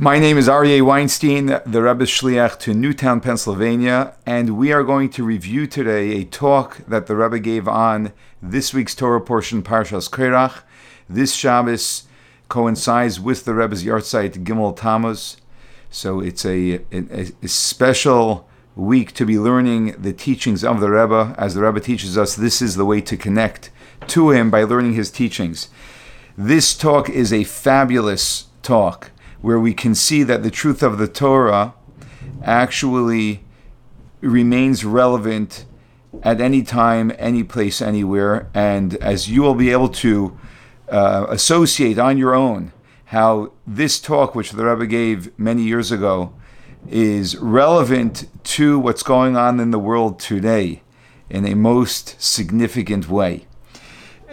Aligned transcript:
My 0.00 0.18
name 0.18 0.38
is 0.38 0.48
Aryeh 0.48 0.82
Weinstein, 0.82 1.46
the 1.64 1.80
Rebbe 1.80 2.04
Shliach 2.04 2.58
to 2.58 2.74
Newtown, 2.74 3.20
Pennsylvania, 3.20 4.16
and 4.26 4.58
we 4.58 4.72
are 4.72 4.82
going 4.82 5.08
to 5.10 5.22
review 5.22 5.68
today 5.68 6.16
a 6.16 6.24
talk 6.24 6.78
that 6.88 7.06
the 7.06 7.14
Rebbe 7.14 7.38
gave 7.38 7.68
on 7.68 8.12
this 8.42 8.74
week's 8.74 8.96
Torah 8.96 9.20
portion, 9.20 9.62
Parshas 9.62 10.10
Korach. 10.10 10.64
This 11.08 11.32
Shabbos 11.32 12.08
coincides 12.48 13.20
with 13.20 13.44
the 13.44 13.54
Rebbe's 13.54 13.84
Yahrzeit 13.84 14.42
Gimel 14.42 14.76
Tammuz, 14.76 15.36
so 15.90 16.18
it's 16.18 16.44
a, 16.44 16.80
a, 16.90 17.30
a 17.40 17.46
special 17.46 18.48
week 18.74 19.12
to 19.12 19.24
be 19.24 19.38
learning 19.38 19.94
the 19.96 20.12
teachings 20.12 20.64
of 20.64 20.80
the 20.80 20.90
Rebbe. 20.90 21.36
As 21.38 21.54
the 21.54 21.62
Rebbe 21.62 21.78
teaches 21.78 22.18
us, 22.18 22.34
this 22.34 22.60
is 22.60 22.74
the 22.74 22.84
way 22.84 23.00
to 23.02 23.16
connect 23.16 23.70
to 24.08 24.30
him 24.30 24.50
by 24.50 24.64
learning 24.64 24.94
his 24.94 25.12
teachings. 25.12 25.68
This 26.36 26.76
talk 26.76 27.08
is 27.08 27.32
a 27.32 27.44
fabulous 27.44 28.46
talk 28.64 29.12
where 29.44 29.60
we 29.60 29.74
can 29.74 29.94
see 29.94 30.22
that 30.22 30.42
the 30.42 30.50
truth 30.50 30.82
of 30.82 30.96
the 30.96 31.06
Torah 31.06 31.74
actually 32.42 33.44
remains 34.22 34.86
relevant 34.86 35.66
at 36.22 36.40
any 36.40 36.62
time, 36.62 37.12
any 37.18 37.44
place, 37.44 37.82
anywhere. 37.82 38.48
And 38.54 38.94
as 39.02 39.28
you 39.28 39.42
will 39.42 39.54
be 39.54 39.70
able 39.70 39.90
to 39.90 40.38
uh, 40.88 41.26
associate 41.28 41.98
on 41.98 42.16
your 42.16 42.34
own 42.34 42.72
how 43.08 43.52
this 43.66 44.00
talk, 44.00 44.34
which 44.34 44.52
the 44.52 44.64
Rebbe 44.64 44.86
gave 44.86 45.38
many 45.38 45.64
years 45.64 45.92
ago, 45.92 46.32
is 46.88 47.36
relevant 47.36 48.26
to 48.44 48.78
what's 48.78 49.02
going 49.02 49.36
on 49.36 49.60
in 49.60 49.72
the 49.72 49.78
world 49.78 50.18
today 50.18 50.80
in 51.28 51.44
a 51.44 51.54
most 51.54 52.18
significant 52.18 53.10
way. 53.10 53.44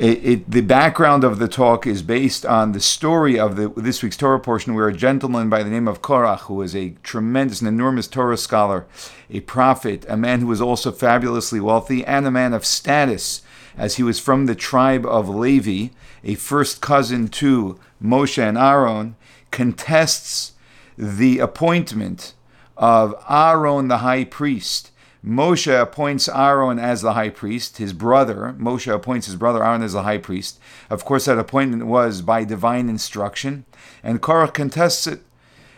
It, 0.02 0.26
it, 0.26 0.50
the 0.50 0.62
background 0.62 1.24
of 1.24 1.38
the 1.38 1.48
talk 1.48 1.86
is 1.86 2.02
based 2.02 2.44
on 2.44 2.72
the 2.72 2.80
story 2.80 3.40
of 3.40 3.56
the, 3.56 3.70
this 3.78 4.02
week's 4.02 4.18
Torah 4.18 4.40
portion, 4.40 4.74
where 4.74 4.88
a 4.88 4.94
gentleman 4.94 5.48
by 5.48 5.62
the 5.62 5.70
name 5.70 5.88
of 5.88 6.02
Korach, 6.02 6.40
who 6.40 6.56
was 6.56 6.76
a 6.76 6.96
tremendous 7.04 7.62
and 7.62 7.68
enormous 7.68 8.08
Torah 8.08 8.36
scholar, 8.36 8.88
a 9.30 9.42
prophet, 9.42 10.04
a 10.10 10.18
man 10.18 10.40
who 10.40 10.48
was 10.48 10.60
also 10.60 10.92
fabulously 10.92 11.60
wealthy, 11.60 12.04
and 12.04 12.26
a 12.26 12.32
man 12.32 12.52
of 12.52 12.66
status, 12.66 13.44
as 13.78 13.98
he 13.98 14.02
was 14.02 14.20
from 14.20 14.48
the 14.48 14.56
tribe 14.56 15.06
of 15.06 15.30
Levi, 15.30 15.94
a 16.24 16.34
first 16.34 16.82
cousin 16.82 17.28
to 17.28 17.78
Moshe 18.04 18.42
and 18.42 18.58
Aaron, 18.58 19.16
contests 19.52 20.54
the 20.98 21.38
appointment 21.38 22.34
of 22.76 23.14
Aaron 23.30 23.88
the 23.88 24.00
high 24.00 24.24
priest 24.24 24.90
Moshe 25.26 25.80
appoints 25.80 26.28
Aaron 26.28 26.80
as 26.80 27.02
the 27.02 27.14
high 27.14 27.30
priest, 27.30 27.78
his 27.78 27.94
brother. 27.94 28.56
Moshe 28.58 28.92
appoints 28.92 29.28
his 29.28 29.36
brother 29.36 29.64
Aaron 29.64 29.84
as 29.84 29.94
the 29.94 30.04
high 30.04 30.18
priest. 30.18 30.60
Of 30.90 31.06
course, 31.06 31.26
that 31.26 31.38
appointment 31.38 31.86
was 31.86 32.22
by 32.22 32.44
divine 32.44 32.90
instruction. 32.90 33.66
And 34.04 34.22
Korach 34.22 34.54
contests 34.54 35.06
it. 35.06 35.22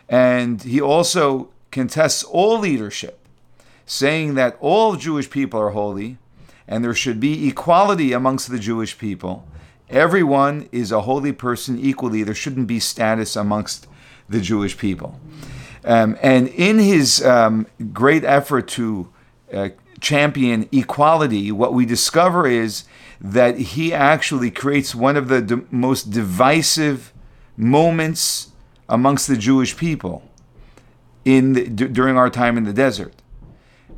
And 0.07 0.61
he 0.63 0.79
also 0.79 1.49
contests 1.71 2.23
all 2.23 2.59
leadership, 2.59 3.19
saying 3.85 4.35
that 4.35 4.57
all 4.61 4.95
Jewish 4.95 5.29
people 5.29 5.59
are 5.59 5.71
holy 5.71 6.17
and 6.67 6.83
there 6.83 6.93
should 6.93 7.19
be 7.19 7.47
equality 7.47 8.13
amongst 8.13 8.49
the 8.49 8.59
Jewish 8.59 8.97
people. 8.97 9.45
Everyone 9.89 10.69
is 10.71 10.91
a 10.91 11.01
holy 11.01 11.33
person 11.33 11.77
equally. 11.77 12.23
There 12.23 12.33
shouldn't 12.33 12.67
be 12.67 12.79
status 12.79 13.35
amongst 13.35 13.87
the 14.29 14.39
Jewish 14.39 14.77
people. 14.77 15.19
Um, 15.83 16.17
and 16.21 16.47
in 16.47 16.79
his 16.79 17.23
um, 17.25 17.67
great 17.91 18.23
effort 18.23 18.67
to 18.69 19.09
uh, 19.53 19.69
champion 19.99 20.67
equality, 20.71 21.51
what 21.51 21.73
we 21.73 21.85
discover 21.85 22.47
is 22.47 22.83
that 23.21 23.57
he 23.57 23.93
actually 23.93 24.51
creates 24.51 24.93
one 24.93 25.15
of 25.15 25.29
the 25.29 25.41
d- 25.41 25.61
most 25.71 26.11
divisive 26.11 27.13
moments 27.55 28.51
amongst 28.89 29.27
the 29.27 29.37
Jewish 29.37 29.77
people 29.77 30.29
in 31.23 31.53
the, 31.53 31.67
d- 31.67 31.87
during 31.87 32.17
our 32.17 32.29
time 32.29 32.57
in 32.57 32.65
the 32.65 32.73
desert, 32.73 33.13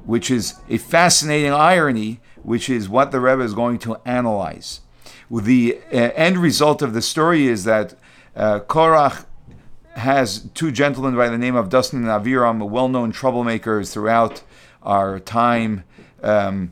which 0.05 0.29
is 0.29 0.55
a 0.69 0.77
fascinating 0.77 1.51
irony, 1.51 2.19
which 2.43 2.69
is 2.69 2.87
what 2.87 3.11
the 3.11 3.19
Rebbe 3.19 3.41
is 3.41 3.53
going 3.53 3.79
to 3.79 3.97
analyze. 4.05 4.81
The 5.31 5.79
uh, 5.91 5.95
end 5.95 6.37
result 6.37 6.83
of 6.83 6.93
the 6.93 7.01
story 7.01 7.47
is 7.47 7.63
that 7.63 7.95
uh, 8.35 8.59
Korach 8.59 9.25
has 9.95 10.41
two 10.53 10.71
gentlemen 10.71 11.15
by 11.15 11.29
the 11.29 11.37
name 11.37 11.55
of 11.55 11.69
Dasan 11.69 11.93
and 11.93 12.05
Aviram, 12.05 12.69
well-known 12.69 13.11
troublemakers 13.11 13.91
throughout 13.91 14.43
our 14.85 15.19
time, 15.19 15.83
um, 16.23 16.71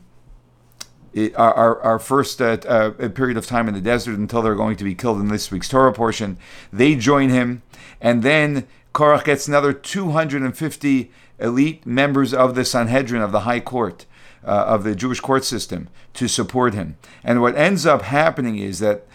our, 1.36 1.80
our 1.80 1.98
first 1.98 2.40
uh, 2.40 2.56
uh, 2.66 3.08
period 3.10 3.36
of 3.36 3.46
time 3.46 3.68
in 3.68 3.74
the 3.74 3.80
desert 3.80 4.18
until 4.18 4.42
they're 4.42 4.54
going 4.54 4.76
to 4.76 4.84
be 4.84 4.94
killed 4.94 5.20
in 5.20 5.28
this 5.28 5.50
week's 5.50 5.68
Torah 5.68 5.92
portion. 5.92 6.38
They 6.72 6.96
join 6.96 7.28
him, 7.28 7.62
and 8.00 8.22
then 8.22 8.66
Korach 8.94 9.24
gets 9.24 9.48
another 9.48 9.72
250 9.72 11.10
elite 11.38 11.84
members 11.84 12.32
of 12.32 12.54
the 12.54 12.64
Sanhedrin, 12.64 13.22
of 13.22 13.32
the 13.32 13.40
High 13.40 13.60
Court. 13.60 14.06
Uh, 14.46 14.66
of 14.68 14.84
the 14.84 14.94
Jewish 14.94 15.20
court 15.20 15.42
system 15.42 15.88
to 16.12 16.28
support 16.28 16.74
him. 16.74 16.98
And 17.22 17.40
what 17.40 17.56
ends 17.56 17.86
up 17.86 18.02
happening 18.02 18.58
is 18.58 18.78
that 18.80 19.06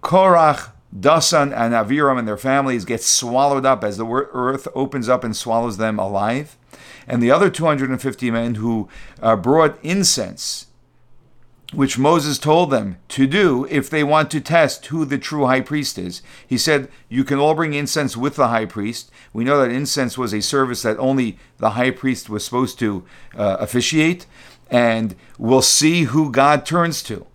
Korach, 0.00 0.70
Dasan, 0.96 1.52
and 1.52 1.74
Aviram 1.74 2.20
and 2.20 2.28
their 2.28 2.36
families 2.36 2.84
get 2.84 3.02
swallowed 3.02 3.66
up 3.66 3.82
as 3.82 3.96
the 3.96 4.06
earth 4.06 4.68
opens 4.72 5.08
up 5.08 5.24
and 5.24 5.34
swallows 5.34 5.76
them 5.76 5.98
alive 5.98 6.56
and 7.06 7.22
the 7.22 7.30
other 7.30 7.50
250 7.50 8.30
men 8.30 8.56
who 8.56 8.88
uh, 9.22 9.36
brought 9.36 9.78
incense, 9.82 10.66
which 11.72 11.98
Moses 11.98 12.38
told 12.38 12.70
them 12.70 12.98
to 13.08 13.26
do 13.26 13.66
if 13.70 13.90
they 13.90 14.04
want 14.04 14.30
to 14.30 14.40
test 14.40 14.86
who 14.86 15.04
the 15.04 15.18
true 15.18 15.46
high 15.46 15.60
priest 15.60 15.98
is. 15.98 16.22
He 16.46 16.58
said, 16.58 16.88
You 17.08 17.24
can 17.24 17.38
all 17.38 17.54
bring 17.54 17.74
incense 17.74 18.16
with 18.16 18.36
the 18.36 18.48
high 18.48 18.66
priest. 18.66 19.10
We 19.32 19.44
know 19.44 19.60
that 19.60 19.70
incense 19.72 20.16
was 20.16 20.32
a 20.32 20.42
service 20.42 20.82
that 20.82 20.98
only 20.98 21.38
the 21.58 21.70
high 21.70 21.90
priest 21.90 22.30
was 22.30 22.44
supposed 22.44 22.78
to 22.80 23.04
uh, 23.36 23.56
officiate, 23.58 24.26
and 24.70 25.16
we'll 25.38 25.62
see 25.62 26.04
who 26.04 26.30
God 26.30 26.64
turns 26.64 27.02
to. 27.04 27.26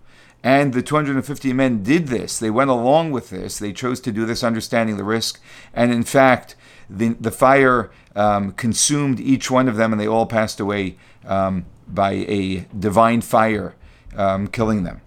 And 0.42 0.72
the 0.72 0.82
250 0.82 1.52
men 1.52 1.82
did 1.82 2.08
this. 2.08 2.38
They 2.38 2.50
went 2.50 2.70
along 2.70 3.10
with 3.10 3.28
this. 3.28 3.58
They 3.58 3.72
chose 3.72 4.00
to 4.00 4.12
do 4.12 4.24
this 4.24 4.42
understanding 4.42 4.96
the 4.96 5.04
risk. 5.04 5.38
And 5.74 5.92
in 5.92 6.02
fact, 6.02 6.56
the, 6.90 7.10
the 7.20 7.30
fire 7.30 7.90
um, 8.16 8.52
consumed 8.52 9.20
each 9.20 9.50
one 9.50 9.68
of 9.68 9.76
them, 9.76 9.92
and 9.92 10.00
they 10.00 10.08
all 10.08 10.26
passed 10.26 10.60
away 10.60 10.96
um, 11.24 11.64
by 11.88 12.12
a 12.12 12.66
divine 12.78 13.20
fire. 13.20 13.74
Um, 14.16 14.48
killing 14.48 14.82
them. 14.82 15.02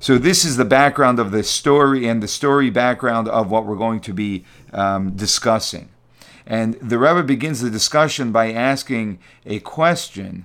So, 0.00 0.18
this 0.18 0.44
is 0.44 0.56
the 0.56 0.64
background 0.64 1.20
of 1.20 1.30
the 1.30 1.44
story 1.44 2.08
and 2.08 2.20
the 2.20 2.26
story 2.26 2.70
background 2.70 3.28
of 3.28 3.52
what 3.52 3.64
we're 3.64 3.76
going 3.76 4.00
to 4.00 4.12
be 4.12 4.44
um, 4.72 5.12
discussing. 5.12 5.90
And 6.44 6.74
the 6.80 6.98
Rebbe 6.98 7.22
begins 7.22 7.60
the 7.60 7.70
discussion 7.70 8.32
by 8.32 8.50
asking 8.50 9.20
a 9.46 9.60
question, 9.60 10.44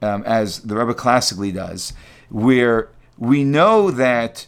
um, 0.00 0.22
as 0.22 0.60
the 0.60 0.76
Rebbe 0.76 0.94
classically 0.94 1.50
does, 1.50 1.94
where 2.28 2.90
we 3.18 3.42
know 3.42 3.90
that 3.90 4.46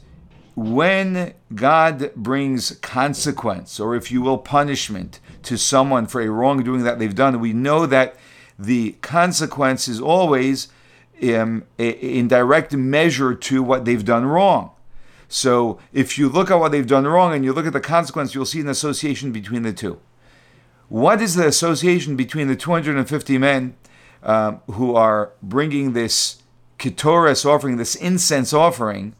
when 0.54 1.34
God 1.54 2.12
brings 2.14 2.72
consequence, 2.76 3.80
or 3.80 3.96
if 3.96 4.12
you 4.12 4.22
will, 4.22 4.38
punishment 4.38 5.20
to 5.44 5.56
someone 5.56 6.06
for 6.06 6.20
a 6.20 6.28
wrongdoing 6.28 6.82
that 6.84 6.98
they've 6.98 7.14
done, 7.14 7.40
we 7.40 7.52
know 7.52 7.86
that 7.86 8.16
the 8.58 8.92
consequence 9.00 9.88
is 9.88 10.00
always 10.00 10.68
um, 11.22 11.64
in 11.78 12.28
direct 12.28 12.72
measure 12.72 13.34
to 13.34 13.62
what 13.62 13.84
they've 13.84 14.04
done 14.04 14.26
wrong. 14.26 14.70
So 15.28 15.78
if 15.92 16.18
you 16.18 16.28
look 16.28 16.50
at 16.50 16.56
what 16.56 16.72
they've 16.72 16.86
done 16.86 17.06
wrong 17.06 17.34
and 17.34 17.44
you 17.44 17.52
look 17.52 17.66
at 17.66 17.72
the 17.72 17.80
consequence, 17.80 18.34
you'll 18.34 18.46
see 18.46 18.60
an 18.60 18.68
association 18.68 19.32
between 19.32 19.62
the 19.62 19.72
two. 19.72 19.98
What 20.88 21.20
is 21.20 21.34
the 21.34 21.46
association 21.46 22.14
between 22.14 22.48
the 22.48 22.56
250 22.56 23.38
men 23.38 23.74
um, 24.22 24.60
who 24.70 24.94
are 24.94 25.32
bringing 25.42 25.92
this 25.92 26.42
ketoris 26.78 27.46
offering, 27.46 27.78
this 27.78 27.94
incense 27.94 28.52
offering, 28.52 29.14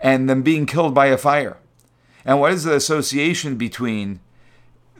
and 0.00 0.28
them 0.28 0.42
being 0.42 0.66
killed 0.66 0.94
by 0.94 1.06
a 1.06 1.18
fire? 1.18 1.58
And 2.24 2.40
what 2.40 2.52
is 2.52 2.64
the 2.64 2.74
association 2.74 3.56
between 3.56 4.20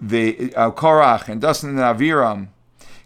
the 0.01 0.55
uh, 0.55 0.71
Korach 0.71 1.29
and 1.29 1.41
Dasan 1.41 1.71
and 1.71 1.79
Aviram 1.79 2.49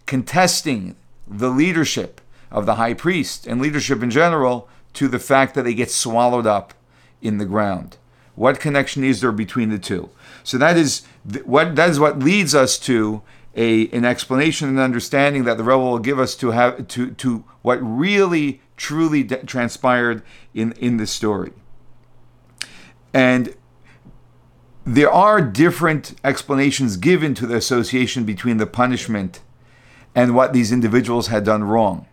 contesting 0.05 0.95
the 1.27 1.49
leadership 1.49 2.21
of 2.51 2.65
the 2.65 2.75
high 2.75 2.93
priest 2.93 3.47
and 3.47 3.61
leadership 3.61 4.03
in 4.03 4.09
general 4.09 4.67
to 4.93 5.07
the 5.07 5.19
fact 5.19 5.55
that 5.55 5.63
they 5.63 5.73
get 5.73 5.89
swallowed 5.89 6.45
up 6.45 6.73
in 7.21 7.37
the 7.37 7.45
ground. 7.45 7.97
What 8.35 8.59
connection 8.59 9.03
is 9.03 9.21
there 9.21 9.31
between 9.31 9.69
the 9.69 9.79
two? 9.79 10.09
So 10.43 10.57
that 10.57 10.77
is 10.77 11.03
th- 11.29 11.45
what 11.45 11.75
that 11.75 11.89
is 11.89 11.99
what 11.99 12.19
leads 12.19 12.55
us 12.55 12.77
to 12.79 13.21
a 13.55 13.87
an 13.89 14.05
explanation 14.05 14.69
and 14.69 14.79
understanding 14.79 15.43
that 15.43 15.57
the 15.57 15.63
Rebbe 15.63 15.79
will 15.79 15.99
give 15.99 16.19
us 16.19 16.35
to 16.35 16.51
have 16.51 16.87
to 16.89 17.11
to 17.11 17.43
what 17.61 17.77
really 17.81 18.61
truly 18.77 19.23
de- 19.23 19.45
transpired 19.45 20.23
in 20.53 20.71
in 20.73 20.97
this 20.97 21.11
story. 21.11 21.51
And 23.13 23.55
there 24.85 25.11
are 25.11 25.41
different 25.41 26.19
explanations 26.23 26.97
given 26.97 27.33
to 27.35 27.45
the 27.45 27.55
association 27.55 28.23
between 28.23 28.57
the 28.57 28.65
punishment 28.65 29.41
and 30.15 30.35
what 30.35 30.53
these 30.53 30.71
individuals 30.71 31.27
had 31.27 31.43
done 31.43 31.63
wrong. 31.63 32.07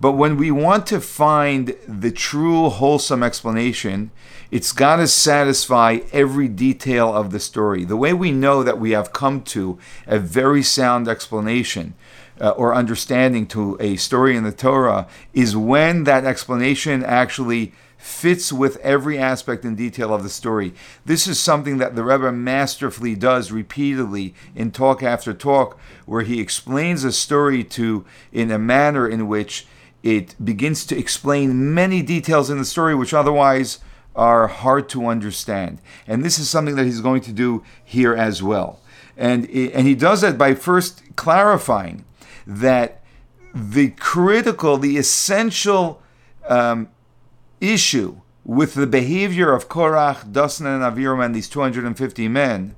But 0.00 0.12
when 0.12 0.36
we 0.36 0.50
want 0.50 0.86
to 0.88 1.00
find 1.00 1.74
the 1.88 2.10
true 2.10 2.68
wholesome 2.68 3.22
explanation, 3.22 4.10
it's 4.50 4.72
got 4.72 4.96
to 4.96 5.08
satisfy 5.08 6.00
every 6.12 6.48
detail 6.48 7.12
of 7.12 7.30
the 7.30 7.40
story. 7.40 7.84
The 7.84 7.96
way 7.96 8.12
we 8.12 8.30
know 8.30 8.62
that 8.62 8.78
we 8.78 8.90
have 8.90 9.12
come 9.12 9.42
to 9.44 9.78
a 10.06 10.18
very 10.18 10.62
sound 10.62 11.08
explanation 11.08 11.94
uh, 12.40 12.50
or 12.50 12.74
understanding 12.74 13.46
to 13.46 13.76
a 13.80 13.96
story 13.96 14.36
in 14.36 14.44
the 14.44 14.52
Torah 14.52 15.08
is 15.32 15.56
when 15.56 16.04
that 16.04 16.24
explanation 16.24 17.02
actually 17.02 17.72
fits 18.06 18.52
with 18.52 18.76
every 18.78 19.18
aspect 19.18 19.64
and 19.64 19.76
detail 19.76 20.14
of 20.14 20.22
the 20.22 20.28
story. 20.28 20.72
This 21.04 21.26
is 21.26 21.40
something 21.40 21.78
that 21.78 21.96
the 21.96 22.04
Rebbe 22.04 22.30
masterfully 22.30 23.16
does 23.16 23.50
repeatedly 23.50 24.32
in 24.54 24.70
talk 24.70 25.02
after 25.02 25.34
talk, 25.34 25.76
where 26.06 26.22
he 26.22 26.40
explains 26.40 27.02
a 27.02 27.10
story 27.10 27.64
to 27.64 28.04
in 28.32 28.52
a 28.52 28.58
manner 28.58 29.08
in 29.08 29.26
which 29.26 29.66
it 30.04 30.36
begins 30.42 30.86
to 30.86 30.96
explain 30.96 31.74
many 31.74 32.00
details 32.00 32.48
in 32.48 32.58
the 32.58 32.64
story 32.64 32.94
which 32.94 33.12
otherwise 33.12 33.80
are 34.14 34.46
hard 34.46 34.88
to 34.90 35.06
understand. 35.06 35.80
And 36.06 36.24
this 36.24 36.38
is 36.38 36.48
something 36.48 36.76
that 36.76 36.86
he's 36.86 37.00
going 37.00 37.22
to 37.22 37.32
do 37.32 37.64
here 37.84 38.14
as 38.14 38.40
well. 38.40 38.78
And, 39.16 39.50
and 39.50 39.84
he 39.84 39.96
does 39.96 40.20
that 40.20 40.38
by 40.38 40.54
first 40.54 41.02
clarifying 41.16 42.04
that 42.46 43.02
the 43.52 43.90
critical, 43.90 44.78
the 44.78 44.96
essential 44.96 46.00
um, 46.48 46.88
issue 47.60 48.20
with 48.44 48.74
the 48.74 48.86
behavior 48.86 49.52
of 49.52 49.68
Korach, 49.68 50.30
Dasan, 50.30 50.66
and 50.66 50.82
Aviram 50.82 51.24
and 51.24 51.34
these 51.34 51.48
250 51.48 52.28
men 52.28 52.76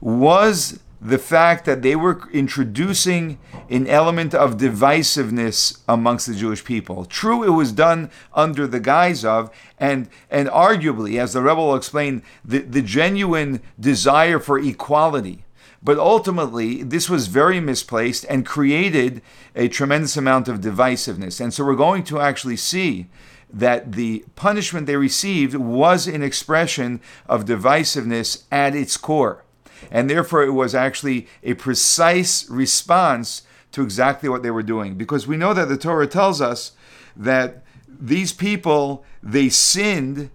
was 0.00 0.80
the 1.00 1.18
fact 1.18 1.64
that 1.66 1.82
they 1.82 1.94
were 1.94 2.22
introducing 2.32 3.38
an 3.70 3.86
element 3.86 4.34
of 4.34 4.56
divisiveness 4.56 5.80
amongst 5.88 6.26
the 6.26 6.34
Jewish 6.34 6.64
people. 6.64 7.04
True, 7.04 7.44
it 7.44 7.50
was 7.50 7.70
done 7.70 8.10
under 8.34 8.66
the 8.66 8.80
guise 8.80 9.24
of, 9.24 9.50
and 9.78 10.08
and 10.30 10.48
arguably, 10.48 11.20
as 11.20 11.34
the 11.34 11.42
Rebbe 11.42 11.56
will 11.56 11.76
explain, 11.76 12.22
the, 12.44 12.58
the 12.58 12.82
genuine 12.82 13.60
desire 13.78 14.40
for 14.40 14.58
equality. 14.58 15.44
But 15.82 15.98
ultimately, 15.98 16.82
this 16.82 17.08
was 17.08 17.28
very 17.28 17.60
misplaced 17.60 18.24
and 18.28 18.44
created 18.44 19.22
a 19.54 19.68
tremendous 19.68 20.16
amount 20.16 20.48
of 20.48 20.60
divisiveness. 20.60 21.40
And 21.40 21.54
so 21.54 21.64
we're 21.64 21.76
going 21.76 22.02
to 22.04 22.18
actually 22.18 22.56
see 22.56 23.06
that 23.56 23.92
the 23.92 24.22
punishment 24.34 24.86
they 24.86 24.96
received 24.96 25.54
was 25.54 26.06
an 26.06 26.22
expression 26.22 27.00
of 27.26 27.46
divisiveness 27.46 28.44
at 28.52 28.76
its 28.76 28.98
core. 28.98 29.44
And 29.90 30.10
therefore, 30.10 30.42
it 30.42 30.50
was 30.50 30.74
actually 30.74 31.26
a 31.42 31.54
precise 31.54 32.48
response 32.50 33.42
to 33.72 33.82
exactly 33.82 34.28
what 34.28 34.42
they 34.42 34.50
were 34.50 34.62
doing. 34.62 34.96
Because 34.96 35.26
we 35.26 35.38
know 35.38 35.54
that 35.54 35.70
the 35.70 35.78
Torah 35.78 36.06
tells 36.06 36.40
us 36.40 36.72
that 37.16 37.64
these 37.88 38.32
people, 38.32 39.04
they 39.22 39.48
sinned 39.48 40.30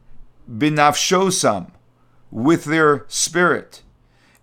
binafshosam, 0.52 1.72
with 2.32 2.66
their 2.66 3.06
spirit. 3.08 3.84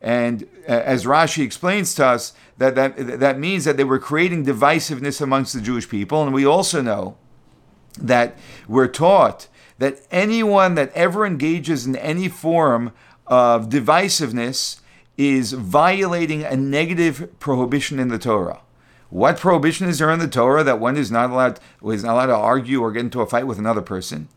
And 0.00 0.44
uh, 0.68 0.72
as 0.72 1.04
Rashi 1.04 1.42
explains 1.42 1.94
to 1.96 2.06
us, 2.06 2.32
that, 2.58 2.76
that, 2.76 3.18
that 3.18 3.38
means 3.38 3.64
that 3.64 3.76
they 3.76 3.84
were 3.84 3.98
creating 3.98 4.44
divisiveness 4.44 5.20
amongst 5.20 5.52
the 5.52 5.60
Jewish 5.60 5.88
people. 5.88 6.22
And 6.22 6.32
we 6.32 6.46
also 6.46 6.80
know 6.80 7.16
that 7.98 8.36
we're 8.66 8.88
taught 8.88 9.48
that 9.78 10.00
anyone 10.10 10.74
that 10.74 10.92
ever 10.94 11.24
engages 11.24 11.86
in 11.86 11.96
any 11.96 12.28
form 12.28 12.92
of 13.26 13.68
divisiveness 13.68 14.80
is 15.16 15.52
violating 15.52 16.44
a 16.44 16.56
negative 16.56 17.28
prohibition 17.40 17.98
in 17.98 18.08
the 18.08 18.18
Torah. 18.18 18.60
What 19.10 19.38
prohibition 19.38 19.88
is 19.88 19.98
there 19.98 20.10
in 20.10 20.18
the 20.18 20.28
Torah 20.28 20.64
that 20.64 20.80
one 20.80 20.96
is 20.96 21.10
not 21.10 21.30
allowed 21.30 21.60
is 21.84 22.04
not 22.04 22.14
allowed 22.14 22.26
to 22.26 22.36
argue 22.36 22.80
or 22.80 22.92
get 22.92 23.00
into 23.00 23.20
a 23.20 23.26
fight 23.26 23.46
with 23.46 23.58
another 23.58 23.82
person? 23.82 24.28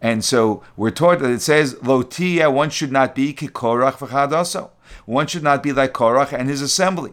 And 0.00 0.24
so 0.24 0.62
we're 0.76 0.90
taught 0.90 1.20
that 1.20 1.30
it 1.30 1.42
says 1.42 1.74
lotia 1.76 2.52
one 2.52 2.70
should 2.70 2.92
not 2.92 3.14
be 3.14 3.32
kikorach 3.32 3.94
v'chadaso. 3.94 4.70
One 5.06 5.26
should 5.26 5.42
not 5.42 5.62
be 5.62 5.72
like 5.72 5.92
Korach 5.92 6.32
and 6.32 6.48
his 6.48 6.62
assembly. 6.62 7.12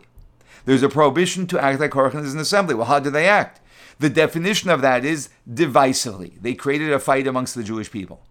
There's 0.65 0.83
a 0.83 0.89
prohibition 0.89 1.47
to 1.47 1.63
act 1.63 1.79
like 1.79 1.91
Korach 1.91 2.13
and 2.13 2.23
his 2.23 2.35
assembly. 2.35 2.75
Well, 2.75 2.85
how 2.85 2.99
do 2.99 3.09
they 3.09 3.27
act? 3.27 3.58
The 3.99 4.09
definition 4.09 4.69
of 4.69 4.81
that 4.81 5.03
is 5.03 5.29
divisively. 5.51 6.41
They 6.41 6.53
created 6.53 6.91
a 6.91 6.99
fight 6.99 7.27
amongst 7.27 7.53
the 7.55 7.63
Jewish 7.63 7.91
people. 7.91 8.21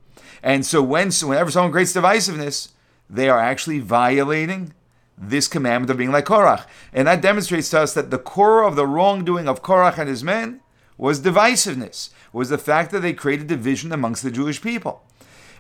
And 0.43 0.65
so 0.65 0.83
when, 0.83 1.11
whenever 1.11 1.51
someone 1.51 1.73
creates 1.73 1.93
divisiveness, 1.93 2.71
they 3.11 3.29
are 3.29 3.39
actually 3.39 3.79
violating 3.81 4.73
this 5.17 5.49
commandment 5.49 5.91
of 5.91 5.97
being 5.97 6.13
like 6.13 6.27
Korach. 6.27 6.65
And 6.93 7.09
that 7.09 7.21
demonstrates 7.21 7.71
to 7.71 7.81
us 7.81 7.95
that 7.95 8.11
the 8.11 8.19
core 8.19 8.63
of 8.63 8.77
the 8.77 8.87
wrongdoing 8.87 9.49
of 9.49 9.63
Korach 9.63 9.99
and 9.99 10.09
his 10.09 10.23
men 10.23 10.61
was 10.97 11.21
divisiveness, 11.21 12.11
was 12.33 12.49
the 12.49 12.59
fact 12.59 12.91
that 12.93 13.01
they 13.01 13.13
created 13.13 13.47
division 13.47 13.93
amongst 13.93 14.23
the 14.23 14.31
Jewish 14.31 14.63
people. 14.63 15.05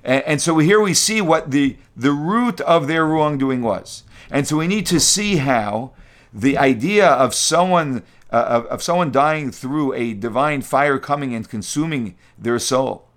And, 0.04 0.22
and 0.24 0.40
so 0.40 0.58
here 0.58 0.80
we 0.80 0.94
see 0.94 1.20
what 1.20 1.50
the, 1.50 1.76
the 1.96 2.12
root 2.12 2.60
of 2.62 2.86
their 2.86 3.04
wrongdoing 3.06 3.62
was. 3.62 4.04
And 4.30 4.46
so 4.46 4.56
we 4.56 4.66
need 4.66 4.86
to 4.86 5.00
see 5.00 5.36
how 5.36 5.92
the 6.32 6.58
idea 6.58 7.08
of 7.08 7.34
someone 7.34 8.02
uh, 8.32 8.36
of, 8.36 8.66
of 8.66 8.82
someone 8.82 9.10
dying 9.10 9.50
through 9.50 9.92
a 9.94 10.14
divine 10.14 10.62
fire 10.62 10.98
coming 10.98 11.34
and 11.34 11.48
consuming 11.48 12.16
their 12.38 12.58
soul 12.58 13.08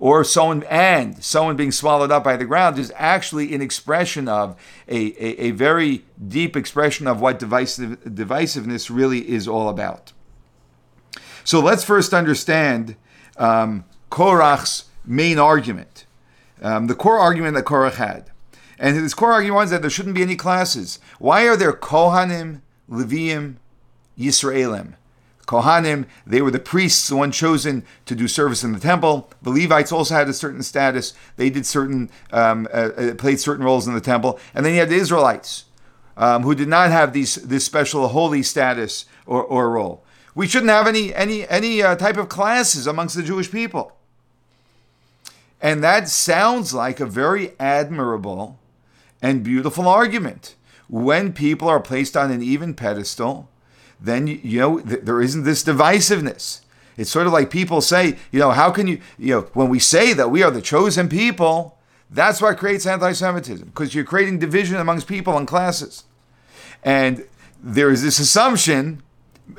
or 0.00 0.24
someone 0.24 0.62
and 0.64 1.22
someone 1.22 1.56
being 1.56 1.70
swallowed 1.70 2.10
up 2.10 2.24
by 2.24 2.36
the 2.36 2.44
ground 2.46 2.78
is 2.78 2.90
actually 2.96 3.54
an 3.54 3.60
expression 3.60 4.26
of 4.26 4.58
a, 4.88 5.12
a, 5.22 5.42
a 5.42 5.50
very 5.50 6.04
deep 6.26 6.56
expression 6.56 7.06
of 7.06 7.20
what 7.20 7.38
divisive, 7.38 8.00
divisiveness 8.04 8.88
really 8.92 9.28
is 9.28 9.46
all 9.46 9.68
about. 9.68 10.12
So 11.44 11.60
let's 11.60 11.84
first 11.84 12.14
understand 12.14 12.96
um, 13.36 13.84
Korach's 14.10 14.84
main 15.04 15.38
argument, 15.38 16.06
um, 16.62 16.86
the 16.86 16.94
core 16.94 17.18
argument 17.18 17.54
that 17.56 17.66
Korach 17.66 17.94
had. 17.94 18.30
And 18.78 18.96
his 18.96 19.12
core 19.12 19.32
argument 19.32 19.56
was 19.56 19.70
that 19.70 19.82
there 19.82 19.90
shouldn't 19.90 20.14
be 20.14 20.22
any 20.22 20.36
classes. 20.36 20.98
Why 21.18 21.46
are 21.46 21.56
there 21.56 21.74
Kohanim, 21.74 22.62
Leviim, 22.88 23.56
Yisraelim? 24.20 24.94
Kohanim, 25.50 26.06
they 26.24 26.40
were 26.40 26.52
the 26.52 26.60
priests, 26.60 27.08
the 27.08 27.16
one 27.16 27.32
chosen 27.32 27.84
to 28.06 28.14
do 28.14 28.28
service 28.28 28.62
in 28.62 28.72
the 28.72 28.78
temple. 28.78 29.28
The 29.42 29.50
Levites 29.50 29.90
also 29.90 30.14
had 30.14 30.28
a 30.28 30.32
certain 30.32 30.62
status. 30.62 31.12
They 31.36 31.50
did 31.50 31.66
certain, 31.66 32.08
um, 32.32 32.68
uh, 32.72 32.90
uh, 32.96 33.14
played 33.14 33.40
certain 33.40 33.64
roles 33.64 33.88
in 33.88 33.94
the 33.94 34.00
temple. 34.00 34.38
And 34.54 34.64
then 34.64 34.74
you 34.74 34.78
had 34.78 34.90
the 34.90 34.94
Israelites, 34.94 35.64
um, 36.16 36.44
who 36.44 36.54
did 36.54 36.68
not 36.68 36.92
have 36.92 37.12
these, 37.12 37.34
this 37.34 37.64
special 37.64 38.06
holy 38.06 38.44
status 38.44 39.06
or, 39.26 39.42
or 39.42 39.70
role. 39.70 40.04
We 40.36 40.46
shouldn't 40.46 40.70
have 40.70 40.86
any, 40.86 41.12
any, 41.12 41.48
any 41.48 41.82
uh, 41.82 41.96
type 41.96 42.16
of 42.16 42.28
classes 42.28 42.86
amongst 42.86 43.16
the 43.16 43.22
Jewish 43.24 43.50
people. 43.50 43.96
And 45.60 45.82
that 45.82 46.08
sounds 46.08 46.72
like 46.72 47.00
a 47.00 47.06
very 47.06 47.54
admirable 47.58 48.56
and 49.20 49.42
beautiful 49.42 49.88
argument. 49.88 50.54
When 50.88 51.32
people 51.32 51.68
are 51.68 51.80
placed 51.80 52.16
on 52.16 52.30
an 52.30 52.42
even 52.42 52.74
pedestal, 52.74 53.49
then 54.00 54.26
you 54.26 54.58
know 54.58 54.80
there 54.80 55.20
isn't 55.20 55.44
this 55.44 55.62
divisiveness. 55.62 56.60
It's 56.96 57.10
sort 57.10 57.26
of 57.26 57.32
like 57.32 57.50
people 57.50 57.80
say, 57.80 58.18
you 58.30 58.38
know, 58.38 58.50
how 58.50 58.70
can 58.70 58.86
you, 58.86 59.00
you 59.18 59.34
know, 59.34 59.40
when 59.54 59.68
we 59.68 59.78
say 59.78 60.12
that 60.12 60.30
we 60.30 60.42
are 60.42 60.50
the 60.50 60.60
chosen 60.60 61.08
people, 61.08 61.78
that's 62.10 62.42
what 62.42 62.58
creates 62.58 62.86
anti-Semitism 62.86 63.68
because 63.68 63.94
you're 63.94 64.04
creating 64.04 64.38
division 64.38 64.76
amongst 64.76 65.06
people 65.06 65.36
and 65.38 65.46
classes, 65.46 66.04
and 66.82 67.24
there 67.62 67.90
is 67.90 68.02
this 68.02 68.18
assumption, 68.18 69.02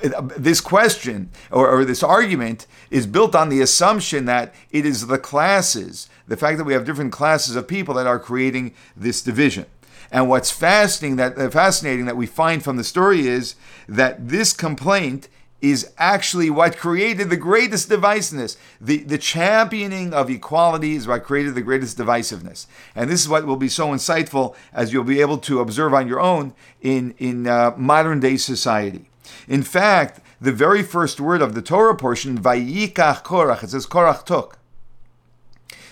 uh, 0.03 0.21
this 0.37 0.59
question 0.59 1.29
or, 1.51 1.69
or 1.69 1.85
this 1.85 2.03
argument 2.03 2.67
is 2.89 3.07
built 3.07 3.35
on 3.35 3.49
the 3.49 3.61
assumption 3.61 4.25
that 4.25 4.53
it 4.71 4.85
is 4.85 5.07
the 5.07 5.17
classes, 5.17 6.09
the 6.27 6.37
fact 6.37 6.57
that 6.57 6.63
we 6.63 6.73
have 6.73 6.85
different 6.85 7.11
classes 7.11 7.55
of 7.55 7.67
people 7.67 7.93
that 7.93 8.07
are 8.07 8.19
creating 8.19 8.73
this 8.95 9.21
division. 9.21 9.65
And 10.11 10.27
what's 10.27 10.51
fascinating 10.51 11.15
that 11.15 11.37
uh, 11.37 11.49
fascinating 11.49 12.05
that 12.05 12.17
we 12.17 12.27
find 12.27 12.63
from 12.63 12.77
the 12.77 12.83
story 12.83 13.27
is 13.27 13.55
that 13.87 14.27
this 14.27 14.53
complaint 14.53 15.29
is 15.61 15.91
actually 15.97 16.49
what 16.49 16.75
created 16.75 17.29
the 17.29 17.37
greatest 17.37 17.87
divisiveness. 17.87 18.57
The, 18.81 18.97
the 18.97 19.19
championing 19.19 20.11
of 20.11 20.29
equality 20.29 20.95
is 20.95 21.07
what 21.07 21.23
created 21.23 21.53
the 21.53 21.61
greatest 21.61 21.97
divisiveness. 21.97 22.65
And 22.95 23.09
this 23.09 23.21
is 23.21 23.29
what 23.29 23.45
will 23.45 23.57
be 23.57 23.69
so 23.69 23.89
insightful 23.89 24.55
as 24.73 24.91
you'll 24.91 25.03
be 25.03 25.21
able 25.21 25.37
to 25.39 25.59
observe 25.59 25.93
on 25.93 26.07
your 26.07 26.19
own 26.19 26.55
in, 26.81 27.13
in 27.19 27.47
uh, 27.47 27.75
modern 27.77 28.19
day 28.19 28.37
society. 28.37 29.05
In 29.47 29.61
fact, 29.61 30.19
the 30.41 30.51
very 30.51 30.81
first 30.81 31.21
word 31.21 31.43
of 31.43 31.53
the 31.53 31.61
Torah 31.61 31.95
portion, 31.95 32.39
Vayikach 32.39 33.23
Korach, 33.23 33.63
it 33.63 33.69
says 33.69 33.85
Korach 33.85 34.25
took. 34.25 34.57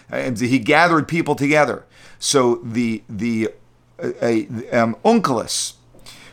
And 0.09 0.39
he 0.39 0.57
gathered 0.57 1.07
people 1.07 1.35
together. 1.35 1.85
So 2.17 2.55
the 2.63 3.03
the 3.07 3.51
a, 4.01 4.47
um, 4.71 4.95
Onkelos, 5.03 5.73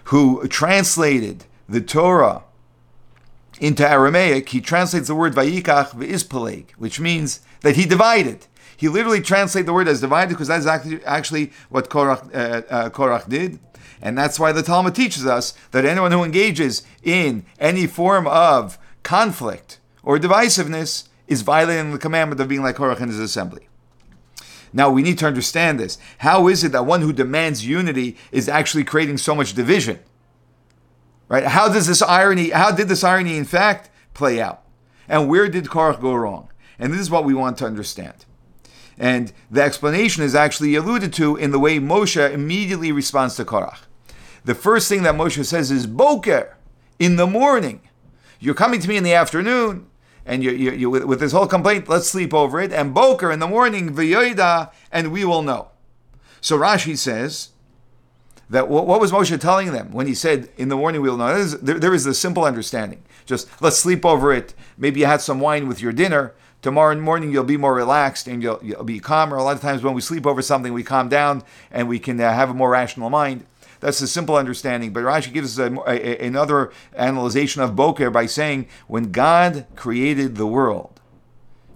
who 0.04 0.46
translated 0.48 1.44
the 1.68 1.80
Torah 1.80 2.42
into 3.60 3.88
Aramaic, 3.88 4.48
he 4.50 4.60
translates 4.60 5.08
the 5.08 5.14
word 5.14 5.34
Vayikach 5.34 5.90
v'ispeleg, 5.90 6.70
which 6.72 7.00
means 7.00 7.40
that 7.62 7.76
he 7.76 7.86
divided. 7.86 8.46
He 8.76 8.88
literally 8.88 9.20
translated 9.20 9.66
the 9.66 9.72
word 9.72 9.88
as 9.88 10.00
divided 10.00 10.30
because 10.30 10.48
that's 10.48 10.66
actually, 10.66 11.04
actually 11.04 11.52
what 11.70 11.88
Korach, 11.88 12.34
uh, 12.34 12.62
uh, 12.68 12.90
Korach 12.90 13.28
did. 13.28 13.58
And 14.02 14.16
that's 14.16 14.38
why 14.38 14.52
the 14.52 14.62
Talmud 14.62 14.94
teaches 14.94 15.26
us 15.26 15.54
that 15.70 15.86
anyone 15.86 16.12
who 16.12 16.22
engages 16.22 16.82
in 17.02 17.46
any 17.58 17.86
form 17.86 18.26
of 18.26 18.78
conflict 19.02 19.80
or 20.02 20.18
divisiveness 20.18 21.08
is 21.26 21.42
violating 21.42 21.92
the 21.92 21.98
commandment 21.98 22.40
of 22.40 22.48
being 22.48 22.62
like 22.62 22.76
Korach 22.76 23.00
in 23.00 23.08
his 23.08 23.18
assembly. 23.18 23.65
Now 24.72 24.90
we 24.90 25.02
need 25.02 25.18
to 25.18 25.26
understand 25.26 25.80
this. 25.80 25.98
How 26.18 26.48
is 26.48 26.64
it 26.64 26.72
that 26.72 26.86
one 26.86 27.02
who 27.02 27.12
demands 27.12 27.66
unity 27.66 28.16
is 28.32 28.48
actually 28.48 28.84
creating 28.84 29.18
so 29.18 29.34
much 29.34 29.54
division? 29.54 30.00
Right? 31.28 31.44
How 31.44 31.72
does 31.72 31.86
this 31.86 32.02
irony, 32.02 32.50
how 32.50 32.70
did 32.70 32.88
this 32.88 33.04
irony 33.04 33.36
in 33.36 33.44
fact 33.44 33.90
play 34.14 34.40
out? 34.40 34.62
And 35.08 35.28
where 35.28 35.48
did 35.48 35.66
Korach 35.66 36.00
go 36.00 36.14
wrong? 36.14 36.48
And 36.78 36.92
this 36.92 37.00
is 37.00 37.10
what 37.10 37.24
we 37.24 37.34
want 37.34 37.58
to 37.58 37.66
understand. 37.66 38.24
And 38.98 39.32
the 39.50 39.62
explanation 39.62 40.22
is 40.22 40.34
actually 40.34 40.74
alluded 40.74 41.12
to 41.14 41.36
in 41.36 41.50
the 41.50 41.58
way 41.58 41.78
Moshe 41.78 42.32
immediately 42.32 42.92
responds 42.92 43.36
to 43.36 43.44
Korach. 43.44 43.80
The 44.44 44.54
first 44.54 44.88
thing 44.88 45.02
that 45.02 45.14
Moshe 45.14 45.44
says 45.44 45.70
is 45.70 45.86
Boker, 45.86 46.56
in 46.98 47.16
the 47.16 47.26
morning. 47.26 47.80
You're 48.40 48.54
coming 48.54 48.80
to 48.80 48.88
me 48.88 48.96
in 48.96 49.04
the 49.04 49.14
afternoon, 49.14 49.86
and 50.26 50.42
you, 50.42 50.50
you, 50.50 50.72
you 50.72 50.90
with, 50.90 51.20
this 51.20 51.32
whole 51.32 51.46
complaint, 51.46 51.88
let's 51.88 52.08
sleep 52.08 52.34
over 52.34 52.60
it. 52.60 52.72
And 52.72 52.92
Boker 52.92 53.30
in 53.30 53.38
the 53.38 53.46
morning, 53.46 53.94
V'yoida, 53.94 54.72
and 54.90 55.12
we 55.12 55.24
will 55.24 55.42
know. 55.42 55.68
So 56.40 56.58
Rashi 56.58 56.98
says 56.98 57.50
that 58.50 58.68
what, 58.68 58.86
what, 58.86 59.00
was 59.00 59.12
Moshe 59.12 59.40
telling 59.40 59.72
them 59.72 59.92
when 59.92 60.06
he 60.06 60.14
said, 60.14 60.50
in 60.56 60.68
the 60.68 60.76
morning 60.76 61.00
we 61.00 61.08
will 61.08 61.16
know? 61.16 61.34
Is, 61.34 61.58
there, 61.60 61.78
there 61.78 61.94
is 61.94 62.06
a 62.06 62.14
simple 62.14 62.44
understanding. 62.44 63.02
Just 63.24 63.48
let's 63.62 63.78
sleep 63.78 64.04
over 64.04 64.32
it. 64.32 64.54
Maybe 64.76 65.00
you 65.00 65.06
had 65.06 65.20
some 65.20 65.40
wine 65.40 65.68
with 65.68 65.80
your 65.80 65.92
dinner. 65.92 66.34
Tomorrow 66.62 66.96
morning 66.96 67.30
you'll 67.30 67.44
be 67.44 67.56
more 67.56 67.74
relaxed 67.74 68.26
and 68.26 68.42
you'll, 68.42 68.60
you'll 68.62 68.84
be 68.84 68.98
calmer. 68.98 69.36
A 69.36 69.42
lot 69.44 69.54
of 69.54 69.62
times 69.62 69.82
when 69.82 69.94
we 69.94 70.00
sleep 70.00 70.26
over 70.26 70.42
something, 70.42 70.72
we 70.72 70.82
calm 70.82 71.08
down 71.08 71.44
and 71.70 71.88
we 71.88 71.98
can 71.98 72.20
uh, 72.20 72.32
have 72.32 72.50
a 72.50 72.54
more 72.54 72.70
rational 72.70 73.10
mind. 73.10 73.46
That's 73.80 74.00
a 74.00 74.08
simple 74.08 74.36
understanding. 74.36 74.92
But 74.92 75.04
Rashi 75.04 75.32
gives 75.32 75.58
us 75.58 75.70
a, 75.70 75.90
a, 75.90 76.26
another 76.26 76.72
analysis 76.94 77.56
of 77.56 77.76
Boker 77.76 78.10
by 78.10 78.26
saying 78.26 78.68
when 78.86 79.12
God 79.12 79.66
created 79.76 80.36
the 80.36 80.46
world, 80.46 81.00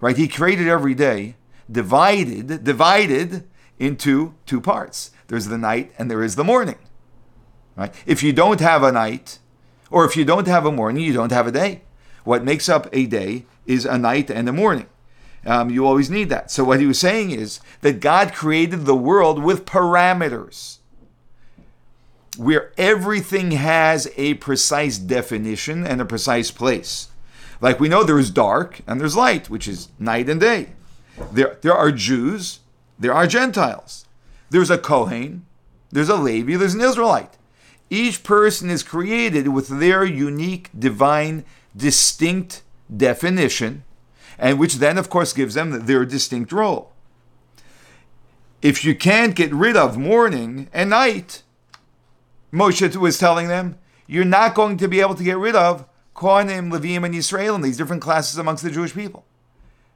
right? 0.01 0.17
He 0.17 0.29
created 0.29 0.69
every 0.69 0.95
day, 0.95 1.37
divided, 1.71 2.65
divided 2.65 3.45
into 3.79 4.35
two 4.47 4.61
parts. 4.61 5.11
There's 5.29 5.47
the 5.47 5.59
night 5.59 5.93
and 5.99 6.11
there 6.11 6.23
is 6.23 6.37
the 6.37 6.45
morning. 6.45 6.79
Right? 7.77 7.95
If 8.05 8.23
you 8.23 8.33
don't 8.33 8.61
have 8.61 8.83
a 8.83 8.93
night, 8.93 9.39
or 9.91 10.05
if 10.05 10.17
you 10.17 10.25
don't 10.25 10.47
have 10.47 10.67
a 10.67 10.73
morning, 10.73 11.03
you 11.03 11.13
don't 11.13 11.33
have 11.33 11.47
a 11.47 11.53
day. 11.53 11.83
What 12.25 12.45
makes 12.45 12.69
up 12.69 12.89
a 12.93 13.07
day 13.07 13.47
is 13.67 13.87
a 13.87 13.97
night 13.97 14.31
and 14.31 14.49
a 14.49 14.53
morning. 14.53 14.87
Um, 15.47 15.71
you 15.71 15.87
always 15.87 16.11
need 16.11 16.29
that. 16.29 16.51
So 16.51 16.65
what 16.65 16.81
he 16.81 16.87
was 16.87 17.01
saying 17.01 17.31
is 17.31 17.61
that 17.81 18.01
God 18.01 18.35
created 18.35 18.85
the 18.85 18.95
world 18.95 19.43
with 19.43 19.65
parameters 19.65 20.80
where 22.37 22.73
everything 22.79 23.53
has 23.53 24.11
a 24.17 24.35
precise 24.35 24.99
definition 24.99 25.87
and 25.87 26.01
a 26.01 26.05
precise 26.05 26.51
place. 26.51 27.09
Like 27.61 27.81
we 27.81 27.89
know 27.89 28.05
there 28.05 28.19
is 28.19 28.31
dark 28.31 28.81
and 28.87 29.01
there's 29.01 29.17
light, 29.17 29.51
which 29.51 29.69
is 29.69 29.89
night 29.99 30.29
and 30.29 30.41
day. 30.41 30.71
There, 31.33 31.59
there 31.61 31.75
are 31.75 31.93
Jews, 31.93 32.61
there 32.99 33.13
are 33.13 33.27
Gentiles. 33.27 34.07
There's 34.49 34.71
a 34.71 34.79
Kohen, 34.79 35.45
there's 35.91 36.09
a 36.09 36.17
Levi, 36.17 36.57
there's 36.57 36.75
an 36.75 36.81
Israelite. 36.81 37.37
Each 37.91 38.23
person 38.23 38.71
is 38.71 38.83
created 38.83 39.49
with 39.49 39.69
their 39.69 40.05
unique, 40.05 40.71
divine, 40.77 41.45
distinct 41.77 42.63
definition, 42.95 43.85
and 44.39 44.59
which 44.59 44.77
then, 44.77 44.97
of 44.97 45.11
course, 45.11 45.33
gives 45.33 45.55
them 45.55 45.87
their 45.87 46.05
distinct 46.05 46.53
role. 46.53 46.93
If 48.63 48.85
you 48.85 48.95
can't 48.95 49.35
get 49.35 49.53
rid 49.53 49.77
of 49.77 49.99
morning 49.99 50.69
and 50.73 50.91
night, 50.91 51.43
Moshe 52.53 52.97
was 52.97 53.19
telling 53.19 53.49
them, 53.49 53.79
you're 54.07 54.25
not 54.25 54.55
going 54.55 54.77
to 54.79 54.89
be 54.89 55.01
able 55.01 55.15
to 55.15 55.25
get 55.25 55.39
rid 55.39 55.55
of 55.55 55.87
Kohanim, 56.15 56.73
Levim, 56.73 57.05
and 57.05 57.15
Yisrael 57.15 57.55
and 57.55 57.65
these 57.65 57.77
different 57.77 58.03
classes 58.03 58.39
amongst 58.39 58.65
the 58.65 58.71
Jewish 58.71 58.93
people 58.93 59.25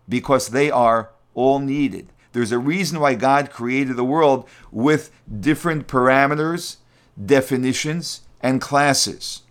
because 0.09 0.49
they 0.49 0.71
are 0.71 1.11
all 1.35 1.59
needed. 1.59 2.13
There's 2.33 2.53
a 2.53 2.59
reason 2.59 3.01
why 3.01 3.15
God 3.15 3.51
created 3.51 3.97
the 3.97 4.05
world 4.05 4.49
with 4.71 5.11
different 5.41 5.87
parameters, 5.87 6.77
definitions, 7.25 8.23
and 8.41 8.61
classes. 8.61 9.43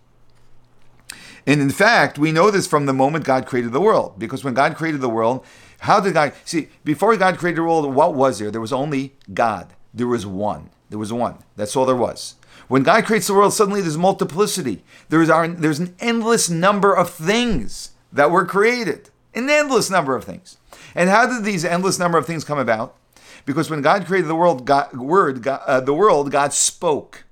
And 1.46 1.60
in 1.60 1.70
fact, 1.70 2.18
we 2.18 2.32
know 2.32 2.50
this 2.50 2.66
from 2.66 2.86
the 2.86 2.92
moment 2.92 3.24
God 3.24 3.46
created 3.46 3.72
the 3.72 3.80
world, 3.80 4.18
because 4.18 4.44
when 4.44 4.54
God 4.54 4.76
created 4.76 5.00
the 5.00 5.10
world, 5.10 5.44
how 5.80 6.00
did 6.00 6.14
God 6.14 6.32
see? 6.44 6.68
Before 6.84 7.14
God 7.16 7.36
created 7.36 7.58
the 7.58 7.64
world, 7.64 7.94
what 7.94 8.14
was 8.14 8.38
there? 8.38 8.50
There 8.50 8.60
was 8.60 8.72
only 8.72 9.14
God. 9.32 9.74
There 9.92 10.06
was 10.06 10.24
one. 10.24 10.70
There 10.88 10.98
was 10.98 11.12
one. 11.12 11.38
That's 11.56 11.76
all 11.76 11.84
there 11.84 11.96
was. 11.96 12.36
When 12.68 12.82
God 12.82 13.04
creates 13.04 13.26
the 13.26 13.34
world, 13.34 13.52
suddenly 13.52 13.80
there's 13.80 13.98
multiplicity. 13.98 14.82
There's, 15.08 15.30
our, 15.30 15.46
there's 15.48 15.80
an 15.80 15.94
endless 16.00 16.48
number 16.48 16.94
of 16.94 17.10
things 17.10 17.90
that 18.12 18.30
were 18.30 18.46
created. 18.46 19.10
An 19.34 19.50
endless 19.50 19.90
number 19.90 20.14
of 20.14 20.24
things. 20.24 20.56
And 20.94 21.10
how 21.10 21.26
did 21.26 21.44
these 21.44 21.64
endless 21.64 21.98
number 21.98 22.18
of 22.18 22.26
things 22.26 22.44
come 22.44 22.58
about? 22.58 22.96
Because 23.44 23.68
when 23.68 23.82
God 23.82 24.06
created 24.06 24.28
the 24.28 24.34
world, 24.34 24.64
God, 24.64 24.96
word, 24.96 25.42
God, 25.42 25.60
uh, 25.66 25.80
the 25.80 25.94
world, 25.94 26.30
God 26.30 26.52
spoke. 26.52 27.24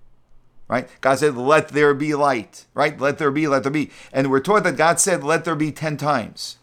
Right? 0.69 0.89
God 1.01 1.19
said, 1.19 1.37
"Let 1.37 1.69
there 1.69 1.93
be 1.93 2.15
light." 2.15 2.65
Right? 2.73 2.99
Let 2.99 3.19
there 3.19 3.31
be. 3.31 3.47
Let 3.47 3.63
there 3.63 3.73
be. 3.73 3.91
And 4.13 4.31
we're 4.31 4.41
taught 4.41 4.65
that 4.65 4.77
God 4.77 4.99
said, 5.01 5.23
"Let 5.23 5.45
there 5.45 5.55
be" 5.55 5.71
ten 5.71 5.97
times. 5.97 6.57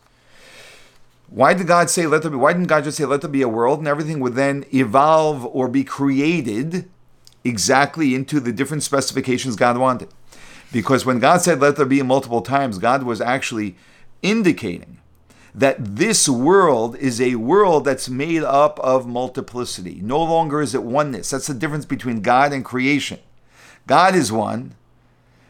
Why 1.28 1.54
did 1.54 1.68
God 1.68 1.92
say, 1.92 2.08
"Let 2.08 2.24
there 2.24 2.32
be"? 2.32 2.38
Why 2.38 2.54
didn't 2.54 2.68
God 2.68 2.86
just 2.86 2.98
say, 2.98 3.06
"Let 3.06 3.22
there 3.22 3.30
be 3.30 3.44
a 3.44 3.48
world," 3.48 3.80
and 3.80 3.88
everything 3.88 4.20
would 4.20 4.34
then 4.34 4.66
evolve 4.74 5.46
or 5.46 5.68
be 5.68 5.84
created 5.84 6.90
exactly 7.44 8.16
into 8.16 8.40
the 8.40 8.52
different 8.52 8.84
specifications 8.84 9.56
God 9.56 9.78
wanted. 9.78 10.10
Because 10.72 11.06
when 11.06 11.20
God 11.20 11.42
said, 11.42 11.60
let 11.60 11.78
there 11.78 11.86
be 11.86 12.02
multiple 12.02 12.42
times, 12.42 12.78
God 12.78 13.04
was 13.04 13.22
actually 13.22 13.76
indicating 14.22 15.00
that 15.56 15.78
this 15.96 16.30
world 16.30 16.96
is 16.98 17.20
a 17.20 17.36
world 17.36 17.86
that's 17.86 18.08
made 18.08 18.44
up 18.44 18.80
of 18.82 19.08
multiplicity. 19.08 20.00
No 20.02 20.22
longer 20.22 20.62
is 20.62 20.76
it 20.76 20.84
oneness. 20.84 21.32
That's 21.32 21.48
the 21.48 21.56
difference 21.56 21.86
between 21.86 22.22
God 22.22 22.54
and 22.54 22.64
creation. 22.64 23.20
God 23.88 24.14
is 24.14 24.32
one, 24.32 24.76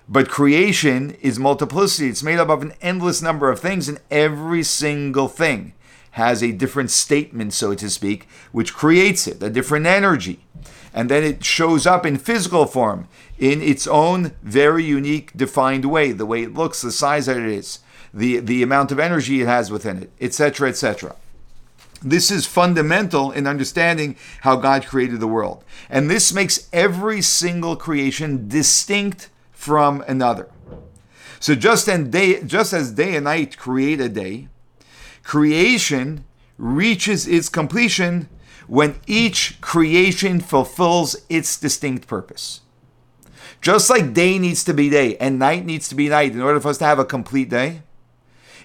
but 0.07 0.29
creation 0.29 1.11
is 1.21 1.37
multiplicity. 1.37 2.09
It's 2.09 2.23
made 2.23 2.39
up 2.39 2.49
of 2.49 2.61
an 2.61 2.73
endless 2.81 3.21
number 3.21 3.51
of 3.51 3.59
things, 3.59 3.89
and 3.89 3.99
every 4.09 4.63
single 4.63 5.27
thing 5.27 5.73
has 6.11 6.43
a 6.43 6.51
different 6.51 6.91
statement, 6.91 7.53
so 7.53 7.73
to 7.73 7.89
speak, 7.89 8.27
which 8.51 8.73
creates 8.73 9.27
it, 9.27 9.41
a 9.43 9.49
different 9.49 9.85
energy 9.85 10.39
and 10.93 11.09
then 11.09 11.23
it 11.23 11.43
shows 11.43 11.85
up 11.85 12.05
in 12.05 12.17
physical 12.17 12.65
form 12.65 13.07
in 13.37 13.61
its 13.61 13.87
own 13.87 14.33
very 14.41 14.83
unique, 14.83 15.35
defined 15.35 15.85
way 15.85 16.11
the 16.11 16.25
way 16.25 16.43
it 16.43 16.53
looks, 16.53 16.81
the 16.81 16.91
size 16.91 17.27
that 17.27 17.37
it 17.37 17.45
is, 17.45 17.79
the, 18.13 18.39
the 18.39 18.63
amount 18.63 18.91
of 18.91 18.99
energy 18.99 19.41
it 19.41 19.47
has 19.47 19.71
within 19.71 20.03
it, 20.03 20.11
etc., 20.19 20.69
etc. 20.69 21.15
This 22.01 22.31
is 22.31 22.45
fundamental 22.45 23.31
in 23.31 23.45
understanding 23.45 24.15
how 24.41 24.55
God 24.55 24.85
created 24.85 25.19
the 25.19 25.27
world. 25.27 25.63
And 25.89 26.09
this 26.09 26.33
makes 26.33 26.69
every 26.71 27.21
single 27.21 27.75
creation 27.75 28.47
distinct 28.47 29.29
from 29.51 30.03
another. 30.07 30.49
So 31.41 31.55
just, 31.55 31.87
day, 31.87 32.41
just 32.43 32.73
as 32.73 32.91
day 32.91 33.15
and 33.15 33.25
night 33.25 33.57
create 33.57 33.99
a 33.99 34.09
day, 34.09 34.47
creation 35.29 36.25
reaches 36.57 37.27
its 37.27 37.49
completion 37.49 38.27
when 38.65 38.99
each 39.05 39.61
creation 39.61 40.39
fulfills 40.39 41.15
its 41.29 41.55
distinct 41.55 42.07
purpose. 42.07 42.61
Just 43.61 43.91
like 43.91 44.15
day 44.15 44.39
needs 44.39 44.63
to 44.63 44.73
be 44.73 44.89
day 44.89 45.15
and 45.17 45.37
night 45.37 45.67
needs 45.67 45.87
to 45.89 45.93
be 45.93 46.09
night 46.09 46.31
in 46.31 46.41
order 46.41 46.59
for 46.59 46.69
us 46.69 46.79
to 46.79 46.85
have 46.85 46.97
a 46.97 47.05
complete 47.05 47.47
day, 47.47 47.83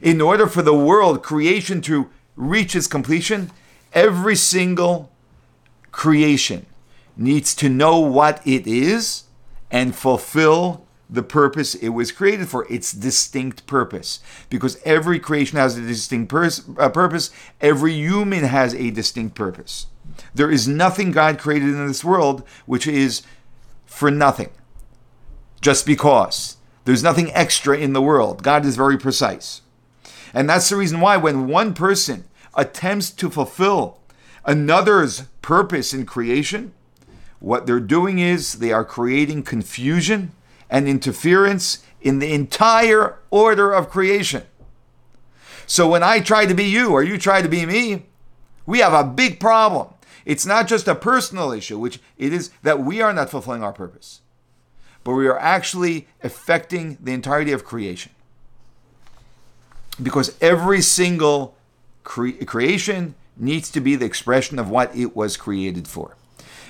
in 0.00 0.22
order 0.22 0.46
for 0.46 0.62
the 0.62 0.72
world, 0.72 1.22
creation 1.22 1.82
to 1.82 2.08
reach 2.34 2.74
its 2.74 2.86
completion, 2.86 3.50
every 3.92 4.34
single 4.34 5.12
creation 5.92 6.64
needs 7.14 7.54
to 7.56 7.68
know 7.68 7.98
what 7.98 8.40
it 8.46 8.66
is 8.66 9.24
and 9.70 9.94
fulfill 9.94 10.83
the 11.08 11.22
purpose 11.22 11.74
it 11.74 11.90
was 11.90 12.12
created 12.12 12.48
for, 12.48 12.66
its 12.72 12.92
distinct 12.92 13.66
purpose. 13.66 14.20
Because 14.48 14.80
every 14.84 15.18
creation 15.18 15.58
has 15.58 15.76
a 15.76 15.82
distinct 15.82 16.30
pers- 16.30 16.62
uh, 16.78 16.88
purpose, 16.88 17.30
every 17.60 17.92
human 17.92 18.44
has 18.44 18.74
a 18.74 18.90
distinct 18.90 19.34
purpose. 19.34 19.86
There 20.34 20.50
is 20.50 20.68
nothing 20.68 21.10
God 21.12 21.38
created 21.38 21.68
in 21.68 21.86
this 21.86 22.04
world 22.04 22.44
which 22.66 22.86
is 22.86 23.22
for 23.86 24.10
nothing, 24.10 24.50
just 25.60 25.86
because. 25.86 26.56
There's 26.84 27.02
nothing 27.02 27.32
extra 27.32 27.78
in 27.78 27.94
the 27.94 28.02
world. 28.02 28.42
God 28.42 28.66
is 28.66 28.76
very 28.76 28.98
precise. 28.98 29.62
And 30.34 30.50
that's 30.50 30.68
the 30.68 30.76
reason 30.76 31.00
why 31.00 31.16
when 31.16 31.46
one 31.46 31.72
person 31.72 32.24
attempts 32.54 33.10
to 33.10 33.30
fulfill 33.30 33.98
another's 34.44 35.22
purpose 35.40 35.94
in 35.94 36.04
creation, 36.04 36.72
what 37.40 37.66
they're 37.66 37.80
doing 37.80 38.18
is 38.18 38.54
they 38.54 38.72
are 38.72 38.84
creating 38.84 39.42
confusion 39.44 40.32
and 40.70 40.88
interference 40.88 41.84
in 42.00 42.18
the 42.18 42.32
entire 42.32 43.18
order 43.30 43.72
of 43.72 43.90
creation. 43.90 44.42
So 45.66 45.88
when 45.88 46.02
I 46.02 46.20
try 46.20 46.46
to 46.46 46.54
be 46.54 46.64
you 46.64 46.92
or 46.92 47.02
you 47.02 47.18
try 47.18 47.42
to 47.42 47.48
be 47.48 47.64
me, 47.64 48.06
we 48.66 48.80
have 48.80 48.92
a 48.92 49.04
big 49.04 49.40
problem. 49.40 49.88
It's 50.24 50.46
not 50.46 50.68
just 50.68 50.88
a 50.88 50.94
personal 50.94 51.52
issue, 51.52 51.78
which 51.78 52.00
it 52.18 52.32
is 52.32 52.50
that 52.62 52.80
we 52.80 53.00
are 53.00 53.12
not 53.12 53.30
fulfilling 53.30 53.62
our 53.62 53.72
purpose, 53.72 54.20
but 55.04 55.12
we 55.12 55.26
are 55.26 55.38
actually 55.38 56.08
affecting 56.22 56.98
the 57.00 57.12
entirety 57.12 57.52
of 57.52 57.64
creation. 57.64 58.12
because 60.02 60.36
every 60.40 60.80
single 60.80 61.54
cre- 62.02 62.44
creation 62.46 63.14
needs 63.36 63.70
to 63.70 63.80
be 63.80 63.96
the 63.96 64.04
expression 64.04 64.58
of 64.58 64.68
what 64.68 64.94
it 64.96 65.14
was 65.14 65.36
created 65.36 65.86
for. 65.86 66.16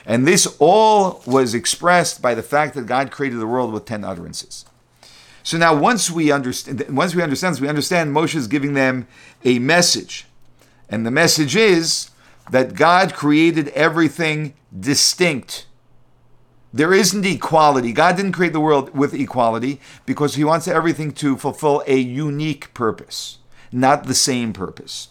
And 0.07 0.27
this 0.27 0.47
all 0.59 1.23
was 1.27 1.55
expressed 1.55 2.21
by 2.21 2.35
the 2.35 2.43
fact 2.43 2.75
that 2.75 2.87
God 2.87 3.11
created 3.11 3.41
the 3.41 3.47
world 3.47 3.73
with 3.73 3.87
10 3.87 4.05
utterances. 4.05 4.65
So 5.43 5.59
now 5.59 5.75
once 5.75 6.11
we 6.11 6.33
understand 6.33 6.97
once 6.97 7.15
we 7.15 7.23
understand 7.23 7.55
this, 7.55 7.61
we 7.61 7.69
understand 7.69 8.15
Moshe 8.15 8.35
is 8.35 8.47
giving 8.47 8.75
them 8.75 9.07
a 9.45 9.59
message. 9.59 10.27
And 10.89 11.07
the 11.07 11.11
message 11.11 11.55
is 11.55 12.11
that 12.51 12.75
God 12.75 13.15
created 13.15 13.69
everything 13.69 14.55
distinct. 14.79 15.67
There 16.73 16.93
isn't 16.93 17.25
equality. 17.25 17.93
God 17.93 18.17
didn't 18.17 18.33
create 18.33 18.53
the 18.53 18.61
world 18.61 18.97
with 18.97 19.15
equality 19.15 19.81
because 20.07 20.35
he 20.35 20.45
wants 20.45 20.67
everything 20.67 21.13
to 21.13 21.37
fulfill 21.37 21.83
a 21.87 21.97
unique 21.97 22.75
purpose, 22.75 23.39
not 23.71 24.07
the 24.07 24.15
same 24.15 24.53
purpose. 24.53 25.09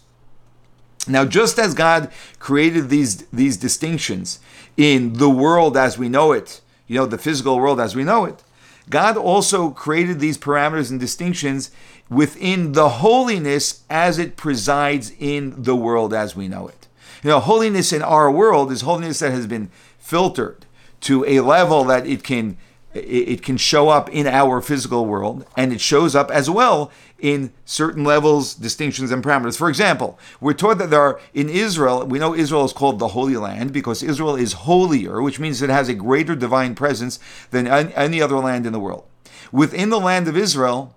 Now, 1.06 1.24
just 1.24 1.58
as 1.58 1.74
God 1.74 2.10
created 2.38 2.88
these, 2.88 3.26
these 3.26 3.56
distinctions 3.56 4.40
in 4.76 5.14
the 5.14 5.30
world 5.30 5.76
as 5.76 5.98
we 5.98 6.08
know 6.08 6.32
it, 6.32 6.60
you 6.86 6.96
know, 6.96 7.06
the 7.06 7.18
physical 7.18 7.58
world 7.58 7.80
as 7.80 7.94
we 7.94 8.04
know 8.04 8.24
it, 8.24 8.42
God 8.90 9.16
also 9.16 9.70
created 9.70 10.20
these 10.20 10.36
parameters 10.36 10.90
and 10.90 11.00
distinctions 11.00 11.70
within 12.10 12.72
the 12.72 12.88
holiness 12.88 13.82
as 13.88 14.18
it 14.18 14.36
presides 14.36 15.12
in 15.18 15.62
the 15.62 15.76
world 15.76 16.12
as 16.12 16.36
we 16.36 16.48
know 16.48 16.68
it. 16.68 16.86
You 17.22 17.30
know, 17.30 17.40
holiness 17.40 17.92
in 17.92 18.02
our 18.02 18.30
world 18.30 18.70
is 18.70 18.82
holiness 18.82 19.20
that 19.20 19.32
has 19.32 19.46
been 19.46 19.70
filtered 19.98 20.66
to 21.00 21.24
a 21.24 21.40
level 21.40 21.84
that 21.84 22.06
it 22.06 22.22
can 22.22 22.56
it 22.92 23.42
can 23.42 23.56
show 23.56 23.88
up 23.88 24.08
in 24.10 24.24
our 24.28 24.60
physical 24.60 25.04
world 25.04 25.44
and 25.56 25.72
it 25.72 25.80
shows 25.80 26.14
up 26.14 26.30
as 26.30 26.48
well 26.48 26.92
in 27.18 27.52
certain 27.64 28.04
levels, 28.04 28.54
distinctions, 28.54 29.10
and 29.10 29.22
parameters. 29.22 29.56
For 29.56 29.68
example, 29.68 30.18
we're 30.40 30.52
taught 30.52 30.78
that 30.78 30.90
there 30.90 31.00
are 31.00 31.20
in 31.32 31.48
Israel, 31.48 32.04
we 32.06 32.18
know 32.18 32.34
Israel 32.34 32.64
is 32.64 32.72
called 32.72 32.98
the 32.98 33.08
Holy 33.08 33.36
Land 33.36 33.72
because 33.72 34.02
Israel 34.02 34.36
is 34.36 34.52
holier, 34.52 35.22
which 35.22 35.40
means 35.40 35.62
it 35.62 35.70
has 35.70 35.88
a 35.88 35.94
greater 35.94 36.34
divine 36.34 36.74
presence 36.74 37.18
than 37.50 37.66
any 37.66 38.20
other 38.20 38.36
land 38.36 38.66
in 38.66 38.72
the 38.72 38.80
world. 38.80 39.04
Within 39.52 39.90
the 39.90 40.00
land 40.00 40.28
of 40.28 40.36
Israel, 40.36 40.94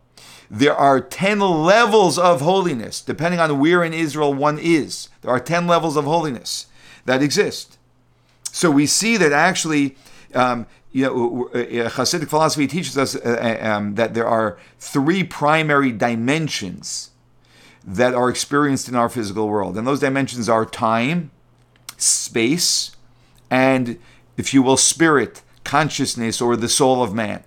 there 0.50 0.76
are 0.76 1.02
10 1.02 1.40
levels 1.40 2.18
of 2.18 2.42
holiness, 2.42 3.02
depending 3.02 3.40
on 3.40 3.60
where 3.60 3.84
in 3.84 3.94
Israel 3.94 4.34
one 4.34 4.58
is. 4.58 5.10
There 5.22 5.32
are 5.32 5.40
10 5.40 5.68
levels 5.68 5.98
of 5.98 6.06
holiness 6.06 6.68
that 7.06 7.22
exist. 7.22 7.78
So 8.52 8.72
we 8.72 8.88
see 8.88 9.18
that 9.18 9.32
actually 9.32 9.96
um, 10.34 10.66
you 10.98 11.04
know, 11.04 11.50
uh, 11.54 11.60
uh, 11.60 11.90
Hasidic 11.92 12.28
philosophy 12.28 12.66
teaches 12.66 12.98
us 12.98 13.16
uh, 13.16 13.60
um, 13.62 13.94
that 13.96 14.16
there 14.16 14.26
are 14.26 14.58
three 14.80 15.24
primary 15.24 15.92
dimensions 15.92 17.12
that 17.86 18.16
are 18.16 18.32
experienced 18.32 18.90
in 18.90 18.96
our 18.96 19.08
physical 19.08 19.48
world. 19.48 19.78
And 19.78 19.86
those 19.86 20.00
dimensions 20.00 20.50
are 20.50 20.66
time, 20.66 21.30
space, 21.98 22.96
and, 23.52 24.00
if 24.38 24.56
you 24.56 24.64
will, 24.64 24.76
spirit, 24.76 25.44
consciousness, 25.64 26.42
or 26.42 26.56
the 26.56 26.68
soul 26.68 27.04
of 27.04 27.14
man. 27.14 27.44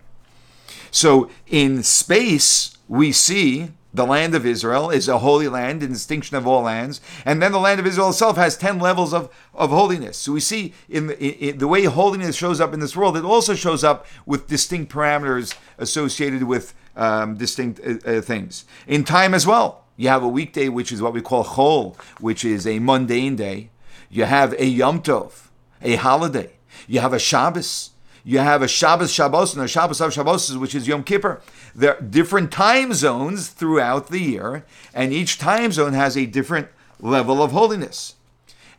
So 0.92 1.28
in 1.48 1.82
space, 1.82 2.78
we 2.86 3.10
see 3.10 3.70
the 3.92 4.06
land 4.06 4.34
of 4.34 4.46
Israel 4.46 4.90
is 4.90 5.08
a 5.08 5.18
holy 5.18 5.48
land 5.48 5.82
in 5.82 5.92
distinction 5.92 6.36
of 6.36 6.46
all 6.46 6.62
lands. 6.62 7.00
And 7.24 7.42
then 7.42 7.52
the 7.52 7.58
land 7.58 7.80
of 7.80 7.86
Israel 7.86 8.10
itself 8.10 8.36
has 8.36 8.56
10 8.56 8.78
levels 8.78 9.12
of, 9.12 9.30
of 9.54 9.70
holiness. 9.70 10.16
So 10.16 10.32
we 10.32 10.40
see 10.40 10.74
in 10.88 11.08
the, 11.08 11.48
in 11.50 11.58
the 11.58 11.68
way 11.68 11.84
holiness 11.84 12.36
shows 12.36 12.60
up 12.60 12.72
in 12.72 12.80
this 12.80 12.96
world, 12.96 13.16
it 13.16 13.24
also 13.24 13.54
shows 13.54 13.82
up 13.82 14.06
with 14.26 14.46
distinct 14.46 14.92
parameters 14.92 15.56
associated 15.78 16.44
with 16.44 16.74
um, 16.96 17.36
distinct 17.36 17.80
uh, 17.80 18.08
uh, 18.08 18.20
things. 18.20 18.64
In 18.86 19.04
time 19.04 19.34
as 19.34 19.46
well, 19.46 19.84
you 19.96 20.08
have 20.08 20.22
a 20.22 20.28
weekday, 20.28 20.68
which 20.68 20.92
is 20.92 21.02
what 21.02 21.12
we 21.12 21.20
call 21.20 21.44
chol, 21.44 21.96
which 22.20 22.44
is 22.44 22.66
a 22.66 22.78
mundane 22.78 23.36
day. 23.36 23.70
You 24.08 24.24
have 24.24 24.52
a 24.54 24.66
Yom 24.66 25.02
Tov, 25.02 25.48
a 25.82 25.96
holiday. 25.96 26.52
You 26.86 27.00
have 27.00 27.12
a 27.12 27.18
Shabbos. 27.18 27.90
You 28.24 28.38
have 28.38 28.62
a 28.62 28.68
Shabbos 28.68 29.12
Shabbos 29.12 29.54
and 29.54 29.64
a 29.64 29.68
Shabbos 29.68 30.00
of 30.00 30.12
Shabbos, 30.12 30.56
which 30.56 30.74
is 30.74 30.86
Yom 30.86 31.04
Kippur. 31.04 31.40
There 31.74 31.96
are 31.96 32.00
different 32.02 32.52
time 32.52 32.92
zones 32.92 33.48
throughout 33.48 34.08
the 34.08 34.20
year, 34.20 34.64
and 34.92 35.12
each 35.12 35.38
time 35.38 35.72
zone 35.72 35.94
has 35.94 36.16
a 36.16 36.26
different 36.26 36.68
level 37.00 37.42
of 37.42 37.52
holiness. 37.52 38.16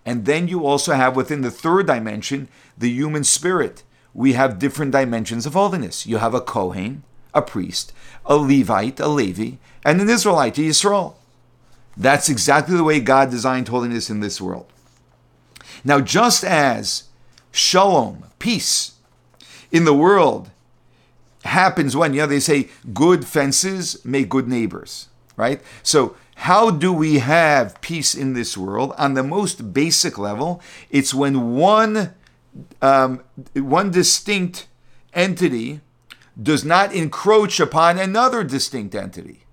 And 0.05 0.25
then 0.25 0.47
you 0.47 0.65
also 0.65 0.93
have 0.93 1.15
within 1.15 1.41
the 1.41 1.51
third 1.51 1.87
dimension 1.87 2.47
the 2.77 2.89
human 2.89 3.23
spirit. 3.23 3.83
We 4.13 4.33
have 4.33 4.59
different 4.59 4.91
dimensions 4.91 5.45
of 5.45 5.53
holiness. 5.53 6.05
You 6.05 6.17
have 6.17 6.33
a 6.33 6.41
Kohen, 6.41 7.03
a 7.33 7.41
priest, 7.41 7.93
a 8.25 8.35
Levite, 8.35 8.99
a 8.99 9.07
Levi, 9.07 9.57
and 9.85 10.01
an 10.01 10.09
Israelite, 10.09 10.57
a 10.57 10.61
Yisrael. 10.61 11.15
That's 11.95 12.29
exactly 12.29 12.75
the 12.75 12.83
way 12.83 12.99
God 12.99 13.29
designed 13.29 13.67
holiness 13.67 14.09
in 14.09 14.19
this 14.19 14.41
world. 14.41 14.67
Now, 15.83 15.99
just 15.99 16.43
as 16.43 17.05
shalom, 17.51 18.25
peace, 18.39 18.93
in 19.71 19.85
the 19.85 19.93
world 19.93 20.49
happens 21.43 21.95
when, 21.95 22.13
you 22.13 22.21
know, 22.21 22.27
they 22.27 22.39
say 22.39 22.69
good 22.93 23.25
fences 23.25 24.03
make 24.05 24.29
good 24.29 24.47
neighbors, 24.47 25.07
right? 25.35 25.61
So, 25.83 26.15
how 26.35 26.71
do 26.71 26.91
we 26.91 27.19
have 27.19 27.79
peace 27.81 28.15
in 28.15 28.33
this 28.33 28.57
world? 28.57 28.93
On 28.97 29.13
the 29.13 29.23
most 29.23 29.73
basic 29.73 30.17
level, 30.17 30.59
it's 30.89 31.13
when 31.13 31.55
one, 31.55 32.15
um, 32.81 33.23
one 33.53 33.91
distinct 33.91 34.67
entity 35.13 35.81
does 36.41 36.65
not 36.65 36.93
encroach 36.93 37.59
upon 37.59 37.99
another 37.99 38.43
distinct 38.43 38.95
entity. 38.95 39.43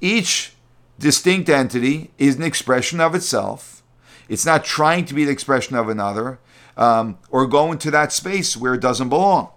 Each 0.00 0.54
distinct 0.98 1.50
entity 1.50 2.10
is 2.16 2.36
an 2.36 2.42
expression 2.42 3.00
of 3.00 3.14
itself. 3.14 3.82
It's 4.28 4.46
not 4.46 4.64
trying 4.64 5.04
to 5.06 5.14
be 5.14 5.26
the 5.26 5.32
expression 5.32 5.76
of 5.76 5.90
another 5.90 6.38
um, 6.76 7.18
or 7.30 7.46
go 7.46 7.72
into 7.72 7.90
that 7.90 8.12
space 8.12 8.56
where 8.56 8.74
it 8.74 8.80
doesn't 8.80 9.08
belong. 9.08 9.50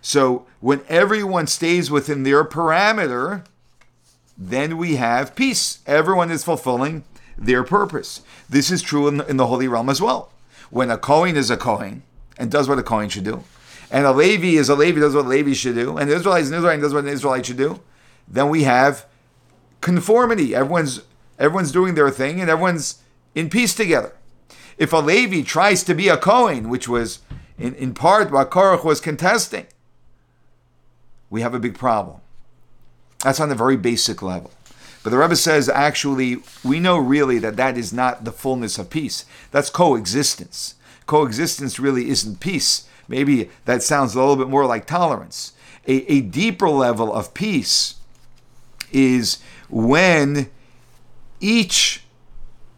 So 0.00 0.46
when 0.60 0.82
everyone 0.88 1.46
stays 1.46 1.90
within 1.90 2.24
their 2.24 2.44
parameter, 2.44 3.44
then 4.36 4.76
we 4.76 4.96
have 4.96 5.34
peace. 5.34 5.78
Everyone 5.86 6.30
is 6.30 6.44
fulfilling 6.44 7.04
their 7.38 7.64
purpose. 7.64 8.20
This 8.48 8.70
is 8.70 8.82
true 8.82 9.08
in 9.08 9.18
the, 9.18 9.26
in 9.26 9.36
the 9.36 9.46
holy 9.46 9.68
realm 9.68 9.88
as 9.88 10.00
well. 10.00 10.30
When 10.70 10.90
a 10.90 10.98
Kohen 10.98 11.36
is 11.36 11.50
a 11.50 11.56
Kohen 11.56 12.02
and 12.38 12.50
does 12.50 12.68
what 12.68 12.78
a 12.78 12.82
Kohen 12.82 13.08
should 13.08 13.24
do, 13.24 13.44
and 13.90 14.06
a 14.06 14.12
Levi 14.12 14.58
is 14.58 14.68
a 14.68 14.74
Levi 14.74 15.00
does 15.00 15.14
what 15.14 15.26
a 15.26 15.28
Levi 15.28 15.52
should 15.52 15.74
do, 15.74 15.96
and 15.96 16.10
an 16.10 16.16
Israelite 16.16 16.42
is 16.42 16.50
an 16.50 16.56
Israelite 16.56 16.74
and 16.74 16.82
does 16.82 16.94
what 16.94 17.04
an 17.04 17.10
Israelite 17.10 17.46
should 17.46 17.56
do, 17.56 17.80
then 18.26 18.48
we 18.48 18.64
have 18.64 19.06
conformity. 19.80 20.54
Everyone's 20.54 21.02
everyone's 21.38 21.72
doing 21.72 21.94
their 21.94 22.10
thing 22.10 22.40
and 22.40 22.50
everyone's 22.50 23.02
in 23.34 23.50
peace 23.50 23.74
together. 23.74 24.12
If 24.76 24.92
a 24.92 24.98
Levi 24.98 25.42
tries 25.42 25.82
to 25.84 25.94
be 25.94 26.08
a 26.08 26.16
Kohen, 26.16 26.68
which 26.68 26.88
was 26.88 27.20
in, 27.58 27.74
in 27.74 27.94
part 27.94 28.30
what 28.30 28.50
Korach 28.50 28.84
was 28.84 29.00
contesting, 29.00 29.66
we 31.30 31.42
have 31.42 31.54
a 31.54 31.60
big 31.60 31.76
problem. 31.76 32.20
That's 33.22 33.40
on 33.40 33.48
the 33.48 33.54
very 33.54 33.76
basic 33.76 34.22
level. 34.22 34.50
But 35.02 35.10
the 35.10 35.18
Rebbe 35.18 35.36
says, 35.36 35.68
actually, 35.68 36.38
we 36.64 36.80
know 36.80 36.96
really 36.96 37.38
that 37.38 37.56
that 37.56 37.76
is 37.76 37.92
not 37.92 38.24
the 38.24 38.32
fullness 38.32 38.78
of 38.78 38.90
peace. 38.90 39.24
That's 39.50 39.70
coexistence. 39.70 40.76
Coexistence 41.06 41.78
really 41.78 42.08
isn't 42.08 42.40
peace. 42.40 42.88
Maybe 43.06 43.50
that 43.66 43.82
sounds 43.82 44.14
a 44.14 44.18
little 44.18 44.36
bit 44.36 44.48
more 44.48 44.64
like 44.64 44.86
tolerance. 44.86 45.52
A, 45.86 46.10
a 46.10 46.20
deeper 46.22 46.70
level 46.70 47.12
of 47.12 47.34
peace 47.34 47.96
is 48.92 49.38
when 49.68 50.50
each 51.40 52.03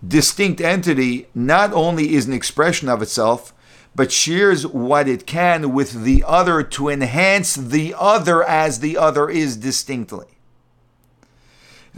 distinct 0.07 0.61
entity 0.61 1.27
not 1.35 1.73
only 1.73 2.15
is 2.15 2.27
an 2.27 2.33
expression 2.33 2.89
of 2.89 3.03
itself, 3.03 3.53
but 3.95 4.13
shares 4.13 4.67
what 4.67 5.09
it 5.09 5.27
can 5.27 5.73
with 5.73 6.05
the 6.05 6.23
other 6.27 6.63
to 6.63 6.89
enhance 6.89 7.55
the 7.55 7.95
other 7.99 8.45
as 8.45 8.81
the 8.81 8.97
other 8.97 9.29
is 9.29 9.57
distinctly. 9.57 10.27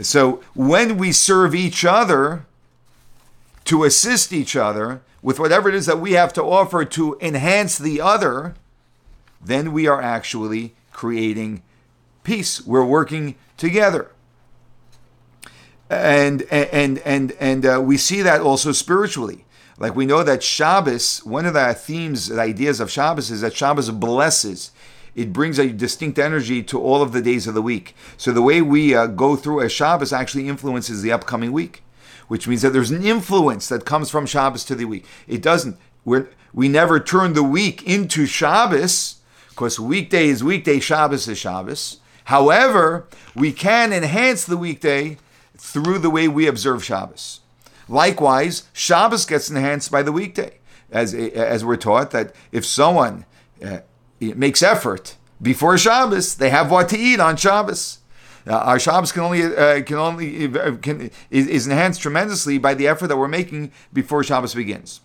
So 0.01 0.41
when 0.55 0.97
we 0.97 1.11
serve 1.11 1.53
each 1.53 1.83
other 1.83 2.45
to 3.65 3.83
assist 3.83 4.31
each 4.31 4.55
other 4.55 5.01
with 5.21 5.39
whatever 5.39 5.67
it 5.67 5.75
is 5.75 5.85
that 5.87 5.99
we 5.99 6.13
have 6.13 6.31
to 6.33 6.43
offer 6.43 6.85
to 6.85 7.17
enhance 7.19 7.77
the 7.77 7.99
other, 7.99 8.55
then 9.41 9.73
we 9.73 9.87
are 9.87 10.01
actually 10.01 10.73
creating 10.93 11.61
peace. 12.23 12.65
We're 12.65 12.85
working 12.85 13.35
together. 13.57 14.11
And 15.89 16.43
and 16.51 16.99
and 16.99 17.31
and 17.39 17.65
uh, 17.65 17.81
we 17.83 17.97
see 17.97 18.21
that 18.21 18.41
also 18.41 18.71
spiritually. 18.71 19.45
Like 19.79 19.95
we 19.95 20.05
know 20.05 20.23
that 20.23 20.43
Shabbos, 20.43 21.23
one 21.25 21.45
of 21.45 21.53
the 21.53 21.73
themes, 21.73 22.27
the 22.27 22.39
ideas 22.39 22.79
of 22.79 22.91
Shabbos 22.91 23.31
is 23.31 23.41
that 23.41 23.55
Shabbos 23.55 23.89
blesses. 23.89 24.71
It 25.15 25.33
brings 25.33 25.57
a 25.57 25.69
distinct 25.69 26.19
energy 26.19 26.61
to 26.63 26.79
all 26.79 27.01
of 27.01 27.11
the 27.11 27.21
days 27.21 27.47
of 27.47 27.53
the 27.53 27.61
week. 27.61 27.95
So 28.17 28.31
the 28.31 28.41
way 28.41 28.61
we 28.61 28.93
uh, 28.93 29.07
go 29.07 29.35
through 29.35 29.61
a 29.61 29.69
Shabbos 29.69 30.13
actually 30.13 30.47
influences 30.47 31.01
the 31.01 31.11
upcoming 31.11 31.51
week, 31.51 31.81
which 32.27 32.47
means 32.47 32.61
that 32.61 32.71
there's 32.71 32.91
an 32.91 33.03
influence 33.03 33.67
that 33.69 33.85
comes 33.85 34.09
from 34.09 34.25
Shabbos 34.25 34.63
to 34.65 34.75
the 34.75 34.85
week. 34.85 35.05
It 35.27 35.41
doesn't. 35.41 35.77
We're, 36.05 36.27
we 36.53 36.69
never 36.69 36.99
turn 36.99 37.33
the 37.33 37.43
week 37.43 37.83
into 37.83 38.25
Shabbos, 38.25 39.15
because 39.49 39.79
weekday 39.79 40.27
is 40.27 40.43
weekday, 40.43 40.79
Shabbos 40.79 41.27
is 41.27 41.37
Shabbos. 41.37 41.97
However, 42.25 43.07
we 43.35 43.51
can 43.51 43.91
enhance 43.91 44.45
the 44.45 44.57
weekday 44.57 45.17
through 45.59 45.99
the 45.99 46.09
way 46.09 46.27
we 46.27 46.47
observe 46.47 46.83
Shabbos. 46.83 47.41
Likewise, 47.87 48.63
Shabbos 48.73 49.25
gets 49.25 49.49
enhanced 49.49 49.91
by 49.91 50.03
the 50.03 50.11
weekday, 50.11 50.59
as, 50.91 51.13
as 51.13 51.65
we're 51.65 51.75
taught 51.75 52.11
that 52.11 52.33
if 52.51 52.65
someone 52.65 53.25
uh, 53.63 53.79
makes 54.19 54.61
effort 54.61 55.15
before 55.41 55.77
Shabbos, 55.77 56.35
they 56.35 56.49
have 56.49 56.71
what 56.71 56.89
to 56.89 56.97
eat 56.97 57.19
on 57.19 57.35
Shabbos. 57.35 57.99
Uh, 58.47 58.53
our 58.53 58.79
Shabbos 58.79 59.11
can 59.11 59.21
only 59.23 59.43
uh, 59.43 59.83
can 59.83 59.97
only 59.97 60.47
can, 60.81 61.11
is, 61.29 61.47
is, 61.47 61.67
enhanced 61.67 62.01
tremendously 62.01 62.57
by 62.57 62.73
the 62.73 62.87
effort 62.87 63.07
that 63.07 63.17
we're 63.17 63.27
making 63.27 63.71
before 63.91 64.23
Shabbos 64.23 64.55
begins. 64.55 65.01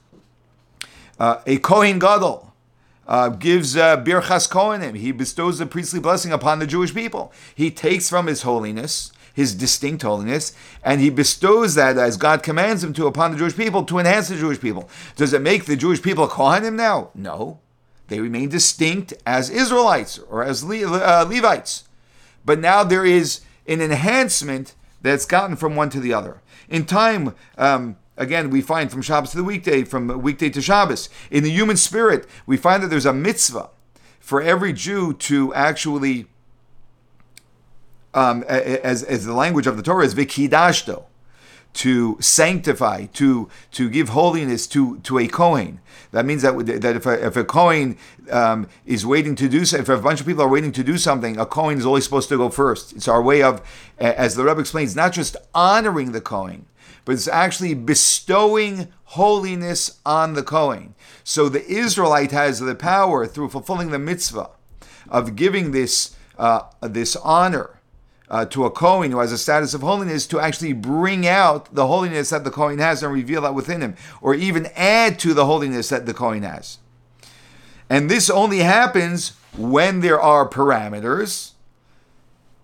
Uh, 1.18 1.40
a 1.46 1.58
Kohen 1.58 1.98
Gadol 1.98 2.54
uh, 3.06 3.28
gives 3.30 3.76
uh, 3.76 3.96
Birchas 3.98 4.48
Kohenim. 4.48 4.96
He 4.96 5.12
bestows 5.12 5.58
the 5.58 5.66
priestly 5.66 6.00
blessing 6.00 6.32
upon 6.32 6.58
the 6.58 6.66
Jewish 6.66 6.94
people. 6.94 7.32
He 7.54 7.70
takes 7.70 8.08
from 8.08 8.26
his 8.26 8.42
holiness, 8.42 9.12
his 9.34 9.54
distinct 9.54 10.02
holiness, 10.02 10.54
and 10.82 11.00
he 11.00 11.10
bestows 11.10 11.74
that 11.74 11.98
as 11.98 12.16
God 12.16 12.42
commands 12.42 12.82
him 12.82 12.94
to 12.94 13.06
upon 13.06 13.32
the 13.32 13.36
Jewish 13.36 13.56
people 13.56 13.84
to 13.84 13.98
enhance 13.98 14.28
the 14.28 14.36
Jewish 14.36 14.60
people. 14.60 14.88
Does 15.16 15.34
it 15.34 15.42
make 15.42 15.66
the 15.66 15.76
Jewish 15.76 16.00
people 16.00 16.28
Kohanim 16.28 16.74
now? 16.74 17.10
No. 17.14 17.58
They 18.08 18.20
remain 18.20 18.48
distinct 18.48 19.12
as 19.26 19.50
Israelites 19.50 20.18
or 20.18 20.42
as 20.44 20.62
Le- 20.62 20.86
uh, 20.86 21.26
Levites. 21.28 21.84
But 22.44 22.60
now 22.60 22.84
there 22.84 23.04
is 23.04 23.40
an 23.66 23.80
enhancement 23.80 24.74
that's 25.02 25.26
gotten 25.26 25.56
from 25.56 25.74
one 25.74 25.90
to 25.90 26.00
the 26.00 26.14
other. 26.14 26.40
In 26.68 26.86
time, 26.86 27.34
um, 27.58 27.96
again, 28.16 28.50
we 28.50 28.60
find 28.60 28.90
from 28.90 29.02
Shabbos 29.02 29.30
to 29.30 29.36
the 29.36 29.44
weekday, 29.44 29.84
from 29.84 30.22
weekday 30.22 30.50
to 30.50 30.62
Shabbos. 30.62 31.08
In 31.30 31.42
the 31.42 31.50
human 31.50 31.76
spirit, 31.76 32.26
we 32.46 32.56
find 32.56 32.82
that 32.82 32.88
there's 32.88 33.06
a 33.06 33.12
mitzvah 33.12 33.70
for 34.20 34.40
every 34.40 34.72
Jew 34.72 35.12
to 35.12 35.52
actually, 35.54 36.26
um, 38.14 38.42
as, 38.44 39.02
as 39.02 39.24
the 39.24 39.34
language 39.34 39.66
of 39.66 39.76
the 39.76 39.82
Torah 39.82 40.04
is, 40.04 40.14
vikidashto, 40.14 41.04
to 41.74 42.16
sanctify, 42.20 43.06
to 43.06 43.48
to 43.72 43.90
give 43.90 44.10
holiness 44.10 44.66
to 44.68 44.98
to 45.00 45.18
a 45.18 45.26
Kohen. 45.26 45.80
That 46.12 46.24
means 46.24 46.42
that 46.42 46.52
that 46.82 46.96
if 46.96 47.06
a, 47.06 47.26
if 47.26 47.36
a 47.36 47.44
Kohen 47.44 47.98
um, 48.30 48.68
is 48.86 49.04
waiting 49.04 49.34
to 49.36 49.48
do 49.48 49.64
so, 49.64 49.78
if 49.78 49.88
a 49.88 49.98
bunch 49.98 50.20
of 50.20 50.26
people 50.26 50.44
are 50.44 50.48
waiting 50.48 50.70
to 50.72 50.84
do 50.84 50.96
something, 50.96 51.36
a 51.36 51.44
Kohen 51.44 51.78
is 51.78 51.84
always 51.84 52.04
supposed 52.04 52.28
to 52.28 52.36
go 52.36 52.48
first. 52.48 52.92
It's 52.92 53.08
our 53.08 53.20
way 53.20 53.42
of, 53.42 53.60
as 53.98 54.36
the 54.36 54.44
Rebbe 54.44 54.60
explains, 54.60 54.94
not 54.94 55.12
just 55.12 55.36
honoring 55.52 56.12
the 56.12 56.20
Kohen, 56.20 56.66
but 57.04 57.12
it's 57.12 57.26
actually 57.26 57.74
bestowing 57.74 58.92
holiness 59.04 59.98
on 60.06 60.34
the 60.34 60.44
Kohen. 60.44 60.94
So 61.24 61.48
the 61.48 61.66
Israelite 61.66 62.30
has 62.30 62.60
the 62.60 62.76
power 62.76 63.26
through 63.26 63.48
fulfilling 63.48 63.90
the 63.90 63.98
mitzvah 63.98 64.50
of 65.08 65.34
giving 65.34 65.72
this 65.72 66.16
uh, 66.38 66.62
this 66.80 67.16
honor 67.16 67.80
uh, 68.30 68.44
to 68.46 68.64
a 68.64 68.70
Kohen 68.70 69.10
who 69.10 69.18
has 69.18 69.32
a 69.32 69.38
status 69.38 69.74
of 69.74 69.82
holiness 69.82 70.26
to 70.28 70.40
actually 70.40 70.72
bring 70.72 71.26
out 71.26 71.74
the 71.74 71.86
holiness 71.86 72.30
that 72.30 72.44
the 72.44 72.50
Kohen 72.50 72.78
has 72.78 73.02
and 73.02 73.12
reveal 73.12 73.42
that 73.42 73.54
within 73.54 73.80
him, 73.80 73.96
or 74.20 74.34
even 74.34 74.66
add 74.74 75.18
to 75.20 75.34
the 75.34 75.46
holiness 75.46 75.88
that 75.90 76.06
the 76.06 76.14
Kohen 76.14 76.42
has. 76.42 76.78
And 77.90 78.10
this 78.10 78.30
only 78.30 78.60
happens 78.60 79.34
when 79.56 80.00
there 80.00 80.20
are 80.20 80.48
parameters, 80.48 81.52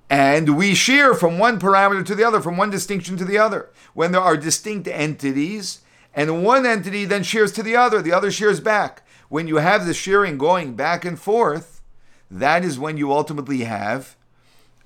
and 0.08 0.56
we 0.56 0.74
shear 0.74 1.14
from 1.14 1.38
one 1.38 1.60
parameter 1.60 2.04
to 2.06 2.14
the 2.14 2.24
other, 2.24 2.40
from 2.40 2.56
one 2.56 2.70
distinction 2.70 3.16
to 3.18 3.24
the 3.24 3.38
other. 3.38 3.68
When 3.94 4.12
there 4.12 4.20
are 4.20 4.36
distinct 4.36 4.88
entities, 4.88 5.82
and 6.14 6.42
one 6.42 6.66
entity 6.66 7.04
then 7.04 7.22
shears 7.22 7.52
to 7.52 7.62
the 7.62 7.76
other, 7.76 8.02
the 8.02 8.12
other 8.12 8.30
shears 8.30 8.60
back. 8.60 9.06
When 9.28 9.46
you 9.46 9.56
have 9.56 9.86
the 9.86 9.94
shearing 9.94 10.38
going 10.38 10.74
back 10.74 11.04
and 11.04 11.18
forth, 11.18 11.80
that 12.28 12.64
is 12.64 12.78
when 12.78 12.96
you 12.96 13.12
ultimately 13.12 13.60
have 13.60 14.16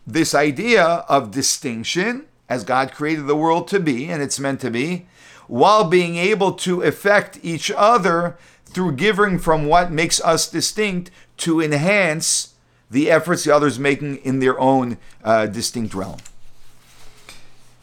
this 0.06 0.34
idea 0.34 0.84
of 0.84 1.30
distinction 1.30 2.26
as 2.48 2.64
God 2.64 2.92
created 2.92 3.26
the 3.26 3.36
world 3.36 3.68
to 3.68 3.80
be, 3.80 4.08
and 4.08 4.22
it's 4.22 4.38
meant 4.38 4.60
to 4.60 4.70
be, 4.70 5.06
while 5.46 5.84
being 5.84 6.16
able 6.16 6.52
to 6.52 6.82
affect 6.82 7.38
each 7.42 7.70
other 7.70 8.36
through 8.66 8.92
giving 8.92 9.38
from 9.38 9.66
what 9.66 9.90
makes 9.90 10.20
us 10.20 10.50
distinct 10.50 11.10
to 11.38 11.60
enhance 11.60 12.54
the 12.90 13.10
efforts 13.10 13.44
the 13.44 13.54
others 13.54 13.78
making 13.78 14.16
in 14.18 14.40
their 14.40 14.58
own 14.60 14.98
uh, 15.22 15.46
distinct 15.46 15.94
realm. 15.94 16.18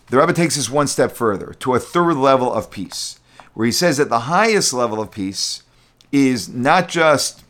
The 0.10 0.18
Rebbe 0.18 0.34
takes 0.34 0.56
this 0.56 0.70
one 0.70 0.88
step 0.88 1.12
further 1.14 1.54
to 1.60 1.74
a 1.74 1.80
third 1.80 2.18
level 2.18 2.52
of 2.52 2.70
peace, 2.70 3.20
where 3.54 3.66
he 3.66 3.72
says 3.72 3.98
that 3.98 4.10
the 4.10 4.22
highest 4.22 4.74
level 4.74 5.02
of 5.02 5.12
peace 5.12 5.64
is 6.12 6.50
not 6.50 6.88
just 6.90 7.44